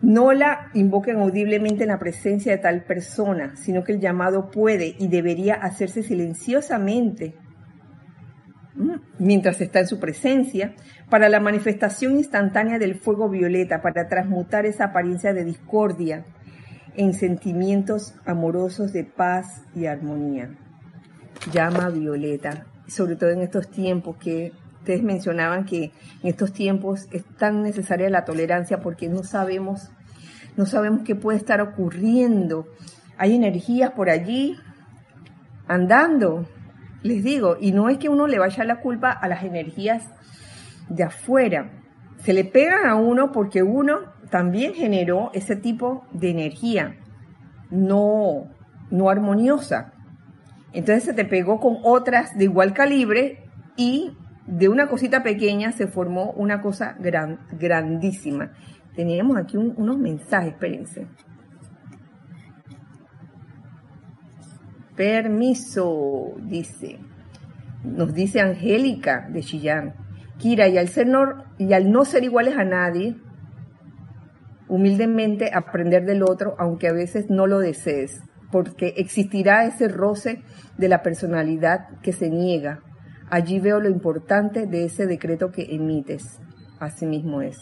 No 0.03 0.33
la 0.33 0.71
invoquen 0.73 1.17
audiblemente 1.17 1.83
en 1.83 1.89
la 1.89 1.99
presencia 1.99 2.51
de 2.51 2.57
tal 2.57 2.83
persona, 2.85 3.55
sino 3.55 3.83
que 3.83 3.91
el 3.91 3.99
llamado 3.99 4.49
puede 4.49 4.95
y 4.97 5.09
debería 5.09 5.53
hacerse 5.53 6.01
silenciosamente 6.01 7.35
mientras 9.19 9.59
está 9.61 9.79
en 9.79 9.87
su 9.87 9.99
presencia, 9.99 10.73
para 11.09 11.29
la 11.29 11.39
manifestación 11.39 12.17
instantánea 12.17 12.79
del 12.79 12.95
fuego 12.95 13.29
violeta, 13.29 13.81
para 13.81 14.07
transmutar 14.07 14.65
esa 14.65 14.85
apariencia 14.85 15.33
de 15.33 15.43
discordia 15.43 16.25
en 16.95 17.13
sentimientos 17.13 18.15
amorosos 18.25 18.93
de 18.93 19.03
paz 19.03 19.63
y 19.75 19.85
armonía. 19.85 20.49
Llama 21.51 21.89
violeta, 21.89 22.65
sobre 22.87 23.15
todo 23.15 23.31
en 23.31 23.41
estos 23.41 23.69
tiempos 23.69 24.17
que 24.17 24.51
ustedes 24.79 25.03
mencionaban 25.03 25.65
que 25.65 25.85
en 26.23 26.29
estos 26.29 26.53
tiempos 26.53 27.07
es 27.11 27.23
tan 27.37 27.63
necesaria 27.63 28.09
la 28.09 28.25
tolerancia 28.25 28.79
porque 28.79 29.09
no 29.09 29.23
sabemos, 29.23 29.91
no 30.57 30.65
sabemos 30.65 31.01
qué 31.05 31.15
puede 31.15 31.37
estar 31.37 31.61
ocurriendo. 31.61 32.67
Hay 33.17 33.35
energías 33.35 33.91
por 33.91 34.09
allí 34.09 34.57
andando, 35.67 36.47
les 37.03 37.23
digo, 37.23 37.57
y 37.59 37.71
no 37.71 37.89
es 37.89 37.97
que 37.97 38.09
uno 38.09 38.27
le 38.27 38.39
vaya 38.39 38.63
la 38.63 38.79
culpa 38.79 39.11
a 39.11 39.27
las 39.27 39.43
energías 39.43 40.05
de 40.89 41.03
afuera. 41.03 41.71
Se 42.17 42.33
le 42.33 42.45
pegan 42.45 42.85
a 42.85 42.95
uno 42.95 43.31
porque 43.31 43.63
uno 43.63 43.99
también 44.29 44.73
generó 44.73 45.31
ese 45.33 45.55
tipo 45.55 46.05
de 46.11 46.29
energía 46.29 46.95
no, 47.71 48.49
no 48.91 49.09
armoniosa. 49.09 49.93
Entonces 50.73 51.03
se 51.03 51.13
te 51.13 51.25
pegó 51.25 51.59
con 51.59 51.77
otras 51.83 52.37
de 52.37 52.43
igual 52.45 52.73
calibre 52.73 53.45
y 53.75 54.11
de 54.45 54.69
una 54.69 54.87
cosita 54.87 55.23
pequeña 55.23 55.71
se 55.71 55.87
formó 55.87 56.31
una 56.31 56.61
cosa 56.61 56.95
gran, 56.99 57.39
grandísima. 57.51 58.51
Teníamos 58.95 59.37
aquí 59.37 59.57
unos 59.57 59.97
mensajes, 59.97 60.53
espérense. 60.53 61.07
Permiso, 64.95 66.33
dice. 66.37 66.99
nos 67.83 68.13
dice 68.13 68.41
Angélica 68.41 69.27
de 69.29 69.41
Chillán. 69.41 69.93
Kira, 70.37 70.67
y 70.67 70.77
al, 70.77 70.87
ser 70.87 71.07
y 71.57 71.73
al 71.73 71.91
no 71.91 72.03
ser 72.03 72.23
iguales 72.23 72.57
a 72.57 72.63
nadie, 72.63 73.15
humildemente 74.67 75.51
aprender 75.53 76.05
del 76.05 76.23
otro, 76.23 76.55
aunque 76.57 76.87
a 76.87 76.93
veces 76.93 77.29
no 77.29 77.45
lo 77.45 77.59
desees, 77.59 78.21
porque 78.51 78.93
existirá 78.97 79.65
ese 79.65 79.87
roce 79.87 80.41
de 80.77 80.87
la 80.87 81.03
personalidad 81.03 81.99
que 82.01 82.11
se 82.11 82.29
niega. 82.29 82.81
Allí 83.29 83.59
veo 83.59 83.79
lo 83.79 83.89
importante 83.89 84.67
de 84.67 84.85
ese 84.85 85.07
decreto 85.07 85.51
que 85.51 85.75
emites. 85.75 86.39
Así 86.79 87.05
mismo 87.05 87.41
es. 87.41 87.57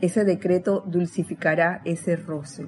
Ese 0.00 0.24
decreto 0.24 0.84
dulcificará 0.86 1.80
ese 1.84 2.14
roce. 2.16 2.66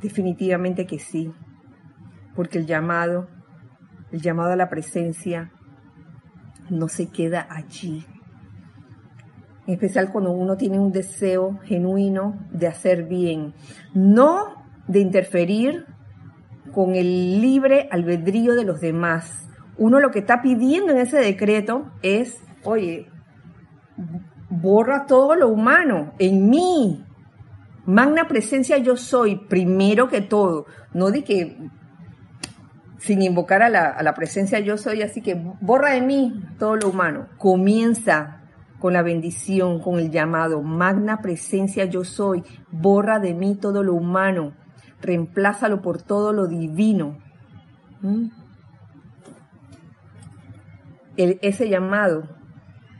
Definitivamente 0.00 0.86
que 0.86 0.98
sí, 0.98 1.32
porque 2.36 2.58
el 2.58 2.66
llamado, 2.66 3.26
el 4.12 4.20
llamado 4.20 4.52
a 4.52 4.56
la 4.56 4.68
presencia 4.68 5.50
no 6.70 6.86
se 6.88 7.08
queda 7.10 7.46
allí. 7.50 8.06
En 9.66 9.74
especial 9.74 10.12
cuando 10.12 10.30
uno 10.30 10.56
tiene 10.56 10.78
un 10.78 10.92
deseo 10.92 11.58
genuino 11.64 12.38
de 12.52 12.68
hacer 12.68 13.04
bien, 13.04 13.54
no 13.94 14.64
de 14.86 15.00
interferir 15.00 15.86
con 16.72 16.94
el 16.94 17.40
libre 17.40 17.88
albedrío 17.90 18.54
de 18.54 18.64
los 18.64 18.80
demás. 18.80 19.48
Uno 19.78 19.98
lo 19.98 20.10
que 20.10 20.20
está 20.20 20.42
pidiendo 20.42 20.92
en 20.92 20.98
ese 20.98 21.18
decreto 21.18 21.90
es, 22.02 22.36
oye, 22.62 23.08
borra 24.50 25.06
todo 25.06 25.34
lo 25.34 25.48
humano 25.48 26.12
en 26.18 26.48
mí. 26.48 27.02
Magna 27.86 28.28
presencia 28.28 28.78
yo 28.78 28.96
soy, 28.96 29.36
primero 29.36 30.08
que 30.08 30.20
todo. 30.20 30.66
No 30.92 31.10
di 31.10 31.22
que 31.22 31.56
sin 32.98 33.22
invocar 33.22 33.62
a 33.62 33.68
la, 33.68 33.88
a 33.88 34.02
la 34.02 34.14
presencia 34.14 34.60
yo 34.60 34.76
soy, 34.76 35.02
así 35.02 35.20
que 35.20 35.34
borra 35.60 35.92
de 35.92 36.00
mí 36.00 36.42
todo 36.58 36.76
lo 36.76 36.88
humano. 36.88 37.28
Comienza 37.38 38.42
con 38.78 38.92
la 38.92 39.02
bendición, 39.02 39.80
con 39.80 39.98
el 39.98 40.10
llamado, 40.10 40.62
magna 40.62 41.18
presencia 41.18 41.86
yo 41.86 42.04
soy, 42.04 42.44
borra 42.70 43.18
de 43.18 43.34
mí 43.34 43.56
todo 43.56 43.82
lo 43.82 43.94
humano, 43.94 44.54
reemplázalo 45.00 45.82
por 45.82 46.02
todo 46.02 46.32
lo 46.32 46.46
divino. 46.46 47.18
¿Mm? 48.02 48.26
ese 51.16 51.70
llamado 51.70 52.28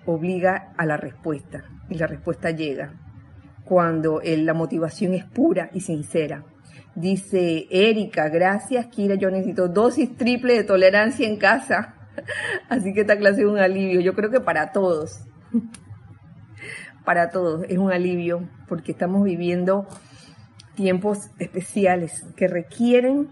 obliga 0.07 0.73
a 0.79 0.87
la 0.87 0.97
respuesta 0.97 1.65
y 1.91 1.97
la 1.97 2.07
respuesta 2.07 2.51
llega 2.51 2.95
cuando 3.65 4.23
la 4.25 4.55
motivación 4.55 5.13
es 5.13 5.25
pura 5.25 5.71
y 5.75 5.81
sincera. 5.81 6.45
Dice 6.97 7.67
Erika, 7.71 8.31
gracias 8.31 8.87
Kira, 8.87 9.17
yo 9.17 9.31
necesito 9.31 9.69
dosis 9.69 10.17
triple 10.17 10.55
de 10.55 10.65
tolerancia 10.65 11.29
en 11.29 11.37
casa. 11.37 11.95
Así 12.71 12.95
que 12.95 13.03
esta 13.03 13.19
clase 13.19 13.43
es 13.43 13.47
un 13.47 13.59
alivio, 13.59 14.01
yo 14.01 14.15
creo 14.15 14.31
que 14.31 14.41
para 14.41 14.73
todos, 14.73 15.21
para 17.05 17.29
todos 17.29 17.67
es 17.69 17.77
un 17.77 17.93
alivio 17.93 18.49
porque 18.67 18.93
estamos 18.93 19.25
viviendo 19.25 19.87
tiempos 20.75 21.31
especiales 21.39 22.25
que 22.35 22.49
requieren 22.49 23.29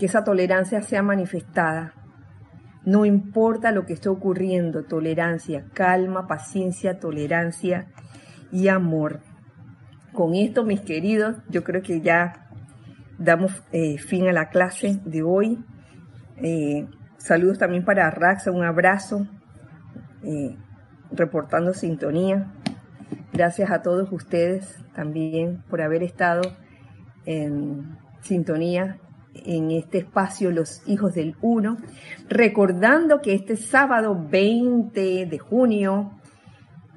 que 0.00 0.06
esa 0.06 0.24
tolerancia 0.24 0.82
sea 0.82 1.04
manifestada. 1.04 1.94
No 2.84 3.04
importa 3.04 3.70
lo 3.70 3.86
que 3.86 3.92
esté 3.92 4.08
ocurriendo, 4.08 4.82
tolerancia, 4.86 5.66
calma, 5.72 6.26
paciencia, 6.26 6.98
tolerancia 6.98 7.86
y 8.50 8.66
amor. 8.66 9.20
Con 10.12 10.34
esto, 10.34 10.64
mis 10.64 10.80
queridos, 10.80 11.36
yo 11.48 11.62
creo 11.62 11.82
que 11.82 12.00
ya 12.00 12.47
damos 13.18 13.62
eh, 13.72 13.98
fin 13.98 14.28
a 14.28 14.32
la 14.32 14.48
clase 14.48 15.00
de 15.04 15.22
hoy. 15.22 15.58
Eh, 16.36 16.86
saludos 17.18 17.58
también 17.58 17.84
para 17.84 18.10
Raxa, 18.10 18.50
un 18.52 18.64
abrazo, 18.64 19.26
eh, 20.22 20.56
reportando 21.10 21.74
sintonía. 21.74 22.52
Gracias 23.32 23.70
a 23.70 23.82
todos 23.82 24.10
ustedes 24.12 24.78
también 24.94 25.62
por 25.68 25.82
haber 25.82 26.02
estado 26.02 26.42
en 27.26 27.98
sintonía 28.20 28.98
en 29.34 29.70
este 29.70 29.98
espacio 29.98 30.50
Los 30.50 30.82
Hijos 30.88 31.14
del 31.14 31.36
Uno, 31.40 31.76
recordando 32.28 33.20
que 33.20 33.34
este 33.34 33.56
sábado 33.56 34.18
20 34.28 35.26
de 35.26 35.38
junio 35.38 36.12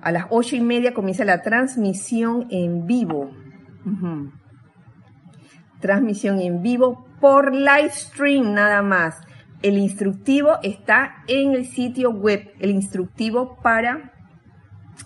a 0.01 0.11
las 0.11 0.25
ocho 0.31 0.55
y 0.55 0.61
media 0.61 0.93
comienza 0.93 1.25
la 1.25 1.43
transmisión 1.43 2.47
en 2.49 2.87
vivo 2.87 3.31
transmisión 5.81 6.39
en 6.39 6.61
vivo 6.61 7.05
por 7.19 7.53
live 7.53 7.89
stream 7.91 8.53
nada 8.53 8.81
más. 8.81 9.19
El 9.61 9.77
instructivo 9.77 10.57
está 10.63 11.23
en 11.27 11.53
el 11.53 11.65
sitio 11.65 12.11
web, 12.11 12.53
el 12.59 12.71
instructivo 12.71 13.57
para 13.61 14.13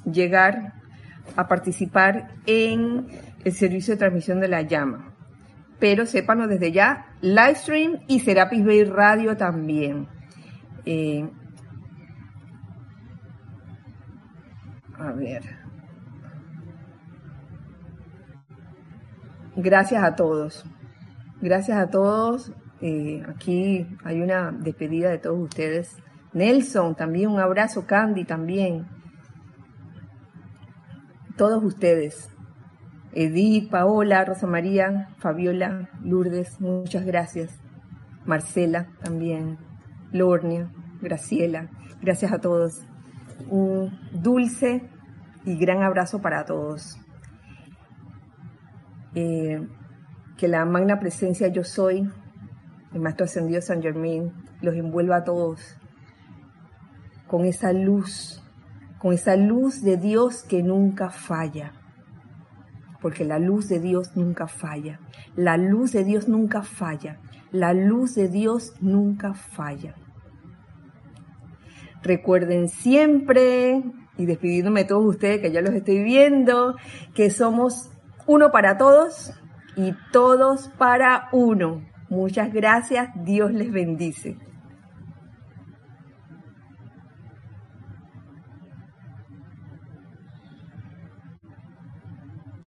llegar 0.05 0.73
a 1.35 1.47
participar 1.47 2.29
en 2.45 3.07
el 3.43 3.53
servicio 3.53 3.95
de 3.95 3.99
transmisión 3.99 4.39
de 4.39 4.47
la 4.47 4.61
llama. 4.61 5.13
Pero 5.79 6.05
sépanlo 6.05 6.47
desde 6.47 6.71
ya, 6.71 7.07
live 7.21 7.55
stream 7.55 7.99
y 8.07 8.19
Serapis 8.19 8.63
Bay 8.63 8.83
Radio 8.85 9.35
también. 9.35 10.07
Eh, 10.85 11.27
a 14.97 15.11
ver. 15.11 15.64
Gracias 19.55 20.03
a 20.03 20.15
todos. 20.15 20.65
Gracias 21.41 21.77
a 21.77 21.89
todos. 21.89 22.51
Eh, 22.81 23.23
aquí 23.27 23.87
hay 24.03 24.21
una 24.21 24.51
despedida 24.51 25.09
de 25.09 25.17
todos 25.17 25.39
ustedes. 25.39 25.97
Nelson, 26.33 26.95
también 26.95 27.29
un 27.29 27.39
abrazo. 27.39 27.85
Candy, 27.85 28.25
también. 28.25 28.87
Todos 31.37 31.63
ustedes. 31.63 32.29
Edith, 33.13 33.69
Paola, 33.69 34.25
Rosa 34.25 34.45
María, 34.45 35.15
Fabiola, 35.19 35.89
Lourdes, 36.03 36.59
muchas 36.59 37.05
gracias. 37.05 37.61
Marcela 38.25 38.87
también. 39.01 39.57
Lornia, 40.11 40.69
Graciela, 41.01 41.69
gracias 42.01 42.31
a 42.31 42.39
todos. 42.39 42.81
Un 43.49 43.99
dulce 44.13 44.89
y 45.45 45.57
gran 45.57 45.83
abrazo 45.83 46.21
para 46.21 46.45
todos. 46.45 46.97
Eh, 49.15 49.65
que 50.37 50.47
la 50.47 50.65
magna 50.65 50.99
presencia 50.99 51.47
yo 51.47 51.63
soy, 51.63 52.09
el 52.93 52.99
Maestro 53.01 53.25
Ascendido 53.25 53.61
San 53.61 53.81
Germain, 53.81 54.33
los 54.61 54.75
envuelva 54.75 55.17
a 55.17 55.23
todos 55.23 55.77
con 57.27 57.45
esa 57.45 57.73
luz, 57.73 58.43
con 58.99 59.13
esa 59.13 59.35
luz 59.35 59.81
de 59.81 59.97
Dios 59.97 60.43
que 60.43 60.61
nunca 60.61 61.09
falla. 61.09 61.73
Porque 63.01 63.23
la 63.23 63.39
luz 63.39 63.69
de 63.69 63.79
Dios 63.79 64.15
nunca 64.15 64.47
falla. 64.47 64.99
La 65.35 65.57
luz 65.57 65.91
de 65.91 66.03
Dios 66.03 66.27
nunca 66.27 66.63
falla. 66.63 67.19
La 67.51 67.73
luz 67.73 68.15
de 68.15 68.29
Dios 68.29 68.73
nunca 68.81 69.33
falla. 69.33 69.95
Recuerden 72.01 72.67
siempre, 72.67 73.83
y 74.17 74.25
despidiéndome 74.25 74.81
de 74.81 74.89
todos 74.89 75.05
ustedes 75.05 75.41
que 75.41 75.51
ya 75.51 75.61
los 75.61 75.73
estoy 75.73 76.03
viendo, 76.03 76.75
que 77.13 77.29
somos 77.29 77.89
uno 78.27 78.51
para 78.51 78.77
todos 78.77 79.33
y 79.75 79.93
todos 80.11 80.69
para 80.77 81.29
uno. 81.31 81.81
Muchas 82.09 82.51
gracias, 82.53 83.09
Dios 83.15 83.51
les 83.51 83.71
bendice. 83.71 84.37